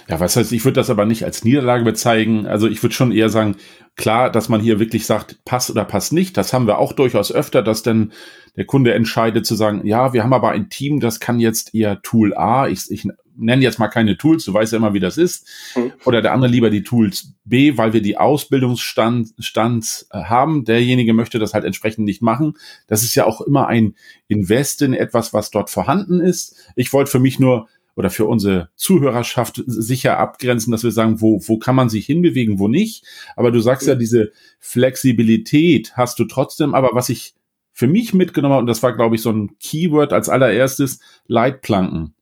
Ja, 0.08 0.20
was 0.20 0.36
heißt, 0.36 0.52
ich 0.52 0.64
würde 0.64 0.80
das 0.80 0.90
aber 0.90 1.04
nicht 1.04 1.24
als 1.24 1.44
Niederlage 1.44 1.84
bezeichnen. 1.84 2.46
Also 2.46 2.68
ich 2.68 2.82
würde 2.82 2.94
schon 2.94 3.12
eher 3.12 3.28
sagen, 3.28 3.56
klar, 3.96 4.30
dass 4.30 4.48
man 4.48 4.60
hier 4.60 4.80
wirklich 4.80 5.06
sagt, 5.06 5.44
passt 5.44 5.70
oder 5.70 5.84
passt 5.84 6.12
nicht. 6.12 6.36
Das 6.36 6.52
haben 6.52 6.66
wir 6.66 6.78
auch 6.78 6.92
durchaus 6.92 7.32
öfter, 7.32 7.62
dass 7.62 7.82
dann 7.82 8.12
der 8.56 8.64
Kunde 8.64 8.94
entscheidet 8.94 9.46
zu 9.46 9.54
sagen, 9.54 9.86
ja, 9.86 10.12
wir 10.12 10.22
haben 10.22 10.32
aber 10.32 10.50
ein 10.50 10.70
Team, 10.70 11.00
das 11.00 11.20
kann 11.20 11.40
jetzt 11.40 11.74
eher 11.74 12.02
Tool 12.02 12.34
A. 12.34 12.68
Ich, 12.68 12.90
ich 12.90 13.06
nenne 13.36 13.62
jetzt 13.62 13.78
mal 13.78 13.88
keine 13.88 14.16
Tools, 14.16 14.44
du 14.44 14.52
weißt 14.52 14.72
ja 14.72 14.78
immer, 14.78 14.94
wie 14.94 15.00
das 15.00 15.16
ist. 15.16 15.48
Mhm. 15.74 15.92
Oder 16.04 16.22
der 16.22 16.32
andere 16.32 16.50
lieber 16.50 16.70
die 16.70 16.82
Tools 16.82 17.34
B, 17.44 17.76
weil 17.76 17.92
wir 17.92 18.02
die 18.02 18.18
Ausbildungsstand 18.18 19.30
Stands 19.38 20.08
äh, 20.10 20.24
haben. 20.24 20.64
Derjenige 20.64 21.14
möchte 21.14 21.38
das 21.38 21.54
halt 21.54 21.64
entsprechend 21.64 22.04
nicht 22.04 22.22
machen. 22.22 22.54
Das 22.86 23.02
ist 23.02 23.14
ja 23.14 23.24
auch 23.24 23.40
immer 23.40 23.66
ein 23.66 23.94
Invest 24.28 24.82
in 24.82 24.94
etwas, 24.94 25.32
was 25.32 25.50
dort 25.50 25.70
vorhanden 25.70 26.20
ist. 26.20 26.56
Ich 26.76 26.92
wollte 26.92 27.10
für 27.10 27.18
mich 27.18 27.38
nur 27.38 27.68
oder 28.00 28.10
für 28.10 28.24
unsere 28.24 28.70
Zuhörerschaft 28.76 29.62
sicher 29.66 30.18
abgrenzen, 30.18 30.72
dass 30.72 30.82
wir 30.82 30.90
sagen, 30.90 31.20
wo, 31.20 31.40
wo 31.46 31.58
kann 31.58 31.76
man 31.76 31.90
sich 31.90 32.06
hinbewegen, 32.06 32.58
wo 32.58 32.66
nicht. 32.66 33.04
Aber 33.36 33.52
du 33.52 33.60
sagst 33.60 33.86
ja, 33.86 33.94
diese 33.94 34.32
Flexibilität 34.58 35.92
hast 35.96 36.18
du 36.18 36.24
trotzdem. 36.24 36.74
Aber 36.74 36.90
was 36.94 37.10
ich 37.10 37.34
für 37.72 37.86
mich 37.86 38.14
mitgenommen 38.14 38.54
habe, 38.54 38.62
und 38.62 38.66
das 38.66 38.82
war, 38.82 38.96
glaube 38.96 39.16
ich, 39.16 39.22
so 39.22 39.30
ein 39.30 39.58
Keyword 39.60 40.14
als 40.14 40.30
allererstes, 40.30 41.00
Leitplanken. 41.26 42.14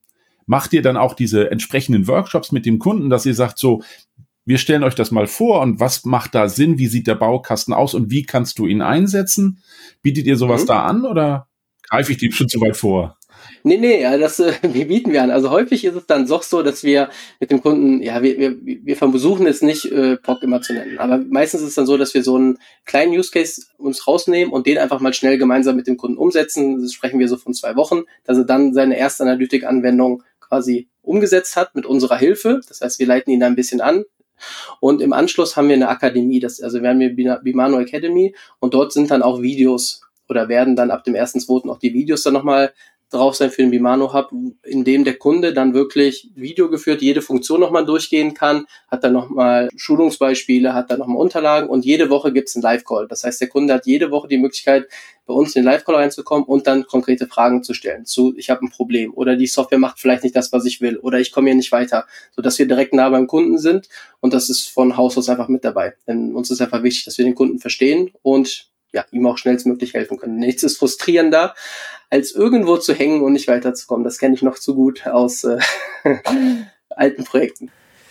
Macht 0.46 0.72
ihr 0.72 0.82
dann 0.82 0.96
auch 0.96 1.14
diese 1.14 1.50
entsprechenden 1.52 2.08
Workshops 2.08 2.50
mit 2.50 2.66
dem 2.66 2.80
Kunden, 2.80 3.08
dass 3.08 3.24
ihr 3.24 3.34
sagt, 3.34 3.58
so, 3.58 3.82
wir 4.44 4.58
stellen 4.58 4.82
euch 4.82 4.96
das 4.96 5.12
mal 5.12 5.28
vor 5.28 5.60
und 5.60 5.78
was 5.78 6.04
macht 6.04 6.34
da 6.34 6.48
Sinn? 6.48 6.78
Wie 6.78 6.86
sieht 6.88 7.06
der 7.06 7.14
Baukasten 7.14 7.72
aus 7.72 7.94
und 7.94 8.10
wie 8.10 8.24
kannst 8.24 8.58
du 8.58 8.66
ihn 8.66 8.82
einsetzen? 8.82 9.62
Bietet 10.02 10.26
ihr 10.26 10.36
sowas 10.36 10.62
mhm. 10.62 10.66
da 10.66 10.82
an 10.86 11.04
oder 11.04 11.48
greife 11.88 12.12
ich 12.12 12.18
dem 12.18 12.32
schon 12.32 12.48
zu 12.48 12.60
weit 12.60 12.76
vor? 12.76 13.18
Nee, 13.62 13.78
nee, 13.78 14.02
ja, 14.02 14.16
das 14.18 14.40
äh, 14.40 14.52
wie 14.62 14.84
bieten 14.84 15.12
wir 15.12 15.22
an. 15.22 15.30
Also 15.30 15.50
häufig 15.50 15.84
ist 15.84 15.94
es 15.94 16.06
dann 16.06 16.26
doch 16.26 16.42
so, 16.42 16.62
dass 16.62 16.84
wir 16.84 17.10
mit 17.40 17.50
dem 17.50 17.60
Kunden, 17.60 18.02
ja, 18.02 18.22
wir, 18.22 18.38
wir, 18.38 18.56
wir 18.62 18.96
versuchen 18.96 19.46
es 19.46 19.62
nicht 19.62 19.86
äh, 19.86 20.16
POC 20.16 20.42
immer 20.42 20.62
zu 20.62 20.74
nennen, 20.74 20.98
aber 20.98 21.18
meistens 21.18 21.62
ist 21.62 21.68
es 21.68 21.74
dann 21.74 21.86
so, 21.86 21.96
dass 21.96 22.14
wir 22.14 22.22
so 22.22 22.36
einen 22.36 22.58
kleinen 22.84 23.12
Use 23.12 23.30
Case 23.30 23.66
uns 23.76 24.06
rausnehmen 24.06 24.52
und 24.52 24.66
den 24.66 24.78
einfach 24.78 25.00
mal 25.00 25.12
schnell 25.12 25.38
gemeinsam 25.38 25.76
mit 25.76 25.86
dem 25.86 25.96
Kunden 25.96 26.18
umsetzen. 26.18 26.80
Das 26.80 26.92
sprechen 26.92 27.20
wir 27.20 27.28
so 27.28 27.36
von 27.36 27.54
zwei 27.54 27.76
Wochen, 27.76 28.02
dass 28.24 28.38
er 28.38 28.44
dann 28.44 28.74
seine 28.74 28.96
erste 28.98 29.24
Analytik-Anwendung 29.24 30.22
quasi 30.40 30.88
umgesetzt 31.02 31.56
hat 31.56 31.74
mit 31.74 31.86
unserer 31.86 32.16
Hilfe. 32.16 32.60
Das 32.68 32.80
heißt, 32.80 32.98
wir 32.98 33.06
leiten 33.06 33.32
ihn 33.32 33.40
da 33.40 33.46
ein 33.46 33.56
bisschen 33.56 33.80
an, 33.80 34.04
und 34.80 35.00
im 35.00 35.12
Anschluss 35.12 35.56
haben 35.56 35.68
wir 35.68 35.74
eine 35.74 35.88
Akademie, 35.88 36.38
das, 36.38 36.60
also 36.60 36.80
wir 36.80 36.90
haben 36.90 37.00
hier 37.00 37.40
Bimano 37.42 37.80
Academy 37.80 38.36
und 38.60 38.72
dort 38.72 38.92
sind 38.92 39.10
dann 39.10 39.22
auch 39.22 39.42
Videos 39.42 40.02
oder 40.28 40.48
werden 40.48 40.76
dann 40.76 40.90
ab 40.90 41.04
dem 41.04 41.14
1.2. 41.14 41.68
auch 41.68 41.78
die 41.78 41.94
Videos 41.94 42.22
dann 42.22 42.34
nochmal 42.34 42.72
drauf 43.10 43.34
sein 43.34 43.50
für 43.50 43.62
den 43.62 43.70
Bimano 43.70 44.12
Hub, 44.12 44.30
in 44.64 44.84
dem 44.84 45.04
der 45.04 45.16
Kunde 45.16 45.54
dann 45.54 45.72
wirklich 45.72 46.30
Video 46.34 46.68
geführt 46.68 47.00
jede 47.00 47.22
Funktion 47.22 47.60
nochmal 47.60 47.86
durchgehen 47.86 48.34
kann, 48.34 48.66
hat 48.90 49.02
dann 49.02 49.14
nochmal 49.14 49.68
Schulungsbeispiele, 49.76 50.74
hat 50.74 50.90
dann 50.90 50.98
nochmal 50.98 51.16
Unterlagen 51.16 51.68
und 51.68 51.84
jede 51.84 52.10
Woche 52.10 52.32
gibt 52.32 52.48
es 52.48 52.56
einen 52.56 52.62
Live-Call. 52.62 53.08
Das 53.08 53.24
heißt, 53.24 53.40
der 53.40 53.48
Kunde 53.48 53.74
hat 53.74 53.86
jede 53.86 54.10
Woche 54.10 54.28
die 54.28 54.38
Möglichkeit, 54.38 54.88
bei 55.26 55.34
uns 55.34 55.54
in 55.54 55.62
den 55.62 55.70
Live-Call 55.70 55.94
reinzukommen 55.94 56.44
und 56.46 56.66
dann 56.66 56.86
konkrete 56.86 57.26
Fragen 57.26 57.62
zu 57.62 57.74
stellen 57.74 58.06
zu, 58.06 58.34
ich 58.36 58.50
habe 58.50 58.64
ein 58.64 58.70
Problem 58.70 59.12
oder 59.14 59.36
die 59.36 59.46
Software 59.46 59.78
macht 59.78 60.00
vielleicht 60.00 60.22
nicht 60.24 60.36
das, 60.36 60.52
was 60.52 60.64
ich 60.64 60.80
will 60.80 60.96
oder 60.98 61.20
ich 61.20 61.32
komme 61.32 61.48
hier 61.48 61.56
nicht 61.56 61.72
weiter, 61.72 62.06
sodass 62.34 62.58
wir 62.58 62.66
direkt 62.66 62.94
nah 62.94 63.08
beim 63.10 63.26
Kunden 63.26 63.58
sind 63.58 63.88
und 64.20 64.32
das 64.32 64.48
ist 64.48 64.68
von 64.68 64.96
Haus 64.96 65.18
aus 65.18 65.28
einfach 65.28 65.48
mit 65.48 65.64
dabei. 65.64 65.94
Denn 66.06 66.34
uns 66.34 66.50
ist 66.50 66.62
einfach 66.62 66.82
wichtig, 66.82 67.04
dass 67.04 67.18
wir 67.18 67.26
den 67.26 67.34
Kunden 67.34 67.58
verstehen 67.58 68.10
und 68.22 68.70
ja, 68.92 69.04
ihm 69.10 69.26
auch 69.26 69.38
schnellstmöglich 69.38 69.94
helfen 69.94 70.18
können. 70.18 70.38
Nichts 70.38 70.62
ist 70.62 70.78
frustrierender, 70.78 71.54
als 72.10 72.32
irgendwo 72.32 72.76
zu 72.78 72.94
hängen 72.94 73.22
und 73.22 73.32
nicht 73.32 73.48
weiterzukommen. 73.48 74.04
Das 74.04 74.18
kenne 74.18 74.34
ich 74.34 74.42
noch 74.42 74.58
zu 74.58 74.74
gut 74.74 75.06
aus 75.06 75.44
äh, 75.44 75.58
alten 76.90 77.24
Projekten. 77.24 77.70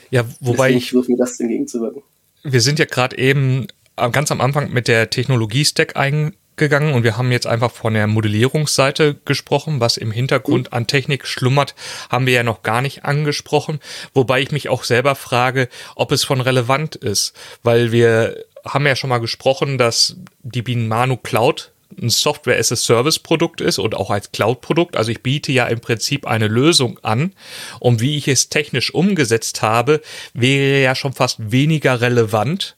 Ja, 0.10 0.24
wobei 0.40 0.68
Deswegen 0.68 0.78
ich 0.78 0.92
versuche 0.92 1.12
mir 1.12 1.18
das 1.18 1.40
entgegenzuwirken. 1.40 2.04
Wir 2.44 2.62
sind 2.62 2.80
ja 2.80 2.86
gerade 2.86 3.18
eben 3.18 3.68
ganz 3.98 4.32
am 4.32 4.42
Anfang 4.42 4.72
mit 4.72 4.88
der 4.88 5.10
Technologie-Stack 5.10 5.98
eingegangen 5.98 6.94
und 6.94 7.04
wir 7.04 7.18
haben 7.18 7.32
jetzt 7.32 7.48
einfach 7.48 7.72
von 7.72 7.94
der 7.94 8.08
Modellierungsseite 8.08 9.16
gesprochen, 9.26 9.80
was 9.80 9.98
im 9.98 10.12
Hintergrund 10.12 10.72
mhm. 10.72 10.78
an 10.78 10.88
Technik 10.88 11.26
schlummert, 11.26 11.76
haben 12.10 12.26
wir 12.28 12.34
ja 12.34 12.44
noch 12.44 12.62
gar 12.62 12.82
nicht 12.82 13.04
angesprochen, 13.04 13.80
wobei 14.14 14.42
ich 14.42 14.52
mich 14.52 14.70
auch 14.70 14.84
selber 14.84 15.16
frage, 15.16 15.68
ob 15.96 16.12
es 16.12 16.24
von 16.24 16.40
relevant 16.40 16.96
ist, 16.96 17.34
weil 17.64 17.92
wir 17.92 18.46
haben 18.68 18.86
ja 18.86 18.96
schon 18.96 19.10
mal 19.10 19.20
gesprochen, 19.20 19.78
dass 19.78 20.18
die 20.44 20.62
Binmanu 20.62 21.18
Cloud 21.18 21.72
ein 22.02 22.10
Software-as-a-Service-Produkt 22.10 23.62
ist 23.62 23.80
und 23.80 23.96
auch 23.96 24.10
als 24.10 24.32
Cloud-Produkt. 24.32 24.98
Also 24.98 25.12
ich 25.12 25.24
biete 25.24 25.52
ja 25.52 25.68
im 25.68 25.80
Prinzip 25.80 26.28
eine 26.28 26.48
Lösung 26.48 27.00
an. 27.04 27.34
Und 27.80 28.02
wie 28.02 28.18
ich 28.18 28.28
es 28.28 28.50
technisch 28.50 28.94
umgesetzt 28.94 29.62
habe, 29.62 30.02
wäre 30.34 30.82
ja 30.82 30.96
schon 30.96 31.14
fast 31.14 31.52
weniger 31.52 32.02
relevant. 32.02 32.76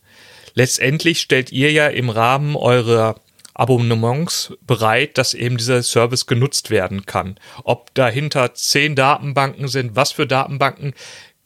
Letztendlich 0.54 1.22
stellt 1.22 1.52
ihr 1.52 1.72
ja 1.72 1.88
im 1.88 2.10
Rahmen 2.10 2.56
eurer 2.56 3.16
Abonnements 3.54 4.54
bereit, 4.66 5.18
dass 5.18 5.34
eben 5.34 5.58
dieser 5.58 5.84
Service 5.84 6.28
genutzt 6.28 6.70
werden 6.70 7.06
kann. 7.06 7.38
Ob 7.64 7.94
dahinter 7.94 8.54
zehn 8.54 8.96
Datenbanken 8.96 9.68
sind, 9.68 9.96
was 9.96 10.14
für 10.14 10.28
Datenbanken, 10.28 10.94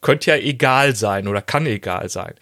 könnte 0.00 0.30
ja 0.30 0.36
egal 0.36 0.94
sein 0.94 1.26
oder 1.26 1.42
kann 1.42 1.66
egal 1.66 2.08
sein. 2.08 2.34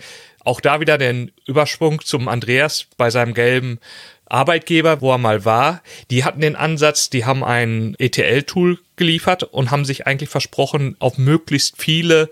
Auch 0.45 0.61
da 0.61 0.81
wieder 0.81 0.99
den 0.99 1.31
Überschwung 1.47 2.01
zum 2.05 2.29
Andreas 2.29 2.87
bei 2.97 3.11
seinem 3.11 3.35
gelben 3.35 3.79
Arbeitgeber, 4.27 5.01
wo 5.01 5.13
er 5.13 5.19
mal 5.19 5.45
war. 5.45 5.83
Die 6.11 6.25
hatten 6.25 6.41
den 6.41 6.57
Ansatz, 6.57 7.11
die 7.11 7.25
haben 7.25 7.45
ein 7.45 7.95
ETL-Tool 7.99 8.79
geliefert 8.97 9.43
und 9.45 9.71
haben 9.71 9.85
sich 9.85 10.07
eigentlich 10.07 10.31
versprochen, 10.31 10.97
auf 10.99 11.19
möglichst 11.19 11.81
viele 11.81 12.31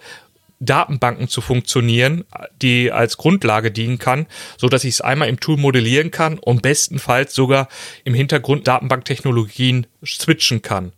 Datenbanken 0.60 1.28
zu 1.28 1.40
funktionieren, 1.40 2.24
die 2.60 2.92
als 2.92 3.16
Grundlage 3.16 3.70
dienen 3.70 3.98
kann, 3.98 4.26
so 4.58 4.68
dass 4.68 4.84
ich 4.84 4.94
es 4.94 5.00
einmal 5.00 5.28
im 5.28 5.40
Tool 5.40 5.56
modellieren 5.56 6.10
kann 6.10 6.38
und 6.38 6.62
bestenfalls 6.62 7.34
sogar 7.34 7.68
im 8.04 8.14
Hintergrund 8.14 8.68
Datenbanktechnologien 8.68 9.86
switchen 10.04 10.60
kann. 10.62 10.92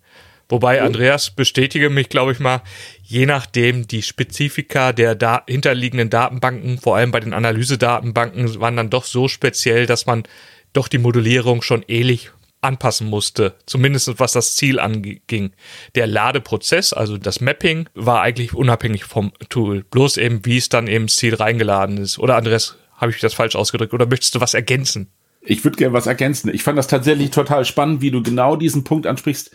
Wobei 0.48 0.83
Andreas 0.83 1.31
bestätige 1.31 1.90
mich, 1.90 2.09
glaube 2.09 2.33
ich 2.33 2.38
mal, 2.38 2.62
je 3.02 3.26
nachdem 3.26 3.87
die 3.87 4.02
Spezifika 4.02 4.92
der 4.92 5.14
da 5.14 5.42
hinterliegenden 5.48 6.11
Datenbanken, 6.11 6.78
vor 6.78 6.96
allem 6.96 7.11
bei 7.11 7.20
den 7.20 7.33
Analysedatenbanken, 7.33 8.61
waren 8.61 8.76
dann 8.76 8.90
doch 8.90 9.05
so 9.05 9.28
speziell, 9.28 9.87
dass 9.87 10.07
man 10.07 10.24
doch 10.72 10.88
die 10.88 10.98
Modellierung 10.98 11.62
schon 11.62 11.85
ähnlich 11.88 12.31
anpassen 12.62 13.09
musste, 13.09 13.55
zumindest 13.66 14.18
was 14.20 14.33
das 14.33 14.55
Ziel 14.55 14.78
anging. 14.78 15.52
Der 15.94 16.07
Ladeprozess, 16.07 16.92
also 16.92 17.18
das 17.18 17.40
Mapping, 17.40 17.88
war 17.94 18.22
eigentlich 18.22 18.55
unabhängig 18.55 19.05
vom 19.05 19.33
Tool, 19.48 19.85
bloß 19.90 20.16
eben, 20.16 20.44
wie 20.46 20.59
es 20.59 20.68
dann 20.68 20.87
eben 20.87 21.05
ins 21.05 21.16
Ziel 21.16 21.35
reingeladen 21.35 21.98
ist. 21.98 22.18
Oder 22.18 22.37
Andreas, 22.37 22.76
habe 22.96 23.11
ich 23.11 23.20
das 23.20 23.35
falsch 23.35 23.57
ausgedrückt? 23.57 23.92
Oder 23.92 24.07
möchtest 24.07 24.35
du 24.37 24.40
was 24.40 24.55
ergänzen? 24.55 25.11
Ich 25.40 25.64
würde 25.64 25.76
gerne 25.76 25.92
was 25.92 26.07
ergänzen. 26.07 26.55
Ich 26.55 26.62
fand 26.62 26.78
das 26.78 26.87
tatsächlich 26.87 27.31
total 27.31 27.64
spannend, 27.64 28.00
wie 28.00 28.12
du 28.12 28.22
genau 28.22 28.55
diesen 28.55 28.85
Punkt 28.85 29.09
ansprichst 29.09 29.50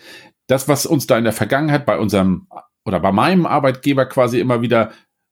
das, 0.48 0.68
was 0.68 0.86
uns 0.86 1.08
da 1.08 1.18
in 1.18 1.24
der 1.24 1.34
Vergangenheit 1.34 1.86
bei 1.86 2.00
unserem 2.00 2.48
oder 2.86 3.00
bei 3.00 3.12
meinem 3.12 3.46
Arbeitgeber 3.46 4.06
quasi 4.06 4.40
immer 4.40 4.62
wieder 4.62 4.92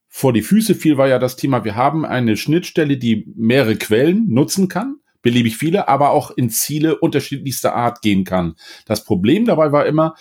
vor 0.10 0.34
die 0.34 0.42
Füße 0.42 0.76
fiel, 0.76 0.98
war 0.98 1.08
ja 1.08 1.20
das 1.20 1.36
Thema, 1.36 1.64
wir 1.64 1.76
haben 1.76 2.06
eine 2.06 2.38
Schnittstelle, 2.38 2.98
die 2.98 3.34
mehrere 3.36 3.76
Quellen 3.76 4.28
nutzen 4.30 4.68
kann, 4.68 4.98
beliebig 5.22 5.58
viele, 5.58 5.88
aber 5.88 6.12
auch 6.12 6.32
in 6.32 6.50
Ziele 6.50 7.00
unterschiedlichster 7.00 7.76
Art 7.76 8.02
gehen 8.02 8.24
kann. 8.24 8.56
Das 8.86 9.04
Problem 9.04 9.46
dabei 9.46 9.72
war 9.72 9.86
immer, 9.86 10.16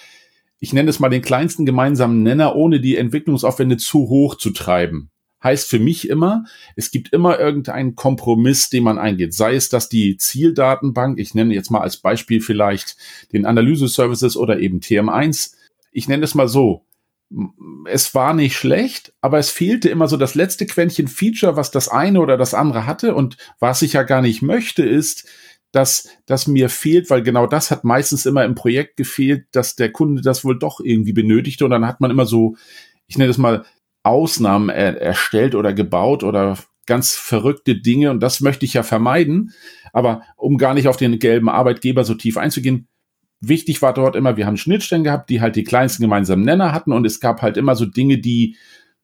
ich 0.59 0.73
nenne 0.73 0.91
es 0.91 1.01
mal 1.01 1.11
den 1.11 1.23
kleinsten 1.23 1.67
gemeinsamen 1.67 2.23
Nenner, 2.23 2.57
ohne 2.57 2.81
die 2.81 2.97
Entwicklungsaufwände 2.97 3.77
zu 3.77 4.09
hoch 4.09 4.37
zu 4.37 4.51
treiben 4.51 5.11
heißt 5.45 5.69
für 5.69 5.79
mich 5.79 6.09
immer, 6.09 6.45
es 6.75 6.91
gibt 6.91 7.13
immer 7.13 7.39
irgendeinen 7.39 7.95
Kompromiss, 7.95 8.71
den 8.71 8.83
man 8.83 8.99
eingeht. 8.99 9.35
Sei 9.35 9.55
es, 9.55 9.69
dass 9.69 9.89
die 9.89 10.17
Zieldatenbank, 10.17 11.21
ich 11.21 11.35
nenne 11.35 11.55
jetzt 11.55 11.71
mal 11.71 11.83
als 11.83 11.99
Beispiel 11.99 12.41
vielleicht 12.41 12.97
den 13.33 13.47
Analyse-Services 13.47 14.37
oder 14.37 14.59
eben 14.59 14.81
TM1, 14.81 15.55
ich 15.93 16.09
nenne 16.09 16.25
es 16.25 16.35
mal 16.35 16.49
so, 16.49 16.87
es 17.87 18.15
war 18.15 18.35
nicht 18.35 18.57
schlecht, 18.57 19.13
aber 19.21 19.39
es 19.39 19.51
fehlte 19.51 19.89
immer 19.89 20.09
so 20.09 20.17
das 20.17 20.35
letzte 20.35 20.67
Quäntchen 20.67 21.09
Feature, 21.09 21.57
was 21.57 21.71
das 21.71 21.89
eine 21.89 22.21
oder 22.21 22.37
das 22.37 22.55
andere 22.55 22.87
hatte. 22.87 23.15
Und 23.15 23.37
was 23.59 23.83
ich 23.83 23.95
ja 23.95 24.03
gar 24.03 24.23
nicht 24.23 24.43
möchte, 24.43 24.85
ist, 24.85 25.29
dass 25.73 26.09
das 26.27 26.47
mir 26.47 26.69
fehlt, 26.69 27.11
weil 27.11 27.23
genau 27.23 27.47
das 27.47 27.71
hat 27.71 27.83
meistens 27.83 28.27
immer 28.27 28.45
im 28.45 28.55
Projekt 28.55 28.97
gefehlt, 28.97 29.47
dass 29.51 29.75
der 29.75 29.91
Kunde 29.91 30.23
das 30.23 30.45
wohl 30.45 30.59
doch 30.59 30.81
irgendwie 30.81 31.13
benötigte. 31.13 31.65
Und 31.65 31.73
dann 31.73 31.87
hat 31.87 32.01
man 32.01 32.13
immer 32.13 32.27
so, 32.27 32.57
ich 33.07 33.19
nenne 33.19 33.29
das 33.29 33.39
mal 33.39 33.65
Ausnahmen 34.05 34.69
er, 34.69 35.01
erstellt 35.01 35.55
oder 35.55 35.73
gebaut 35.73 36.23
oder 36.23 36.57
ganz 36.87 37.13
verrückte 37.13 37.77
Dinge 37.81 38.11
und 38.11 38.21
das 38.21 38.41
möchte 38.41 38.65
ich 38.65 38.75
ja 38.75 38.83
vermeiden. 38.83 39.53
Aber 39.93 40.23
um 40.37 40.59
gar 40.59 40.75
nicht 40.75 40.87
auf 40.87 40.97
den 40.97 41.19
gelben 41.19 41.49
Arbeitgeber 41.49 42.05
so 42.05 42.15
tief 42.15 42.37
einzugehen, 42.37 42.87
wichtig 43.41 43.83
war 43.83 43.95
dort 43.95 44.17
immer, 44.17 44.37
wir 44.37 44.47
haben 44.47 44.57
Schnittstellen 44.57 45.05
gehabt, 45.05 45.31
die 45.31 45.41
halt 45.41 45.57
die 45.57 45.65
kleinsten 45.65 46.03
gemeinsamen 46.03 46.45
Nenner 46.45 46.73
hatten 46.73 46.93
und 46.93 47.07
es 47.07 47.21
gab 47.21 47.43
halt 47.43 47.57
immer 47.57 47.75
so 47.75 47.87
Dinge, 47.87 48.19
die 48.19 48.57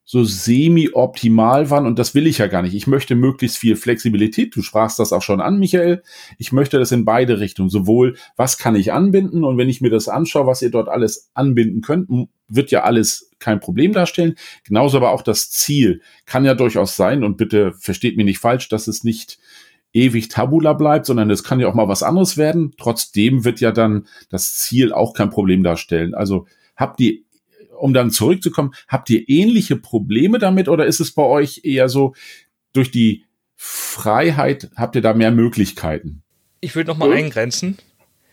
so 0.04 0.24
semi-optimal 0.24 1.70
waren 1.70 1.86
und 1.86 1.98
das 1.98 2.16
will 2.16 2.26
ich 2.26 2.38
ja 2.38 2.48
gar 2.48 2.62
nicht. 2.62 2.74
Ich 2.74 2.88
möchte 2.88 3.14
möglichst 3.14 3.58
viel 3.58 3.76
Flexibilität. 3.76 4.56
Du 4.56 4.60
sprachst 4.60 4.98
das 4.98 5.12
auch 5.12 5.22
schon 5.22 5.40
an, 5.40 5.60
Michael. 5.60 6.02
Ich 6.36 6.50
möchte 6.50 6.80
das 6.80 6.90
in 6.90 7.04
beide 7.04 7.38
Richtungen. 7.38 7.70
Sowohl, 7.70 8.16
was 8.34 8.58
kann 8.58 8.74
ich 8.74 8.92
anbinden 8.92 9.44
und 9.44 9.56
wenn 9.56 9.68
ich 9.68 9.80
mir 9.80 9.90
das 9.90 10.08
anschaue, 10.08 10.46
was 10.46 10.62
ihr 10.62 10.70
dort 10.72 10.88
alles 10.88 11.30
anbinden 11.34 11.80
könnt, 11.80 12.10
wird 12.50 12.70
ja 12.70 12.82
alles 12.82 13.30
kein 13.38 13.60
Problem 13.60 13.92
darstellen. 13.92 14.36
Genauso 14.64 14.98
aber 14.98 15.12
auch 15.12 15.22
das 15.22 15.50
Ziel 15.50 16.02
kann 16.26 16.44
ja 16.44 16.54
durchaus 16.54 16.96
sein 16.96 17.24
und 17.24 17.36
bitte 17.36 17.72
versteht 17.72 18.16
mich 18.16 18.26
nicht 18.26 18.38
falsch, 18.38 18.68
dass 18.68 18.86
es 18.86 19.04
nicht 19.04 19.38
ewig 19.92 20.28
Tabula 20.28 20.72
bleibt, 20.72 21.06
sondern 21.06 21.30
es 21.30 21.42
kann 21.42 21.58
ja 21.58 21.68
auch 21.68 21.74
mal 21.74 21.88
was 21.88 22.02
anderes 22.02 22.36
werden. 22.36 22.74
Trotzdem 22.78 23.44
wird 23.44 23.60
ja 23.60 23.72
dann 23.72 24.06
das 24.28 24.56
Ziel 24.56 24.92
auch 24.92 25.14
kein 25.14 25.30
Problem 25.30 25.62
darstellen. 25.62 26.14
Also 26.14 26.46
habt 26.76 27.00
die 27.00 27.24
um 27.80 27.94
dann 27.94 28.10
zurückzukommen, 28.10 28.74
habt 28.88 29.08
ihr 29.08 29.26
ähnliche 29.28 29.74
Probleme 29.76 30.38
damit 30.38 30.68
oder 30.68 30.84
ist 30.84 31.00
es 31.00 31.12
bei 31.12 31.22
euch 31.22 31.62
eher 31.64 31.88
so, 31.88 32.14
durch 32.74 32.90
die 32.90 33.24
Freiheit 33.56 34.70
habt 34.76 34.96
ihr 34.96 35.02
da 35.02 35.14
mehr 35.14 35.30
Möglichkeiten? 35.30 36.22
Ich 36.60 36.74
würde 36.74 36.88
nochmal 36.88 37.10
hm? 37.10 37.16
eingrenzen. 37.16 37.78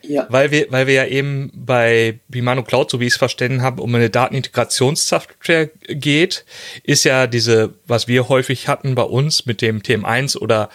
Ja. 0.03 0.27
Weil 0.29 0.51
wir, 0.51 0.67
weil 0.69 0.87
wir 0.87 0.93
ja 0.93 1.05
eben 1.05 1.51
bei 1.53 2.19
Bimano 2.27 2.63
Cloud, 2.63 2.91
so 2.91 2.99
wie 2.99 3.07
ich 3.07 3.13
es 3.13 3.17
verstanden 3.17 3.61
habe, 3.61 3.81
um 3.81 3.93
eine 3.93 4.09
Datenintegrationssoftware 4.09 5.69
geht, 5.87 6.45
ist 6.83 7.03
ja 7.03 7.27
diese, 7.27 7.73
was 7.87 8.07
wir 8.07 8.29
häufig 8.29 8.67
hatten 8.67 8.95
bei 8.95 9.03
uns 9.03 9.45
mit 9.45 9.61
dem 9.61 9.81
TM1 9.81 10.37
oder 10.37 10.69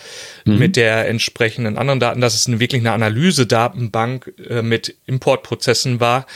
mhm. 0.44 0.58
mit 0.58 0.76
der 0.76 1.08
entsprechenden 1.08 1.78
anderen 1.78 2.00
Daten, 2.00 2.20
dass 2.20 2.35
es 2.35 2.46
eine, 2.46 2.61
wirklich 2.61 2.82
eine 2.82 2.92
Analyse-Datenbank 2.92 4.35
äh, 4.48 4.62
mit 4.62 4.96
Importprozessen 5.06 6.00
war. 6.00 6.26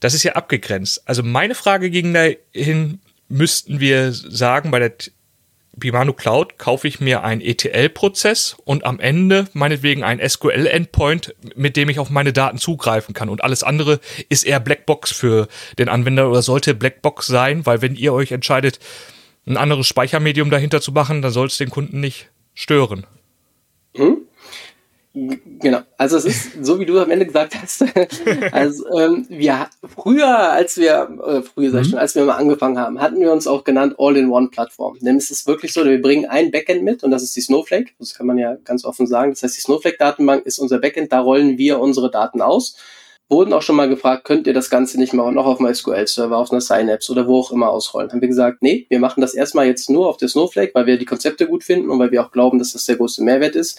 Das 0.00 0.14
ist 0.14 0.22
ja 0.22 0.32
abgegrenzt. 0.32 1.02
Also 1.06 1.22
meine 1.22 1.54
Frage 1.54 1.90
ging 1.90 2.14
dahin, 2.14 3.00
müssten 3.28 3.80
wir 3.80 4.12
sagen, 4.12 4.70
bei 4.70 4.78
der 4.78 4.92
Bimano 5.78 6.12
Cloud 6.12 6.58
kaufe 6.58 6.88
ich 6.88 7.00
mir 7.00 7.24
einen 7.24 7.40
ETL-Prozess 7.40 8.56
und 8.64 8.84
am 8.84 9.00
Ende 9.00 9.48
meinetwegen 9.52 10.04
ein 10.04 10.20
SQL-Endpoint, 10.26 11.34
mit 11.54 11.76
dem 11.76 11.88
ich 11.88 11.98
auf 11.98 12.10
meine 12.10 12.32
Daten 12.32 12.58
zugreifen 12.58 13.14
kann. 13.14 13.28
Und 13.28 13.42
alles 13.42 13.62
andere 13.62 14.00
ist 14.28 14.44
eher 14.44 14.60
Blackbox 14.60 15.12
für 15.12 15.48
den 15.78 15.88
Anwender 15.88 16.28
oder 16.30 16.42
sollte 16.42 16.74
Blackbox 16.74 17.26
sein, 17.26 17.66
weil 17.66 17.82
wenn 17.82 17.96
ihr 17.96 18.12
euch 18.12 18.32
entscheidet, 18.32 18.78
ein 19.46 19.56
anderes 19.56 19.86
Speichermedium 19.86 20.50
dahinter 20.50 20.80
zu 20.80 20.92
machen, 20.92 21.22
dann 21.22 21.32
soll 21.32 21.46
es 21.46 21.58
den 21.58 21.70
Kunden 21.70 22.00
nicht 22.00 22.30
stören. 22.54 23.06
Hm? 23.96 24.27
Genau, 25.60 25.80
also 25.96 26.16
es 26.16 26.24
ist 26.24 26.64
so, 26.64 26.78
wie 26.78 26.86
du 26.86 26.98
am 27.00 27.10
Ende 27.10 27.26
gesagt 27.26 27.54
hast. 27.60 27.84
also 28.52 28.84
ähm, 28.98 29.26
wir 29.28 29.68
früher, 29.96 30.50
als 30.50 30.76
wir 30.76 31.08
äh, 31.26 31.42
früher 31.42 31.70
sag 31.70 31.80
ich 31.80 31.88
mhm. 31.88 31.90
schon, 31.90 31.98
als 31.98 32.14
wir 32.14 32.24
mal 32.24 32.36
angefangen 32.36 32.78
haben, 32.78 33.00
hatten 33.00 33.20
wir 33.20 33.32
uns 33.32 33.46
auch 33.46 33.64
genannt 33.64 33.96
All-in-One-Plattform. 33.98 34.98
Denn 35.00 35.16
es 35.16 35.30
ist 35.30 35.46
wirklich 35.46 35.72
so, 35.72 35.84
wir 35.84 36.00
bringen 36.00 36.26
ein 36.26 36.50
Backend 36.50 36.82
mit 36.82 37.02
und 37.02 37.10
das 37.10 37.22
ist 37.22 37.34
die 37.34 37.40
Snowflake. 37.40 37.92
Das 37.98 38.14
kann 38.14 38.26
man 38.26 38.38
ja 38.38 38.56
ganz 38.64 38.84
offen 38.84 39.06
sagen. 39.06 39.32
Das 39.32 39.42
heißt, 39.42 39.56
die 39.56 39.62
Snowflake-Datenbank 39.62 40.46
ist 40.46 40.58
unser 40.58 40.78
Backend. 40.78 41.12
Da 41.12 41.20
rollen 41.20 41.58
wir 41.58 41.80
unsere 41.80 42.10
Daten 42.10 42.40
aus. 42.40 42.76
Wurden 43.30 43.52
auch 43.52 43.62
schon 43.62 43.76
mal 43.76 43.88
gefragt, 43.88 44.24
könnt 44.24 44.46
ihr 44.46 44.54
das 44.54 44.70
Ganze 44.70 44.98
nicht 44.98 45.12
mal 45.12 45.30
noch 45.32 45.46
auf 45.46 45.60
einem 45.60 45.74
SQL-Server, 45.74 46.36
auf 46.36 46.50
einer 46.50 46.62
Synapse 46.62 47.12
oder 47.12 47.26
wo 47.26 47.40
auch 47.40 47.50
immer 47.50 47.68
ausrollen? 47.68 48.10
Haben 48.10 48.22
wir 48.22 48.28
gesagt, 48.28 48.62
nee, 48.62 48.86
wir 48.88 49.00
machen 49.00 49.20
das 49.20 49.34
erstmal 49.34 49.66
jetzt 49.66 49.90
nur 49.90 50.08
auf 50.08 50.16
der 50.16 50.28
Snowflake, 50.28 50.72
weil 50.74 50.86
wir 50.86 50.98
die 50.98 51.04
Konzepte 51.04 51.46
gut 51.46 51.62
finden 51.62 51.90
und 51.90 51.98
weil 51.98 52.10
wir 52.10 52.24
auch 52.24 52.32
glauben, 52.32 52.58
dass 52.58 52.72
das 52.72 52.86
der 52.86 52.96
größte 52.96 53.22
Mehrwert 53.22 53.54
ist. 53.54 53.78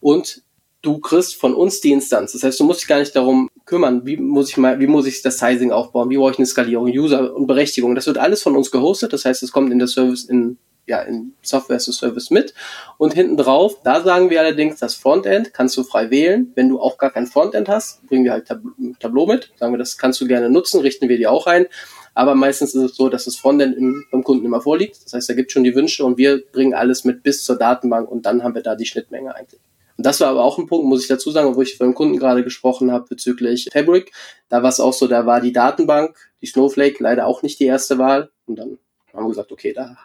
Und 0.00 0.42
du 0.82 0.98
kriegst 0.98 1.36
von 1.36 1.54
uns 1.54 1.80
die 1.80 1.92
Instanz. 1.92 2.32
Das 2.32 2.42
heißt, 2.42 2.58
du 2.58 2.64
musst 2.64 2.80
dich 2.80 2.88
gar 2.88 2.98
nicht 2.98 3.14
darum 3.14 3.48
kümmern, 3.64 4.06
wie 4.06 4.16
muss 4.16 4.50
ich 4.50 4.56
mal, 4.56 4.80
wie 4.80 4.86
muss 4.86 5.06
ich 5.06 5.22
das 5.22 5.38
Sizing 5.38 5.72
aufbauen, 5.72 6.10
wie 6.10 6.16
brauche 6.16 6.32
ich 6.32 6.38
eine 6.38 6.46
Skalierung, 6.46 6.88
User 6.88 7.34
und 7.34 7.46
Berechtigung. 7.46 7.94
Das 7.94 8.06
wird 8.06 8.18
alles 8.18 8.42
von 8.42 8.56
uns 8.56 8.70
gehostet. 8.70 9.12
Das 9.12 9.24
heißt, 9.24 9.42
es 9.42 9.52
kommt 9.52 9.72
in 9.72 9.78
der 9.78 9.88
Service 9.88 10.24
in 10.24 10.58
ja, 10.86 11.02
in 11.02 11.34
Software 11.42 11.76
as 11.76 11.88
a 11.88 11.92
Service 11.92 12.30
mit. 12.30 12.52
Und 12.98 13.14
hinten 13.14 13.36
drauf, 13.36 13.80
da 13.84 14.02
sagen 14.02 14.28
wir 14.28 14.40
allerdings, 14.40 14.80
das 14.80 14.96
Frontend 14.96 15.54
kannst 15.54 15.76
du 15.76 15.84
frei 15.84 16.10
wählen. 16.10 16.50
Wenn 16.56 16.68
du 16.68 16.80
auch 16.80 16.98
gar 16.98 17.10
kein 17.10 17.28
Frontend 17.28 17.68
hast, 17.68 18.04
bringen 18.08 18.24
wir 18.24 18.32
halt 18.32 18.48
Tab 18.48 18.60
Tableau 18.98 19.26
mit. 19.26 19.52
Sagen 19.56 19.72
wir, 19.72 19.78
das 19.78 19.98
kannst 19.98 20.20
du 20.20 20.26
gerne 20.26 20.50
nutzen, 20.50 20.80
richten 20.80 21.08
wir 21.08 21.16
dir 21.16 21.30
auch 21.30 21.46
ein. 21.46 21.66
Aber 22.14 22.34
meistens 22.34 22.74
ist 22.74 22.82
es 22.82 22.96
so, 22.96 23.08
dass 23.08 23.26
das 23.26 23.36
Frontend 23.36 23.76
im, 23.76 24.04
beim 24.10 24.24
Kunden 24.24 24.44
immer 24.44 24.60
vorliegt. 24.60 25.04
Das 25.04 25.12
heißt, 25.12 25.28
er 25.28 25.36
gibt 25.36 25.52
schon 25.52 25.62
die 25.62 25.76
Wünsche 25.76 26.04
und 26.04 26.18
wir 26.18 26.42
bringen 26.44 26.74
alles 26.74 27.04
mit 27.04 27.22
bis 27.22 27.44
zur 27.44 27.56
Datenbank 27.56 28.10
und 28.10 28.26
dann 28.26 28.42
haben 28.42 28.56
wir 28.56 28.62
da 28.62 28.74
die 28.74 28.86
Schnittmenge 28.86 29.34
eigentlich. 29.34 29.60
Und 30.00 30.06
das 30.06 30.18
war 30.20 30.28
aber 30.28 30.42
auch 30.42 30.56
ein 30.56 30.66
Punkt, 30.66 30.86
muss 30.86 31.02
ich 31.02 31.08
dazu 31.08 31.30
sagen, 31.30 31.54
wo 31.56 31.60
ich 31.60 31.76
von 31.76 31.88
dem 31.88 31.94
Kunden 31.94 32.16
gerade 32.16 32.42
gesprochen 32.42 32.90
habe 32.90 33.04
bezüglich 33.06 33.68
Fabric. 33.70 34.12
Da 34.48 34.62
war 34.62 34.70
es 34.70 34.80
auch 34.80 34.94
so, 34.94 35.06
da 35.06 35.26
war 35.26 35.42
die 35.42 35.52
Datenbank, 35.52 36.16
die 36.40 36.46
Snowflake, 36.46 37.02
leider 37.02 37.26
auch 37.26 37.42
nicht 37.42 37.60
die 37.60 37.66
erste 37.66 37.98
Wahl. 37.98 38.30
Und 38.46 38.58
dann 38.58 38.78
haben 39.12 39.24
wir 39.24 39.28
gesagt, 39.28 39.52
okay, 39.52 39.74
da 39.74 39.98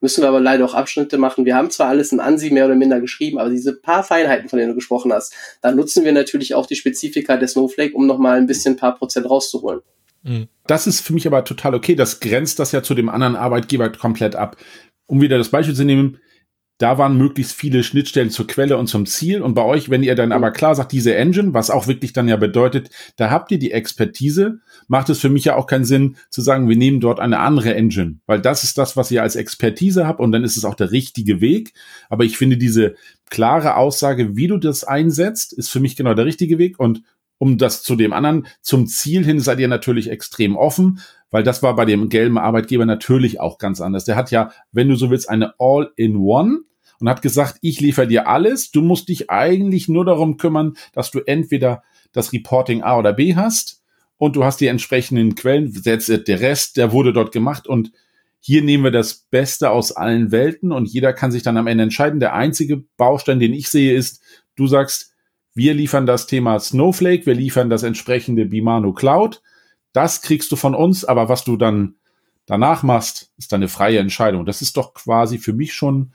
müssen 0.00 0.22
wir 0.22 0.28
aber 0.28 0.38
leider 0.38 0.64
auch 0.64 0.74
Abschnitte 0.74 1.18
machen. 1.18 1.46
Wir 1.46 1.56
haben 1.56 1.68
zwar 1.68 1.88
alles 1.88 2.12
im 2.12 2.20
ANSI 2.20 2.50
mehr 2.52 2.66
oder 2.66 2.76
minder 2.76 3.00
geschrieben, 3.00 3.40
aber 3.40 3.50
diese 3.50 3.74
paar 3.74 4.04
Feinheiten, 4.04 4.48
von 4.48 4.56
denen 4.56 4.68
du 4.68 4.76
gesprochen 4.76 5.12
hast, 5.12 5.34
da 5.62 5.72
nutzen 5.72 6.04
wir 6.04 6.12
natürlich 6.12 6.54
auch 6.54 6.66
die 6.66 6.76
Spezifika 6.76 7.36
der 7.36 7.48
Snowflake, 7.48 7.96
um 7.96 8.06
nochmal 8.06 8.38
ein 8.38 8.46
bisschen 8.46 8.74
ein 8.74 8.78
paar 8.78 8.94
Prozent 8.94 9.28
rauszuholen. 9.28 9.80
Mhm. 10.22 10.46
Das 10.68 10.86
ist 10.86 11.00
für 11.00 11.12
mich 11.12 11.26
aber 11.26 11.42
total 11.42 11.74
okay. 11.74 11.96
Das 11.96 12.20
grenzt 12.20 12.60
das 12.60 12.70
ja 12.70 12.84
zu 12.84 12.94
dem 12.94 13.08
anderen 13.08 13.34
Arbeitgeber 13.34 13.90
komplett 13.90 14.36
ab. 14.36 14.56
Um 15.06 15.20
wieder 15.20 15.38
das 15.38 15.48
Beispiel 15.48 15.74
zu 15.74 15.84
nehmen, 15.84 16.20
da 16.80 16.96
waren 16.96 17.18
möglichst 17.18 17.52
viele 17.52 17.84
Schnittstellen 17.84 18.30
zur 18.30 18.46
Quelle 18.46 18.78
und 18.78 18.86
zum 18.86 19.04
Ziel. 19.04 19.42
Und 19.42 19.52
bei 19.52 19.62
euch, 19.62 19.90
wenn 19.90 20.02
ihr 20.02 20.14
dann 20.14 20.32
aber 20.32 20.50
klar 20.50 20.74
sagt, 20.74 20.92
diese 20.92 21.14
Engine, 21.14 21.52
was 21.52 21.68
auch 21.68 21.86
wirklich 21.86 22.14
dann 22.14 22.26
ja 22.26 22.36
bedeutet, 22.36 22.88
da 23.16 23.30
habt 23.30 23.52
ihr 23.52 23.58
die 23.58 23.70
Expertise, 23.70 24.60
macht 24.88 25.10
es 25.10 25.20
für 25.20 25.28
mich 25.28 25.44
ja 25.44 25.56
auch 25.56 25.66
keinen 25.66 25.84
Sinn 25.84 26.16
zu 26.30 26.40
sagen, 26.40 26.70
wir 26.70 26.78
nehmen 26.78 27.00
dort 27.00 27.20
eine 27.20 27.40
andere 27.40 27.74
Engine, 27.74 28.20
weil 28.24 28.40
das 28.40 28.64
ist 28.64 28.78
das, 28.78 28.96
was 28.96 29.10
ihr 29.10 29.22
als 29.22 29.36
Expertise 29.36 30.06
habt 30.06 30.20
und 30.20 30.32
dann 30.32 30.42
ist 30.42 30.56
es 30.56 30.64
auch 30.64 30.74
der 30.74 30.90
richtige 30.90 31.42
Weg. 31.42 31.74
Aber 32.08 32.24
ich 32.24 32.38
finde 32.38 32.56
diese 32.56 32.94
klare 33.28 33.76
Aussage, 33.76 34.34
wie 34.34 34.46
du 34.46 34.56
das 34.56 34.82
einsetzt, 34.82 35.52
ist 35.52 35.68
für 35.68 35.80
mich 35.80 35.96
genau 35.96 36.14
der 36.14 36.24
richtige 36.24 36.56
Weg 36.56 36.80
und 36.80 37.02
um 37.36 37.58
das 37.58 37.82
zu 37.82 37.94
dem 37.94 38.14
anderen, 38.14 38.46
zum 38.62 38.86
Ziel 38.86 39.22
hin 39.22 39.40
seid 39.40 39.60
ihr 39.60 39.68
natürlich 39.68 40.10
extrem 40.10 40.56
offen, 40.56 41.00
weil 41.30 41.42
das 41.42 41.62
war 41.62 41.76
bei 41.76 41.84
dem 41.84 42.08
gelben 42.08 42.38
Arbeitgeber 42.38 42.86
natürlich 42.86 43.38
auch 43.38 43.58
ganz 43.58 43.82
anders. 43.82 44.06
Der 44.06 44.16
hat 44.16 44.30
ja, 44.30 44.50
wenn 44.72 44.88
du 44.88 44.94
so 44.94 45.10
willst, 45.10 45.28
eine 45.28 45.54
All-in-One 45.58 46.60
und 47.00 47.08
hat 47.08 47.22
gesagt, 47.22 47.58
ich 47.62 47.80
liefere 47.80 48.06
dir 48.06 48.28
alles, 48.28 48.70
du 48.70 48.82
musst 48.82 49.08
dich 49.08 49.30
eigentlich 49.30 49.88
nur 49.88 50.04
darum 50.04 50.36
kümmern, 50.36 50.74
dass 50.92 51.10
du 51.10 51.20
entweder 51.20 51.82
das 52.12 52.32
Reporting 52.32 52.82
A 52.82 52.98
oder 52.98 53.12
B 53.12 53.34
hast 53.34 53.82
und 54.18 54.36
du 54.36 54.44
hast 54.44 54.60
die 54.60 54.66
entsprechenden 54.66 55.34
Quellen, 55.34 55.72
der 55.82 56.40
Rest, 56.40 56.76
der 56.76 56.92
wurde 56.92 57.12
dort 57.12 57.32
gemacht 57.32 57.66
und 57.66 57.90
hier 58.38 58.62
nehmen 58.62 58.84
wir 58.84 58.90
das 58.90 59.14
Beste 59.14 59.70
aus 59.70 59.92
allen 59.92 60.30
Welten 60.30 60.72
und 60.72 60.88
jeder 60.88 61.12
kann 61.12 61.30
sich 61.30 61.42
dann 61.42 61.58
am 61.58 61.66
Ende 61.66 61.84
entscheiden. 61.84 62.20
Der 62.20 62.34
einzige 62.34 62.78
Baustein, 62.96 63.38
den 63.38 63.52
ich 63.52 63.68
sehe, 63.68 63.94
ist, 63.94 64.22
du 64.56 64.66
sagst, 64.66 65.12
wir 65.54 65.74
liefern 65.74 66.06
das 66.06 66.26
Thema 66.26 66.58
Snowflake, 66.58 67.26
wir 67.26 67.34
liefern 67.34 67.68
das 67.68 67.82
entsprechende 67.82 68.46
Bimano 68.46 68.94
Cloud. 68.94 69.42
Das 69.92 70.22
kriegst 70.22 70.50
du 70.52 70.56
von 70.56 70.74
uns, 70.74 71.04
aber 71.04 71.28
was 71.28 71.44
du 71.44 71.56
dann 71.56 71.96
danach 72.46 72.82
machst, 72.82 73.32
ist 73.36 73.52
deine 73.52 73.68
freie 73.68 73.98
Entscheidung. 73.98 74.46
Das 74.46 74.62
ist 74.62 74.76
doch 74.76 74.94
quasi 74.94 75.38
für 75.38 75.52
mich 75.52 75.74
schon 75.74 76.12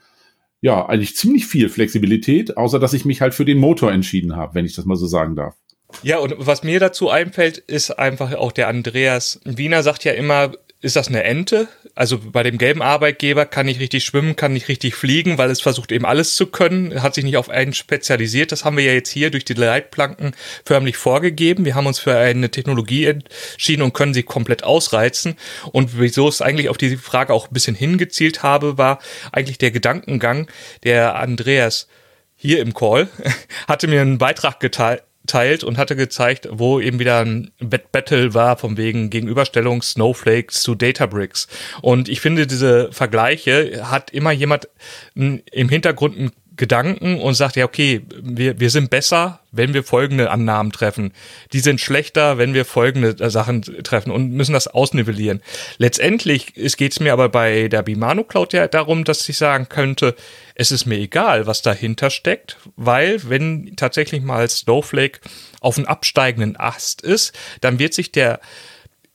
ja, 0.60 0.86
eigentlich 0.86 1.16
ziemlich 1.16 1.46
viel 1.46 1.68
Flexibilität, 1.68 2.56
außer 2.56 2.78
dass 2.78 2.92
ich 2.92 3.04
mich 3.04 3.20
halt 3.20 3.34
für 3.34 3.44
den 3.44 3.58
Motor 3.58 3.92
entschieden 3.92 4.36
habe, 4.36 4.54
wenn 4.54 4.64
ich 4.64 4.74
das 4.74 4.84
mal 4.84 4.96
so 4.96 5.06
sagen 5.06 5.36
darf. 5.36 5.54
Ja, 6.02 6.18
und 6.18 6.34
was 6.38 6.62
mir 6.62 6.80
dazu 6.80 7.10
einfällt, 7.10 7.58
ist 7.58 7.90
einfach 7.92 8.34
auch 8.34 8.52
der 8.52 8.68
Andreas 8.68 9.40
Wiener 9.44 9.82
sagt 9.82 10.04
ja 10.04 10.12
immer, 10.12 10.52
ist 10.82 10.96
das 10.96 11.08
eine 11.08 11.24
Ente? 11.24 11.68
Also 11.94 12.18
bei 12.18 12.42
dem 12.42 12.58
gelben 12.58 12.82
Arbeitgeber 12.82 13.46
kann 13.46 13.66
ich 13.66 13.80
richtig 13.80 14.04
schwimmen, 14.04 14.36
kann 14.36 14.52
nicht 14.52 14.68
richtig 14.68 14.94
fliegen, 14.94 15.38
weil 15.38 15.50
es 15.50 15.62
versucht 15.62 15.90
eben 15.90 16.04
alles 16.04 16.36
zu 16.36 16.46
können, 16.46 17.02
hat 17.02 17.14
sich 17.14 17.24
nicht 17.24 17.38
auf 17.38 17.48
einen 17.48 17.72
spezialisiert. 17.72 18.52
Das 18.52 18.64
haben 18.64 18.76
wir 18.76 18.84
ja 18.84 18.92
jetzt 18.92 19.08
hier 19.08 19.30
durch 19.30 19.44
die 19.44 19.54
Leitplanken 19.54 20.34
förmlich 20.64 20.98
vorgegeben. 20.98 21.64
Wir 21.64 21.74
haben 21.74 21.86
uns 21.86 21.98
für 21.98 22.16
eine 22.16 22.50
Technologie 22.50 23.06
entschieden 23.06 23.82
und 23.82 23.94
können 23.94 24.14
sie 24.14 24.22
komplett 24.22 24.64
ausreizen. 24.64 25.36
Und 25.72 25.98
wieso 25.98 26.28
es 26.28 26.42
eigentlich 26.42 26.68
auf 26.68 26.78
diese 26.78 26.98
Frage 26.98 27.32
auch 27.32 27.48
ein 27.48 27.54
bisschen 27.54 27.74
hingezielt 27.74 28.42
habe, 28.42 28.76
war 28.76 28.98
eigentlich 29.32 29.58
der 29.58 29.70
Gedankengang, 29.70 30.48
der 30.84 31.16
Andreas 31.16 31.88
hier 32.36 32.60
im 32.60 32.74
Call 32.74 33.08
hatte 33.66 33.88
mir 33.88 34.02
einen 34.02 34.18
Beitrag 34.18 34.60
geteilt 34.60 35.02
teilt 35.26 35.64
und 35.64 35.78
hatte 35.78 35.96
gezeigt, 35.96 36.48
wo 36.50 36.80
eben 36.80 36.98
wieder 36.98 37.20
ein 37.20 37.50
Battle 37.60 38.34
war, 38.34 38.56
vom 38.56 38.76
wegen 38.76 39.10
Gegenüberstellung 39.10 39.82
Snowflakes 39.82 40.62
zu 40.62 40.74
Databricks. 40.74 41.48
Und 41.82 42.08
ich 42.08 42.20
finde, 42.20 42.46
diese 42.46 42.92
Vergleiche 42.92 43.90
hat 43.90 44.10
immer 44.10 44.32
jemand 44.32 44.68
im 45.14 45.68
Hintergrund 45.68 46.16
einen 46.16 46.32
Gedanken 46.56 47.20
und 47.20 47.34
sagt, 47.34 47.56
ja, 47.56 47.64
okay, 47.64 48.02
wir, 48.20 48.58
wir 48.58 48.70
sind 48.70 48.90
besser, 48.90 49.40
wenn 49.52 49.74
wir 49.74 49.82
folgende 49.82 50.30
Annahmen 50.30 50.72
treffen. 50.72 51.12
Die 51.52 51.60
sind 51.60 51.80
schlechter, 51.80 52.38
wenn 52.38 52.54
wir 52.54 52.64
folgende 52.64 53.10
äh, 53.22 53.30
Sachen 53.30 53.62
treffen 53.62 54.10
und 54.10 54.32
müssen 54.32 54.52
das 54.52 54.66
ausnivellieren. 54.66 55.42
Letztendlich 55.78 56.54
geht 56.54 56.92
es 56.92 57.00
mir 57.00 57.12
aber 57.12 57.28
bei 57.28 57.68
der 57.68 57.82
Bimano 57.82 58.24
Cloud 58.24 58.52
ja 58.52 58.68
darum, 58.68 59.04
dass 59.04 59.28
ich 59.28 59.36
sagen 59.36 59.68
könnte, 59.68 60.14
es 60.54 60.72
ist 60.72 60.86
mir 60.86 60.98
egal, 60.98 61.46
was 61.46 61.62
dahinter 61.62 62.10
steckt, 62.10 62.56
weil 62.76 63.20
wenn 63.28 63.74
tatsächlich 63.76 64.22
mal 64.22 64.48
Snowflake 64.48 65.20
auf 65.60 65.76
einem 65.76 65.86
absteigenden 65.86 66.56
Ast 66.56 67.02
ist, 67.02 67.36
dann 67.60 67.78
wird 67.78 67.92
sich 67.92 68.12
der 68.12 68.40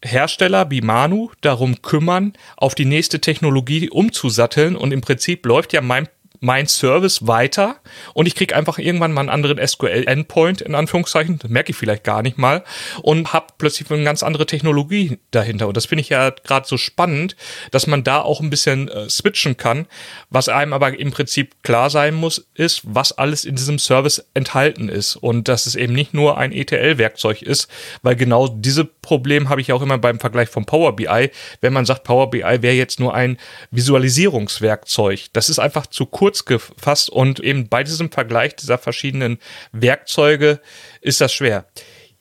Hersteller 0.04 0.66
Bimanu 0.66 1.32
darum 1.42 1.82
kümmern, 1.82 2.34
auf 2.58 2.76
die 2.76 2.86
nächste 2.86 3.22
Technologie 3.22 3.90
umzusatteln 3.90 4.76
und 4.76 4.92
im 4.92 5.02
Prinzip 5.02 5.46
läuft 5.46 5.74
ja 5.74 5.82
mein 5.82 6.08
mein 6.42 6.68
Service 6.68 7.28
weiter 7.28 7.78
und 8.16 8.26
ich 8.26 8.36
kriege 8.36 8.56
einfach 8.56 8.80
irgendwann 8.80 9.14
mal 9.14 9.22
einen 9.22 9.30
anderen 9.30 9.66
SQL-Endpoint, 9.66 10.62
in 10.62 10.74
Anführungszeichen, 10.74 11.38
das 11.38 11.52
merke 11.52 11.70
ich 11.72 11.78
vielleicht 11.78 12.04
gar 12.04 12.24
nicht 12.24 12.40
mal, 12.40 12.64
und 13.04 13.32
habe 13.32 13.48
plötzlich 13.60 13.90
eine 13.92 14.04
ganz 14.04 14.24
andere 14.24 14.48
Technologie 14.48 15.20
dahinter. 15.30 15.68
Und 15.68 15.78
das 15.78 15.86
finde 15.86 16.02
ich 16.02 16.10
ja 16.10 16.32
gerade 16.32 16.68
so 16.68 16.78
spannend, 16.78 17.36
dass 17.70 17.86
man 17.86 18.04
da 18.04 18.22
auch 18.22 18.42
ein 18.42 18.50
bisschen 18.50 18.90
äh, 18.90 19.08
switchen 19.08 19.56
kann. 19.56 19.86
Was 20.32 20.50
einem 20.50 20.74
aber 20.74 20.98
im 20.98 21.12
Prinzip 21.12 21.62
klar 21.62 21.92
sein 21.92 22.16
muss, 22.16 22.48
ist, 22.56 22.82
was 22.86 23.12
alles 23.12 23.46
in 23.46 23.56
diesem 23.56 23.78
Service 23.78 24.26
enthalten 24.34 24.90
ist 24.90 25.18
und 25.18 25.48
dass 25.48 25.68
es 25.68 25.76
eben 25.76 25.94
nicht 25.94 26.16
nur 26.16 26.40
ein 26.40 26.52
ETL-Werkzeug 26.52 27.44
ist, 27.44 27.68
weil 28.02 28.16
genau 28.16 28.48
diese 28.48 28.84
Problem 28.84 29.50
habe 29.50 29.62
ich 29.62 29.72
auch 29.74 29.84
immer 29.84 30.00
beim 30.00 30.20
Vergleich 30.20 30.50
von 30.50 30.66
Power 30.66 30.96
BI, 30.96 31.30
wenn 31.62 31.74
man 31.74 31.86
sagt, 31.86 32.04
Power 32.04 32.32
BI 32.32 32.42
wäre 32.42 32.74
jetzt 32.74 33.00
nur 33.00 33.14
ein 33.14 33.38
Visualisierungswerkzeug. 33.70 35.28
Das 35.34 35.48
ist 35.48 35.60
einfach 35.60 35.86
zu 35.86 36.08
kurz 36.08 36.31
gefasst 36.46 37.10
und 37.10 37.40
eben 37.40 37.70
bei 37.70 37.84
diesem 37.84 38.12
Vergleich 38.12 38.56
dieser 38.56 38.78
verschiedenen 38.78 39.40
Werkzeuge 39.72 40.60
ist 41.02 41.22
das 41.22 41.34
schwer. 41.34 41.66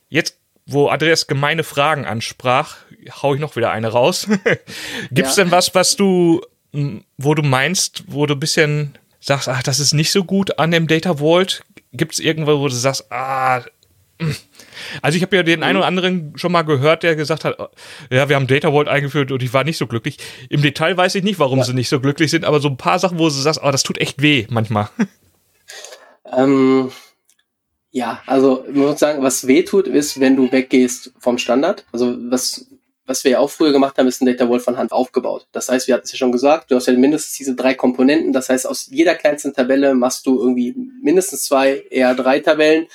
Jetzt 0.08 0.36
wo 0.72 0.88
Andreas 0.88 1.26
gemeine 1.26 1.64
Fragen 1.64 2.04
ansprach, 2.04 2.76
hau 3.22 3.34
ich 3.34 3.40
noch 3.40 3.56
wieder 3.56 3.72
eine 3.72 3.88
raus. 3.88 4.28
Gibt's 5.10 5.36
ja. 5.36 5.44
denn 5.44 5.50
was, 5.50 5.74
was 5.74 5.96
du, 5.96 6.42
wo 7.18 7.34
du 7.34 7.42
meinst, 7.42 8.04
wo 8.06 8.26
du 8.26 8.34
ein 8.34 8.40
bisschen 8.40 8.96
sagst, 9.20 9.48
ach, 9.48 9.62
das 9.62 9.80
ist 9.80 9.92
nicht 9.92 10.12
so 10.12 10.24
gut 10.24 10.58
an 10.58 10.70
dem 10.70 10.86
Data 10.86 11.16
Vault? 11.16 11.64
Gibt's 11.92 12.20
irgendwo, 12.20 12.60
wo 12.60 12.68
du 12.68 12.74
sagst, 12.74 13.10
ah, 13.10 13.64
also 15.02 15.16
ich 15.16 15.22
habe 15.22 15.36
ja 15.36 15.42
den 15.42 15.62
einen 15.62 15.78
oder 15.78 15.86
anderen 15.86 16.32
schon 16.36 16.52
mal 16.52 16.62
gehört, 16.62 17.02
der 17.02 17.16
gesagt 17.16 17.44
hat, 17.44 17.56
ja, 18.10 18.28
wir 18.28 18.36
haben 18.36 18.46
Data 18.46 18.70
Vault 18.70 18.88
eingeführt 18.88 19.32
und 19.32 19.42
ich 19.42 19.52
war 19.52 19.64
nicht 19.64 19.78
so 19.78 19.86
glücklich. 19.86 20.18
Im 20.48 20.62
Detail 20.62 20.96
weiß 20.96 21.14
ich 21.14 21.24
nicht, 21.24 21.38
warum 21.38 21.58
ja. 21.58 21.64
sie 21.64 21.74
nicht 21.74 21.88
so 21.88 22.00
glücklich 22.00 22.30
sind, 22.30 22.44
aber 22.44 22.60
so 22.60 22.68
ein 22.68 22.76
paar 22.76 22.98
Sachen, 22.98 23.18
wo 23.18 23.24
du 23.24 23.30
sagst, 23.30 23.60
oh, 23.62 23.70
das 23.70 23.82
tut 23.82 23.98
echt 23.98 24.22
weh 24.22 24.46
manchmal. 24.50 24.88
Ähm, 26.32 26.92
ja, 27.90 28.22
also 28.26 28.64
ich 28.68 28.76
muss 28.76 29.00
sagen, 29.00 29.20
was 29.20 29.48
weh 29.48 29.64
tut, 29.64 29.88
ist, 29.88 30.20
wenn 30.20 30.36
du 30.36 30.52
weggehst 30.52 31.12
vom 31.18 31.38
Standard. 31.38 31.84
Also 31.90 32.16
was 32.30 32.70
was 33.10 33.24
wir 33.24 33.32
ja 33.32 33.38
auch 33.40 33.50
früher 33.50 33.72
gemacht 33.72 33.98
haben, 33.98 34.06
ist 34.06 34.22
ein 34.22 34.26
Data 34.26 34.46
Vault 34.46 34.62
von 34.62 34.78
Hand 34.78 34.92
aufgebaut. 34.92 35.48
Das 35.50 35.68
heißt, 35.68 35.88
wir 35.88 35.94
hatten 35.94 36.04
es 36.04 36.12
ja 36.12 36.18
schon 36.18 36.30
gesagt, 36.30 36.70
du 36.70 36.76
hast 36.76 36.86
ja 36.86 36.92
mindestens 36.92 37.36
diese 37.36 37.56
drei 37.56 37.74
Komponenten. 37.74 38.32
Das 38.32 38.48
heißt, 38.48 38.68
aus 38.68 38.86
jeder 38.88 39.16
kleinsten 39.16 39.52
Tabelle 39.52 39.94
machst 39.94 40.26
du 40.26 40.38
irgendwie 40.38 40.76
mindestens 41.02 41.42
zwei, 41.42 41.82
eher 41.90 42.14
drei 42.14 42.38
Tabellen 42.38 42.86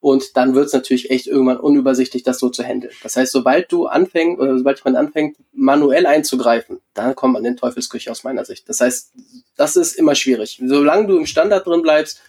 und 0.00 0.36
dann 0.36 0.54
wird 0.54 0.66
es 0.66 0.72
natürlich 0.72 1.10
echt 1.10 1.26
irgendwann 1.26 1.60
unübersichtlich, 1.60 2.22
das 2.22 2.38
so 2.38 2.48
zu 2.48 2.64
handeln. 2.64 2.92
Das 3.02 3.16
heißt, 3.16 3.32
sobald 3.32 3.70
du 3.70 3.86
anfängst, 3.86 4.40
oder 4.40 4.56
sobald 4.56 4.78
jemand 4.78 4.96
anfängt, 4.96 5.36
manuell 5.52 6.06
einzugreifen, 6.06 6.80
dann 6.94 7.14
kommt 7.14 7.34
man 7.34 7.44
in 7.44 7.52
den 7.52 7.56
Teufelsküche 7.58 8.10
aus 8.10 8.24
meiner 8.24 8.44
Sicht. 8.46 8.68
Das 8.68 8.80
heißt, 8.80 9.12
das 9.56 9.76
ist 9.76 9.94
immer 9.96 10.14
schwierig. 10.14 10.60
Solange 10.64 11.06
du 11.06 11.18
im 11.18 11.26
Standard 11.26 11.66
drin 11.66 11.82
bleibst, 11.82 12.20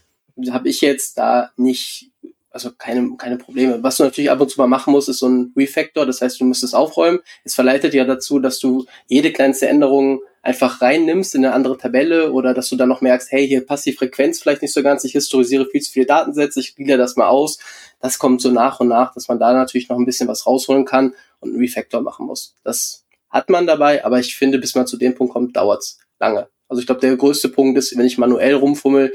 habe 0.49 0.67
ich 0.67 0.81
jetzt 0.81 1.17
da 1.17 1.51
nicht, 1.55 2.11
also 2.49 2.71
keine, 2.77 3.15
keine 3.17 3.37
Probleme. 3.37 3.81
Was 3.81 3.97
du 3.97 4.03
natürlich 4.03 4.31
ab 4.31 4.41
und 4.41 4.49
zu 4.49 4.59
mal 4.59 4.67
machen 4.67 4.91
musst, 4.91 5.07
ist 5.07 5.19
so 5.19 5.29
ein 5.29 5.53
Refactor. 5.55 6.05
Das 6.05 6.21
heißt, 6.21 6.41
du 6.41 6.45
musst 6.45 6.63
es 6.63 6.73
aufräumen. 6.73 7.19
Es 7.45 7.55
verleitet 7.55 7.93
ja 7.93 8.03
dazu, 8.03 8.39
dass 8.39 8.59
du 8.59 8.85
jede 9.07 9.31
kleinste 9.31 9.69
Änderung 9.69 10.21
einfach 10.41 10.81
reinnimmst 10.81 11.35
in 11.35 11.45
eine 11.45 11.53
andere 11.53 11.77
Tabelle 11.77 12.31
oder 12.31 12.53
dass 12.53 12.69
du 12.69 12.75
dann 12.75 12.89
noch 12.89 13.01
merkst, 13.01 13.31
hey, 13.31 13.47
hier 13.47 13.65
passt 13.65 13.85
die 13.85 13.93
Frequenz 13.93 14.41
vielleicht 14.41 14.61
nicht 14.61 14.73
so 14.73 14.81
ganz, 14.81 15.03
ich 15.03 15.11
historisiere 15.11 15.67
viel 15.67 15.81
zu 15.81 15.91
viele 15.91 16.07
Datensätze, 16.07 16.59
ich 16.59 16.75
glieder 16.75 16.97
das 16.97 17.15
mal 17.15 17.27
aus. 17.27 17.59
Das 17.99 18.17
kommt 18.17 18.41
so 18.41 18.49
nach 18.49 18.79
und 18.79 18.87
nach, 18.87 19.13
dass 19.13 19.27
man 19.27 19.39
da 19.39 19.53
natürlich 19.53 19.89
noch 19.89 19.97
ein 19.97 20.05
bisschen 20.05 20.27
was 20.27 20.47
rausholen 20.47 20.85
kann 20.85 21.13
und 21.39 21.51
einen 21.51 21.59
Refactor 21.59 22.01
machen 22.01 22.25
muss. 22.25 22.55
Das 22.63 23.05
hat 23.29 23.49
man 23.49 23.67
dabei, 23.67 24.03
aber 24.03 24.19
ich 24.19 24.35
finde, 24.35 24.57
bis 24.57 24.73
man 24.73 24.87
zu 24.87 24.97
dem 24.97 25.13
Punkt 25.13 25.33
kommt, 25.33 25.55
dauert's 25.55 25.99
lange. 26.19 26.49
Also 26.67 26.79
ich 26.79 26.85
glaube, 26.85 27.01
der 27.01 27.15
größte 27.15 27.49
Punkt 27.49 27.77
ist, 27.77 27.95
wenn 27.97 28.05
ich 28.05 28.17
manuell 28.17 28.55
rumfummel, 28.55 29.13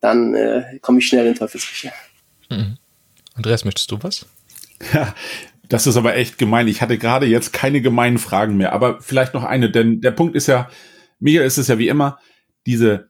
dann 0.00 0.34
äh, 0.34 0.78
komme 0.80 1.00
ich 1.00 1.06
schnell 1.06 1.26
in 1.26 1.34
Teufelsküche. 1.34 1.92
Mhm. 2.50 2.76
Andreas, 3.34 3.64
möchtest 3.64 3.90
du 3.90 3.98
was? 4.02 4.26
Ja, 4.92 5.14
das 5.68 5.86
ist 5.86 5.96
aber 5.96 6.16
echt 6.16 6.38
gemein. 6.38 6.68
Ich 6.68 6.80
hatte 6.80 6.98
gerade 6.98 7.26
jetzt 7.26 7.52
keine 7.52 7.80
gemeinen 7.80 8.18
Fragen 8.18 8.56
mehr, 8.56 8.72
aber 8.72 9.00
vielleicht 9.00 9.34
noch 9.34 9.44
eine, 9.44 9.70
denn 9.70 10.00
der 10.00 10.12
Punkt 10.12 10.34
ist 10.34 10.46
ja, 10.46 10.68
mir 11.20 11.44
ist 11.44 11.58
es 11.58 11.68
ja 11.68 11.78
wie 11.78 11.88
immer, 11.88 12.18
diese 12.66 13.08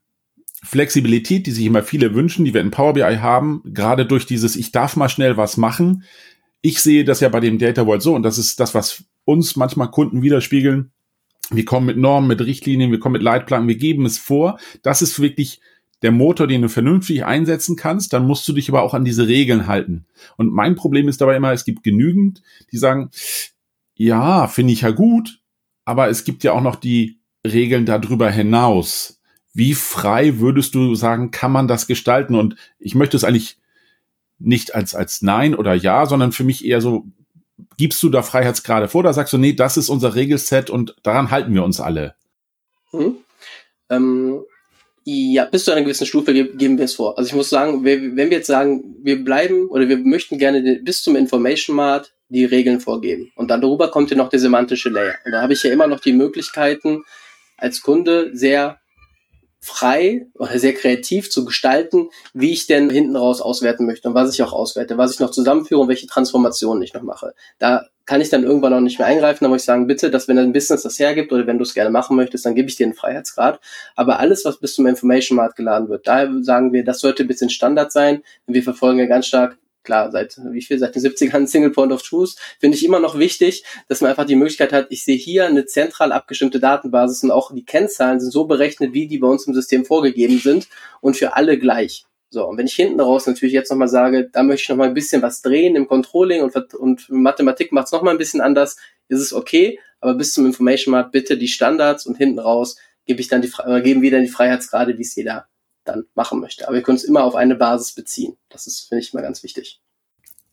Flexibilität, 0.63 1.47
die 1.47 1.53
sich 1.53 1.65
immer 1.65 1.83
viele 1.83 2.15
wünschen, 2.15 2.45
die 2.45 2.53
wir 2.53 2.61
in 2.61 2.73
Power 2.73 2.95
BI 2.95 3.19
haben, 3.21 3.63
gerade 3.65 4.07
durch 4.07 4.27
dieses, 4.27 4.57
ich 4.57 4.73
darf 4.73 4.97
mal 4.97 5.09
schnell 5.09 5.37
was 5.37 5.57
machen. 5.57 6.03
Ich 6.61 6.81
sehe 6.81 7.05
das 7.05 7.21
ja 7.21 7.29
bei 7.29 7.41
dem 7.41 7.59
Data 7.59 7.85
Vault 7.85 8.03
so, 8.03 8.15
und 8.15 8.25
das 8.25 8.39
ist 8.39 8.59
das, 8.59 8.75
was 8.75 9.05
uns 9.25 9.55
manchmal 9.55 9.91
Kunden 9.91 10.23
widerspiegeln. 10.23 10.91
Wir 11.51 11.65
kommen 11.65 11.87
mit 11.87 11.97
Normen, 11.97 12.29
mit 12.29 12.41
Richtlinien, 12.41 12.91
wir 12.91 12.99
kommen 12.99 13.15
mit 13.15 13.23
Leitplanken, 13.23 13.69
wir 13.69 13.77
geben 13.77 14.05
es 14.05 14.19
vor. 14.19 14.59
Das 14.83 15.01
ist 15.01 15.21
wirklich 15.21 15.61
der 16.03 16.13
Motor, 16.13 16.47
den 16.47 16.63
du 16.63 16.69
vernünftig 16.69 17.25
einsetzen 17.25 17.77
kannst, 17.77 18.13
dann 18.13 18.27
musst 18.27 18.47
du 18.47 18.53
dich 18.53 18.69
aber 18.69 18.83
auch 18.83 18.95
an 18.95 19.05
diese 19.05 19.27
Regeln 19.27 19.67
halten. 19.67 20.07
Und 20.37 20.53
mein 20.53 20.77
Problem 20.77 21.09
ist 21.09 21.21
dabei 21.21 21.37
immer, 21.37 21.53
es 21.53 21.65
gibt 21.65 21.83
genügend, 21.83 22.43
die 22.71 22.79
sagen, 22.79 23.11
ja, 23.95 24.47
finde 24.47 24.73
ich 24.73 24.83
ja 24.83 24.91
gut, 24.91 25.41
aber 25.85 26.09
es 26.09 26.25
gibt 26.25 26.45
ja 26.45 26.53
auch 26.53 26.61
noch 26.61 26.77
die 26.77 27.19
Regeln 27.45 27.85
darüber 27.85 28.31
hinaus. 28.31 29.21
Wie 29.55 29.75
frei 29.75 30.39
würdest 30.39 30.75
du 30.75 30.95
sagen, 30.95 31.31
kann 31.33 31.51
man 31.51 31.67
das 31.67 31.87
gestalten? 31.89 32.37
Und 32.37 32.55
ich 32.79 32.95
möchte 32.95 33.17
es 33.17 33.25
eigentlich 33.25 33.59
nicht 34.39 34.75
als, 34.75 34.95
als 34.95 35.21
Nein 35.23 35.55
oder 35.55 35.75
Ja, 35.75 36.07
sondern 36.07 36.31
für 36.31 36.45
mich 36.45 36.65
eher 36.65 36.81
so, 36.81 37.07
gibst 37.77 38.03
du 38.05 38.09
da 38.09 38.23
Freiheitsgrade 38.23 38.89
vor? 38.89 39.03
Da 39.03 39.13
sagst 39.13 39.33
du, 39.33 39.39
nee, 39.39 39.53
das 39.53 39.77
ist 39.77 39.89
unser 39.89 40.15
Regelset 40.15 40.71
und 40.71 40.95
daran 41.03 41.33
halten 41.33 41.53
wir 41.55 41.65
uns 41.65 41.81
alle. 41.81 42.15
Hm. 42.91 43.17
Ähm, 43.91 44.43
ja, 45.09 45.47
bis 45.47 45.65
zu 45.65 45.73
einer 45.73 45.83
gewissen 45.83 46.07
Stufe 46.07 46.35
geben 46.35 46.77
wir 46.77 46.85
es 46.85 46.95
vor. 46.95 47.17
Also 47.17 47.29
ich 47.29 47.35
muss 47.35 47.49
sagen, 47.49 47.85
wenn 47.85 48.15
wir 48.17 48.29
jetzt 48.29 48.47
sagen, 48.47 48.97
wir 49.03 49.25
bleiben 49.25 49.69
oder 49.69 49.89
wir 49.89 49.97
möchten 49.97 50.39
gerne 50.39 50.81
bis 50.83 51.03
zum 51.03 51.17
Information 51.17 51.77
Mart 51.77 52.15
die 52.29 52.45
Regeln 52.45 52.81
vorgeben. 52.81 53.33
Und 53.35 53.51
dann 53.51 53.63
darüber 53.63 53.91
kommt 53.91 54.11
ja 54.11 54.17
noch 54.19 54.29
der 54.29 54.39
semantische 54.39 54.91
Layer. 54.91 55.15
Und 55.25 55.33
da 55.33 55.41
habe 55.41 55.55
ich 55.55 55.63
ja 55.63 55.73
immer 55.73 55.87
noch 55.87 56.01
die 56.01 56.13
Möglichkeiten, 56.13 57.05
als 57.57 57.81
Kunde 57.81 58.31
sehr 58.35 58.81
frei 59.61 60.27
oder 60.35 60.59
sehr 60.59 60.75
kreativ 60.75 61.31
zu 61.31 61.45
gestalten, 61.45 62.11
wie 62.35 62.53
ich 62.53 62.67
denn 62.67 62.91
hinten 62.91 63.17
raus 63.17 63.41
auswerten 63.41 63.87
möchte 63.87 64.09
und 64.09 64.15
was 64.15 64.33
ich 64.35 64.43
auch 64.43 64.53
auswerte, 64.53 64.99
was 64.99 65.15
ich 65.15 65.21
noch 65.21 65.31
zusammenführe 65.31 65.81
und 65.81 65.89
welche 65.89 66.07
Transformationen 66.07 66.83
ich 66.83 66.93
noch 66.93 67.03
mache. 67.03 67.35
Da 67.59 67.87
kann 68.09 68.23
ich 68.23 68.31
dann 68.31 68.43
irgendwann 68.43 68.73
auch 68.73 68.81
nicht 68.81 68.99
mehr 68.99 69.07
eingreifen, 69.07 69.45
dann 69.45 69.51
muss 69.51 69.61
ich 69.61 69.67
sagen, 69.67 69.87
bitte, 69.87 70.11
dass 70.11 70.29
wenn 70.29 70.39
ein 70.39 70.55
Business 70.55 70.83
das 70.83 70.99
hergibt 70.99 71.31
oder 71.31 71.47
wenn 71.47 71.59
du 71.59 71.63
es 71.63 71.75
gerne 71.75 71.91
machen 71.91 72.17
möchtest, 72.17 72.47
dann 72.47 72.55
gebe 72.55 72.67
ich 72.67 72.77
dir 72.77 72.87
einen 72.87 72.95
Freiheitsgrad. 72.95 73.61
Aber 73.97 74.19
alles, 74.19 74.47
was 74.47 74.59
bis 74.59 74.75
zum 74.75 74.87
Information 74.87 75.37
Mart 75.37 75.57
geladen 75.57 75.91
wird, 75.91 76.09
da 76.09 76.27
sagen 76.41 76.73
wir, 76.73 76.85
das 76.85 77.01
sollte 77.01 77.25
ein 77.25 77.27
bisschen 77.27 77.51
Standard 77.51 77.93
sein. 77.93 78.23
Wir 78.47 78.63
verfolgen 78.63 78.99
ja 78.99 79.05
ganz 79.05 79.27
stark 79.27 79.59
klar, 79.85 80.11
seit 80.11 80.39
wie 80.53 80.63
viel, 80.63 80.79
seit 80.79 80.95
den 80.95 81.03
70ern 81.03 81.47
Single 81.49 81.71
Point 81.71 81.93
of 81.93 82.03
Truth, 82.03 82.37
finde 82.59 82.79
ich 82.79 82.85
immer 82.85 82.99
noch 82.99 83.19
wichtig, 83.19 83.65
dass 83.89 84.01
man 84.01 84.09
einfach 84.09 84.25
die 84.25 84.37
Möglichkeit 84.37 84.73
hat, 84.73 84.87
ich 84.89 85.05
sehe 85.05 85.17
hier 85.17 85.45
eine 85.45 85.67
zentral 85.67 86.13
abgestimmte 86.13 86.61
Datenbasis 86.61 87.23
und 87.25 87.31
auch 87.31 87.55
die 87.55 87.67
Kennzahlen 87.67 88.21
sind 88.21 88.31
so 88.31 88.47
berechnet, 88.47 88.95
wie 88.95 89.07
die 89.07 89.19
bei 89.19 89.29
uns 89.29 89.47
im 89.47 89.53
System 89.53 89.85
vorgegeben 89.85 90.39
sind 90.39 90.67
und 91.03 91.19
für 91.19 91.37
alle 91.37 91.59
gleich. 91.59 92.08
So, 92.31 92.47
und 92.47 92.59
wenn 92.59 92.67
ich 92.67 92.75
hinten 92.75 93.01
raus 93.01 93.27
natürlich 93.27 93.55
jetzt 93.55 93.71
nochmal 93.71 93.89
sage, 93.89 94.29
da 94.31 94.43
möchte 94.43 94.63
ich 94.65 94.69
nochmal 94.69 94.89
ein 94.89 94.95
bisschen 94.95 95.23
was 95.23 95.41
drehen 95.41 95.77
im 95.77 95.89
Controlling 95.89 96.43
und, 96.43 96.75
und 96.75 97.09
Mathematik 97.09 97.73
macht 97.73 97.87
es 97.87 97.93
nochmal 97.93 98.15
ein 98.15 98.19
bisschen 98.19 98.41
anders, 98.41 98.77
ist 99.09 99.21
es 99.21 99.33
okay, 99.33 99.79
aber 100.01 100.15
bis 100.15 100.35
zum 100.35 100.45
Information 100.45 100.93
Mart 100.93 101.11
bitte 101.11 101.39
die 101.39 101.49
Standards 101.49 102.07
und 102.07 102.17
hinten 102.17 102.39
raus 102.39 102.77
gebe 103.07 103.21
ich 103.21 103.29
dann 103.29 103.41
die, 103.41 103.51
oder 103.65 103.81
geben 103.81 104.03
wir 104.03 104.11
dann 104.11 104.23
die 104.23 104.29
Freiheitsgrade, 104.29 104.95
die 104.95 105.03
es 105.03 105.17
jeder 105.17 105.47
dann 105.85 106.05
machen 106.15 106.41
möchte. 106.41 106.69
Aber 106.69 106.77
wir 106.77 106.83
können 106.83 106.99
es 106.99 107.05
immer 107.05 107.25
auf 107.25 107.35
eine 107.35 107.57
Basis 107.57 107.95
beziehen. 107.95 108.37
Das 108.51 108.67
ist, 108.67 108.89
finde 108.89 109.03
ich, 109.03 109.15
mal 109.15 109.23
ganz 109.23 109.43
wichtig. 109.43 109.81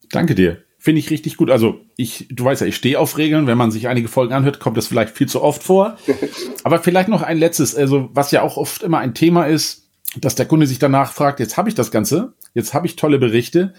Danke 0.10 0.34
dir. 0.34 0.64
Finde 0.78 1.00
ich 1.00 1.10
richtig 1.10 1.36
gut. 1.36 1.50
Also 1.50 1.82
ich, 1.98 2.28
du 2.30 2.46
weißt 2.46 2.62
ja, 2.62 2.68
ich 2.68 2.76
stehe 2.76 3.00
auf 3.00 3.18
Regeln. 3.18 3.48
Wenn 3.48 3.58
man 3.58 3.72
sich 3.72 3.88
einige 3.88 4.08
Folgen 4.08 4.34
anhört, 4.34 4.60
kommt 4.60 4.78
das 4.78 4.88
vielleicht 4.88 5.16
viel 5.16 5.28
zu 5.28 5.42
oft 5.42 5.64
vor. 5.64 5.98
Aber 6.64 6.80
vielleicht 6.80 7.10
noch 7.10 7.22
ein 7.22 7.38
letztes, 7.38 7.76
also 7.76 8.10
was 8.14 8.32
ja 8.32 8.42
auch 8.42 8.56
oft 8.56 8.84
immer 8.84 9.00
ein 9.00 9.14
Thema 9.14 9.46
ist, 9.46 9.85
dass 10.22 10.36
der 10.36 10.46
Kunde 10.46 10.68
sich 10.68 10.80
danach 10.80 11.12
fragt, 11.12 11.40
jetzt 11.40 11.58
habe 11.58 11.70
ich 11.70 11.76
das 11.76 11.92
Ganze, 11.92 12.34
jetzt 12.54 12.74
habe 12.74 12.88
ich 12.88 12.96
tolle 12.96 13.20
Berichte, 13.20 13.74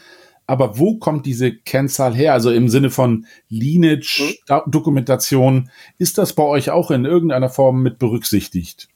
aber 0.47 0.79
wo 0.79 0.97
kommt 0.99 1.27
diese 1.27 1.53
Kennzahl 1.53 2.15
her? 2.15 2.33
Also 2.33 2.51
im 2.51 2.69
Sinne 2.69 2.91
von 2.91 3.27
Lineage, 3.49 4.39
mhm. 4.49 4.71
Dokumentation, 4.71 5.71
ist 5.99 6.19
das 6.19 6.35
bei 6.35 6.45
euch 6.45 6.71
auch 6.71 6.91
in 6.91 7.05
irgendeiner 7.05 7.49
Form 7.49 7.83
mit 7.83 7.99
berücksichtigt? 7.99 8.89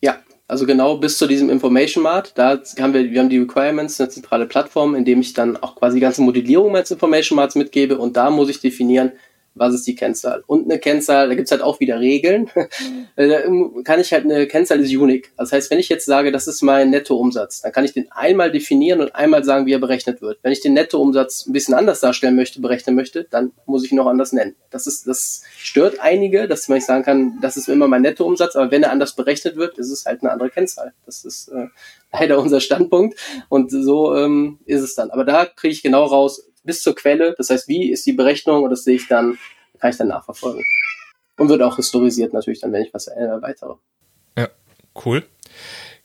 Ja, 0.00 0.18
also 0.46 0.66
genau 0.66 0.98
bis 0.98 1.18
zu 1.18 1.26
diesem 1.26 1.50
Information 1.50 2.04
Mart, 2.04 2.32
da 2.36 2.60
haben 2.78 2.94
wir, 2.94 3.10
wir 3.10 3.20
haben 3.20 3.30
die 3.30 3.38
Requirements, 3.38 4.00
eine 4.00 4.10
zentrale 4.10 4.46
Plattform, 4.46 4.94
in 4.94 5.04
dem 5.04 5.20
ich 5.20 5.32
dann 5.32 5.56
auch 5.56 5.74
quasi 5.74 5.96
die 5.96 6.02
ganze 6.02 6.22
Modellierung 6.22 6.72
meines 6.72 6.90
Information 6.90 7.36
Marts 7.36 7.56
mitgebe 7.56 7.98
und 7.98 8.16
da 8.16 8.30
muss 8.30 8.48
ich 8.48 8.60
definieren, 8.60 9.12
Was 9.54 9.72
ist 9.72 9.86
die 9.86 9.94
Kennzahl? 9.94 10.42
Und 10.46 10.64
eine 10.64 10.80
Kennzahl, 10.80 11.28
da 11.28 11.34
gibt's 11.34 11.52
halt 11.52 11.62
auch 11.62 11.80
wieder 11.80 12.00
Regeln. 12.00 12.50
Äh, 13.16 13.28
da 13.28 13.42
kann 13.84 14.00
ich 14.00 14.12
halt 14.12 14.24
eine 14.24 14.48
Kennzahl 14.48 14.80
ist 14.80 14.92
unique. 14.92 15.30
Das 15.36 15.52
heißt, 15.52 15.70
wenn 15.70 15.78
ich 15.78 15.88
jetzt 15.88 16.04
sage, 16.06 16.32
das 16.32 16.48
ist 16.48 16.62
mein 16.62 16.90
Nettoumsatz, 16.90 17.62
dann 17.62 17.70
kann 17.70 17.84
ich 17.84 17.92
den 17.92 18.10
einmal 18.10 18.50
definieren 18.50 19.00
und 19.00 19.14
einmal 19.14 19.44
sagen, 19.44 19.66
wie 19.66 19.72
er 19.72 19.78
berechnet 19.78 20.20
wird. 20.20 20.38
Wenn 20.42 20.50
ich 20.50 20.60
den 20.60 20.72
Nettoumsatz 20.72 21.46
ein 21.46 21.52
bisschen 21.52 21.74
anders 21.74 22.00
darstellen 22.00 22.34
möchte, 22.34 22.60
berechnen 22.60 22.96
möchte, 22.96 23.24
dann 23.30 23.52
muss 23.66 23.84
ich 23.84 23.92
ihn 23.92 23.96
noch 23.96 24.06
anders 24.06 24.32
nennen. 24.32 24.56
Das 24.70 24.88
ist, 24.88 25.06
das 25.06 25.42
stört 25.56 26.00
einige, 26.00 26.48
dass 26.48 26.68
man 26.68 26.78
nicht 26.78 26.86
sagen 26.86 27.04
kann, 27.04 27.38
das 27.40 27.56
ist 27.56 27.68
immer 27.68 27.86
mein 27.86 28.02
Nettoumsatz, 28.02 28.56
aber 28.56 28.72
wenn 28.72 28.82
er 28.82 28.90
anders 28.90 29.14
berechnet 29.14 29.54
wird, 29.54 29.78
ist 29.78 29.90
es 29.90 30.06
halt 30.06 30.22
eine 30.22 30.32
andere 30.32 30.50
Kennzahl. 30.50 30.92
Das 31.06 31.24
ist 31.24 31.48
äh, 31.48 31.66
leider 32.12 32.40
unser 32.40 32.60
Standpunkt 32.60 33.18
und 33.48 33.70
so 33.70 34.16
ähm, 34.16 34.58
ist 34.64 34.82
es 34.82 34.94
dann. 34.96 35.10
Aber 35.10 35.24
da 35.24 35.46
kriege 35.46 35.72
ich 35.72 35.82
genau 35.82 36.04
raus, 36.04 36.44
bis 36.64 36.82
zur 36.82 36.94
Quelle, 36.94 37.34
das 37.36 37.50
heißt, 37.50 37.68
wie 37.68 37.90
ist 37.90 38.04
die 38.06 38.12
Berechnung 38.12 38.64
und 38.64 38.70
das 38.70 38.84
sehe 38.84 38.96
ich 38.96 39.06
dann, 39.06 39.38
kann 39.78 39.90
ich 39.90 39.96
dann 39.96 40.08
nachverfolgen. 40.08 40.64
Und 41.36 41.48
wird 41.48 41.62
auch 41.62 41.76
historisiert 41.76 42.32
natürlich 42.32 42.60
dann, 42.60 42.72
wenn 42.72 42.82
ich 42.82 42.94
was 42.94 43.08
erweitere. 43.08 43.74
Ja, 44.36 44.48
cool. 45.04 45.24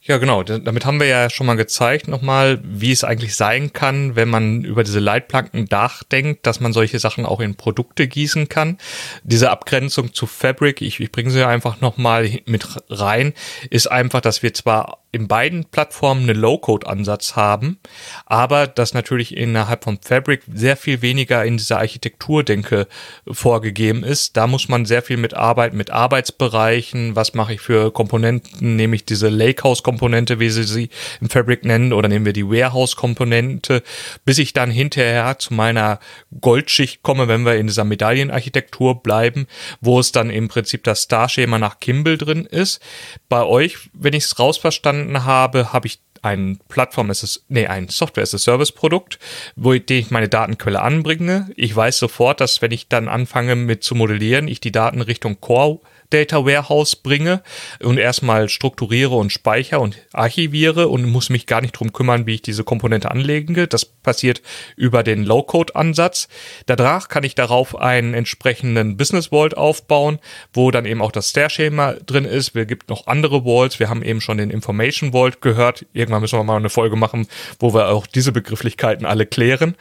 Ja, 0.02 0.17
genau. 0.17 0.43
Damit 0.43 0.86
haben 0.86 1.00
wir 1.00 1.08
ja 1.08 1.30
schon 1.30 1.45
mal 1.45 1.56
gezeigt 1.56 2.08
nochmal, 2.08 2.60
wie 2.63 2.91
es 2.91 3.04
eigentlich 3.04 3.36
sein 3.36 3.74
kann, 3.74 4.15
wenn 4.15 4.30
man 4.30 4.63
über 4.63 4.84
diese 4.84 5.00
Leitplanken 5.00 5.67
nachdenkt, 5.69 6.48
dass 6.48 6.62
man 6.62 6.74
solche 6.74 7.00
Sachen 7.00 7.26
auch 7.26 7.41
in 7.41 7.56
Produkte 7.56 8.08
gießen 8.08 8.48
kann. 8.50 8.78
Diese 9.24 9.52
Abgrenzung 9.52 10.13
zu 10.13 10.26
Fabric, 10.26 10.82
ich, 10.82 11.00
ich 11.00 11.12
bringe 11.12 11.30
sie 11.30 11.45
einfach 11.45 11.82
nochmal 11.82 12.39
mit 12.45 12.65
rein, 12.89 13.34
ist 13.69 13.88
einfach, 13.88 14.22
dass 14.22 14.41
wir 14.41 14.54
zwar 14.54 15.04
in 15.12 15.28
beiden 15.28 15.65
Plattformen 15.65 16.30
einen 16.30 16.39
Low-Code-Ansatz 16.39 17.36
haben, 17.36 17.80
aber 18.28 18.67
das 18.67 18.93
natürlich 18.93 19.36
innerhalb 19.36 19.84
von 19.84 19.98
Fabric 20.00 20.43
sehr 20.54 20.78
viel 20.78 21.02
weniger 21.02 21.43
in 21.43 21.58
dieser 21.58 21.80
Architekturdenke 21.80 22.88
vorgegeben 23.28 24.04
ist. 24.04 24.38
Da 24.38 24.45
muss 24.45 24.69
man 24.69 24.86
sehr 24.86 25.02
viel 25.02 25.17
mit 25.17 25.34
arbeiten, 25.34 25.78
mit 25.78 25.89
Arbeitsbereichen. 25.89 27.15
Was 27.15 27.34
mache 27.34 27.56
ich 27.56 27.62
für 27.62 27.91
Komponenten? 27.91 28.76
Nehme 28.76 28.95
ich 28.95 29.06
diese 29.06 29.30
Lakehouse-Komponente, 29.30 30.39
wie 30.39 30.50
sie 30.52 30.63
sie 30.63 30.89
im 31.22 31.30
Fabric 31.30 31.65
nennen, 31.65 31.91
oder 31.91 32.08
nehmen 32.08 32.26
wir 32.26 32.34
die 32.34 32.48
Warehouse-Komponente, 32.48 33.82
bis 34.26 34.38
ich 34.38 34.54
dann 34.54 34.69
hinterher 34.69 35.39
zu 35.39 35.56
meiner 35.56 36.00
Goldschicht 36.39 37.02
komme, 37.02 37.28
wenn 37.28 37.45
wir 37.45 37.56
in 37.56 37.65
dieser 37.65 37.84
Medaillenarchitektur 37.84 39.02
bleiben, 39.02 39.48
wo 39.82 40.00
es 40.00 40.12
dann 40.12 40.30
im 40.30 40.50
Prinzip 40.50 40.84
das 40.84 41.02
Star-Schema 41.02 41.58
nach 41.58 41.80
Kimball 41.80 42.17
drin 42.17 42.45
ist. 42.45 42.80
Bei 43.28 43.43
euch, 43.43 43.89
wenn 43.93 44.13
ich 44.13 44.26
es 44.26 44.38
rausverstanden 44.38 44.98
verstanden 44.99 45.25
habe, 45.25 45.73
habe 45.73 45.88
ich 45.88 45.99
ein 46.21 46.59
Plattform 46.67 47.09
ist 47.09 47.45
nee, 47.47 47.67
ein 47.67 47.88
Software 47.88 48.23
as 48.23 48.35
a 48.35 48.38
Service 48.38 48.73
Produkt, 48.73 49.19
wo 49.55 49.71
ich, 49.71 49.89
ich 49.89 50.12
meine 50.12 50.27
Datenquelle 50.27 50.81
anbringe. 50.81 51.49
Ich 51.55 51.73
weiß 51.73 51.97
sofort, 51.97 52.41
dass 52.41 52.62
wenn 52.62 52.71
ich 52.71 52.89
dann 52.89 53.07
anfange 53.07 53.55
mit 53.55 53.85
zu 53.85 53.95
modellieren, 53.95 54.49
ich 54.49 54.59
die 54.59 54.73
Daten 54.73 55.01
Richtung 55.01 55.39
Core 55.39 55.79
Data 56.10 56.45
Warehouse 56.45 56.95
bringe 56.95 57.41
und 57.82 57.98
erstmal 57.98 58.50
strukturiere 58.50 59.15
und 59.15 59.32
speichere 59.32 59.80
und 59.80 59.98
archiviere 60.12 60.88
und 60.88 61.10
muss 61.10 61.30
mich 61.30 61.45
gar 61.45 61.62
nicht 61.62 61.74
drum 61.74 61.93
kümmern, 61.93 62.26
wie 62.26 62.36
ich 62.36 62.41
diese 62.41 62.63
Komponente 62.63 63.12
anlege. 63.12 63.67
Das 63.67 63.86
passiert 63.86 64.41
über 64.76 65.04
den 65.04 65.24
Low-Code-Ansatz. 65.24 66.28
Danach 66.65 67.10
kann 67.10 67.24
ich 67.24 67.36
darauf 67.36 67.80
einen 67.80 68.13
entsprechenden 68.13 68.98
Business 68.98 69.28
Vault 69.28 69.56
aufbauen, 69.56 70.19
wo 70.54 70.72
dann 70.72 70.86
eben 70.86 71.02
auch 71.02 71.12
das 71.12 71.30
Stair-Schema 71.30 71.93
drin 72.06 72.26
ist. 72.26 72.56
Es 72.56 72.67
gibt 72.67 72.89
noch 72.89 73.08
andere 73.08 73.45
Vaults. 73.45 73.80
Wir 73.80 73.89
haben 73.89 74.04
eben 74.04 74.22
schon 74.22 74.38
den 74.38 74.50
Information 74.50 75.12
Vault 75.12 75.41
gehört. 75.41 75.86
Irgendwann 75.93 76.22
müssen 76.22 76.39
wir 76.39 76.43
mal 76.43 76.58
eine 76.58 76.69
Folge 76.69 76.95
machen, 76.95 77.28
wo 77.60 77.74
wir 77.74 77.89
auch 77.89 78.08
diese 78.08 78.32
Begrifflichkeiten 78.32 79.06
alle 79.06 79.26
klären 79.26 79.76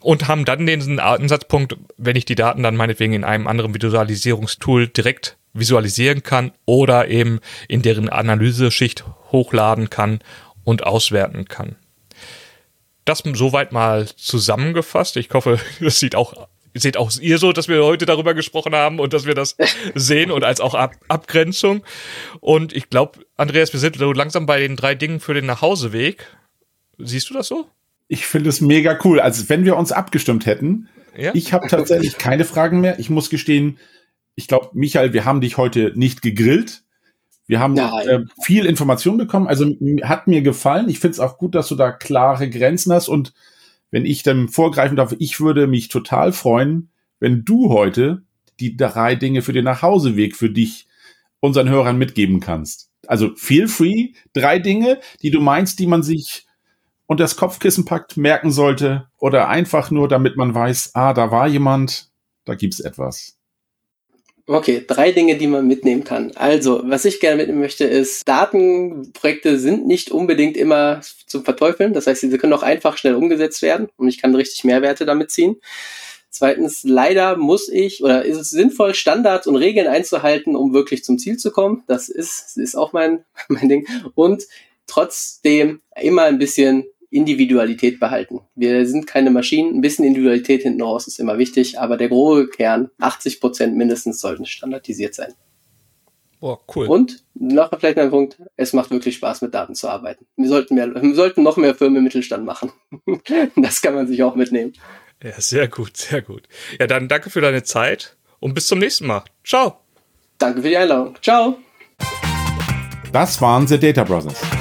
und 0.00 0.28
haben 0.28 0.44
dann 0.44 0.66
den 0.66 0.98
Ansatzpunkt, 0.98 1.76
wenn 1.96 2.16
ich 2.16 2.24
die 2.24 2.34
Daten 2.34 2.62
dann 2.62 2.76
meinetwegen 2.76 3.12
in 3.12 3.24
einem 3.24 3.46
anderen 3.46 3.74
Visualisierungstool 3.74 4.88
direkt 4.88 5.37
visualisieren 5.52 6.22
kann 6.22 6.52
oder 6.66 7.08
eben 7.08 7.40
in 7.68 7.82
deren 7.82 8.08
Analyseschicht 8.08 9.04
hochladen 9.32 9.90
kann 9.90 10.20
und 10.64 10.84
auswerten 10.84 11.46
kann. 11.46 11.76
Das 13.04 13.22
soweit 13.24 13.72
mal 13.72 14.06
zusammengefasst. 14.06 15.16
Ich 15.16 15.30
hoffe, 15.32 15.58
das 15.80 15.98
sieht 15.98 16.14
auch 16.14 16.48
seht 16.74 16.96
auch 16.96 17.10
ihr 17.20 17.38
so, 17.38 17.52
dass 17.52 17.68
wir 17.68 17.82
heute 17.84 18.06
darüber 18.06 18.34
gesprochen 18.34 18.74
haben 18.74 19.00
und 19.00 19.12
dass 19.12 19.26
wir 19.26 19.34
das 19.34 19.56
sehen 19.94 20.30
und 20.30 20.44
als 20.44 20.60
auch 20.60 20.74
Ab 20.74 20.94
Abgrenzung. 21.08 21.82
Und 22.40 22.72
ich 22.72 22.90
glaube, 22.90 23.20
Andreas, 23.36 23.72
wir 23.72 23.80
sind 23.80 23.96
so 23.96 24.12
langsam 24.12 24.46
bei 24.46 24.60
den 24.60 24.76
drei 24.76 24.94
Dingen 24.94 25.20
für 25.20 25.34
den 25.34 25.46
Nachhauseweg. 25.46 26.26
Siehst 26.98 27.30
du 27.30 27.34
das 27.34 27.48
so? 27.48 27.66
Ich 28.08 28.26
finde 28.26 28.50
es 28.50 28.60
mega 28.60 28.98
cool. 29.04 29.20
Also 29.20 29.48
wenn 29.48 29.64
wir 29.64 29.76
uns 29.76 29.92
abgestimmt 29.92 30.46
hätten, 30.46 30.88
ja? 31.16 31.32
ich 31.34 31.52
habe 31.52 31.68
tatsächlich 31.68 32.18
keine 32.18 32.44
Fragen 32.44 32.80
mehr. 32.80 32.98
Ich 32.98 33.10
muss 33.10 33.30
gestehen, 33.30 33.78
ich 34.38 34.46
glaube, 34.46 34.68
Michael, 34.72 35.12
wir 35.12 35.24
haben 35.24 35.40
dich 35.40 35.56
heute 35.56 35.92
nicht 35.96 36.22
gegrillt. 36.22 36.84
Wir 37.48 37.58
haben 37.58 37.76
äh, 37.76 38.20
viel 38.40 38.66
Information 38.66 39.18
bekommen. 39.18 39.48
Also 39.48 39.66
hat 40.02 40.28
mir 40.28 40.42
gefallen. 40.42 40.88
Ich 40.88 41.00
finde 41.00 41.14
es 41.14 41.20
auch 41.20 41.38
gut, 41.38 41.56
dass 41.56 41.66
du 41.66 41.74
da 41.74 41.90
klare 41.90 42.48
Grenzen 42.48 42.92
hast. 42.92 43.08
Und 43.08 43.32
wenn 43.90 44.06
ich 44.06 44.22
dann 44.22 44.48
vorgreifen 44.48 44.96
darf, 44.96 45.12
ich 45.18 45.40
würde 45.40 45.66
mich 45.66 45.88
total 45.88 46.30
freuen, 46.30 46.90
wenn 47.18 47.44
du 47.44 47.70
heute 47.70 48.22
die 48.60 48.76
drei 48.76 49.16
Dinge 49.16 49.42
für 49.42 49.52
den 49.52 49.64
Nachhauseweg 49.64 50.36
für 50.36 50.50
dich 50.50 50.86
unseren 51.40 51.68
Hörern 51.68 51.98
mitgeben 51.98 52.38
kannst. 52.38 52.90
Also 53.08 53.34
feel 53.34 53.66
free, 53.66 54.12
drei 54.34 54.60
Dinge, 54.60 55.00
die 55.20 55.32
du 55.32 55.40
meinst, 55.40 55.80
die 55.80 55.88
man 55.88 56.04
sich 56.04 56.46
unter 57.06 57.24
das 57.24 57.34
Kopfkissen 57.34 57.84
packt, 57.84 58.16
merken 58.16 58.52
sollte 58.52 59.08
oder 59.18 59.48
einfach 59.48 59.90
nur, 59.90 60.06
damit 60.06 60.36
man 60.36 60.54
weiß, 60.54 60.92
ah, 60.94 61.12
da 61.12 61.32
war 61.32 61.48
jemand, 61.48 62.12
da 62.44 62.54
gibt's 62.54 62.78
etwas. 62.78 63.37
Okay, 64.50 64.82
drei 64.86 65.12
Dinge, 65.12 65.36
die 65.36 65.46
man 65.46 65.66
mitnehmen 65.66 66.04
kann. 66.04 66.32
Also, 66.34 66.80
was 66.82 67.04
ich 67.04 67.20
gerne 67.20 67.36
mitnehmen 67.36 67.60
möchte, 67.60 67.84
ist, 67.84 68.26
Datenprojekte 68.26 69.58
sind 69.58 69.86
nicht 69.86 70.10
unbedingt 70.10 70.56
immer 70.56 71.02
zum 71.26 71.44
Verteufeln. 71.44 71.92
Das 71.92 72.06
heißt, 72.06 72.22
sie 72.22 72.38
können 72.38 72.54
auch 72.54 72.62
einfach 72.62 72.96
schnell 72.96 73.14
umgesetzt 73.14 73.60
werden 73.60 73.90
und 73.98 74.08
ich 74.08 74.16
kann 74.16 74.34
richtig 74.34 74.64
Mehrwerte 74.64 75.04
damit 75.04 75.30
ziehen. 75.30 75.56
Zweitens, 76.30 76.82
leider 76.82 77.36
muss 77.36 77.68
ich 77.68 78.02
oder 78.02 78.24
ist 78.24 78.38
es 78.38 78.48
sinnvoll, 78.48 78.94
Standards 78.94 79.46
und 79.46 79.56
Regeln 79.56 79.86
einzuhalten, 79.86 80.56
um 80.56 80.72
wirklich 80.72 81.04
zum 81.04 81.18
Ziel 81.18 81.36
zu 81.36 81.50
kommen. 81.50 81.84
Das 81.86 82.08
ist, 82.08 82.56
ist 82.56 82.74
auch 82.74 82.94
mein, 82.94 83.26
mein 83.48 83.68
Ding. 83.68 83.86
Und 84.14 84.44
trotzdem 84.86 85.82
immer 86.00 86.22
ein 86.22 86.38
bisschen 86.38 86.86
Individualität 87.10 88.00
behalten. 88.00 88.40
Wir 88.54 88.86
sind 88.86 89.06
keine 89.06 89.30
Maschinen, 89.30 89.76
ein 89.76 89.80
bisschen 89.80 90.04
Individualität 90.04 90.62
hinten 90.62 90.82
raus 90.82 91.06
ist 91.06 91.18
immer 91.18 91.38
wichtig, 91.38 91.78
aber 91.78 91.96
der 91.96 92.08
grobe 92.08 92.48
Kern, 92.48 92.90
80 93.00 93.40
Prozent 93.40 93.76
mindestens, 93.76 94.20
sollten 94.20 94.44
standardisiert 94.44 95.14
sein. 95.14 95.34
Boah, 96.40 96.60
cool. 96.76 96.86
Und 96.86 97.24
noch 97.34 97.70
vielleicht 97.78 97.98
ein 97.98 98.10
Punkt, 98.10 98.40
es 98.56 98.72
macht 98.72 98.90
wirklich 98.90 99.16
Spaß, 99.16 99.42
mit 99.42 99.54
Daten 99.54 99.74
zu 99.74 99.88
arbeiten. 99.88 100.26
Wir 100.36 100.48
sollten, 100.48 100.74
mehr, 100.74 100.94
wir 100.94 101.14
sollten 101.14 101.42
noch 101.42 101.56
mehr 101.56 101.74
Firmen 101.74 101.96
im 101.96 102.04
Mittelstand 102.04 102.44
machen. 102.44 102.70
das 103.56 103.80
kann 103.82 103.94
man 103.94 104.06
sich 104.06 104.22
auch 104.22 104.36
mitnehmen. 104.36 104.74
Ja, 105.22 105.40
sehr 105.40 105.66
gut, 105.66 105.96
sehr 105.96 106.22
gut. 106.22 106.48
Ja, 106.78 106.86
dann 106.86 107.08
danke 107.08 107.30
für 107.30 107.40
deine 107.40 107.64
Zeit 107.64 108.16
und 108.38 108.54
bis 108.54 108.68
zum 108.68 108.78
nächsten 108.78 109.06
Mal. 109.06 109.24
Ciao. 109.44 109.80
Danke 110.38 110.62
für 110.62 110.68
die 110.68 110.76
Einladung. 110.76 111.16
Ciao. 111.20 111.58
Das 113.12 113.40
waren 113.40 113.66
The 113.66 113.78
Data 113.78 114.04
Brothers. 114.04 114.57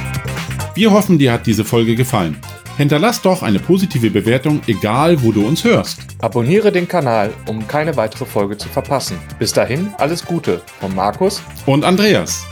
Wir 0.77 0.91
hoffen, 0.91 1.17
dir 1.17 1.33
hat 1.33 1.47
diese 1.47 1.65
Folge 1.65 1.95
gefallen. 1.95 2.37
Hinterlass 2.77 3.23
doch 3.23 3.41
eine 3.41 3.57
positive 3.57 4.11
Bewertung, 4.11 4.61
egal 4.67 5.23
wo 5.23 5.31
du 5.31 5.43
uns 5.47 5.63
hörst. 5.63 6.01
Abonniere 6.21 6.71
den 6.71 6.87
Kanal, 6.87 7.33
um 7.47 7.67
keine 7.67 7.97
weitere 7.97 8.25
Folge 8.25 8.59
zu 8.59 8.69
verpassen. 8.69 9.17
Bis 9.39 9.51
dahin, 9.51 9.89
alles 9.97 10.23
Gute 10.23 10.61
von 10.79 10.93
Markus 10.93 11.41
und 11.65 11.83
Andreas. 11.83 12.45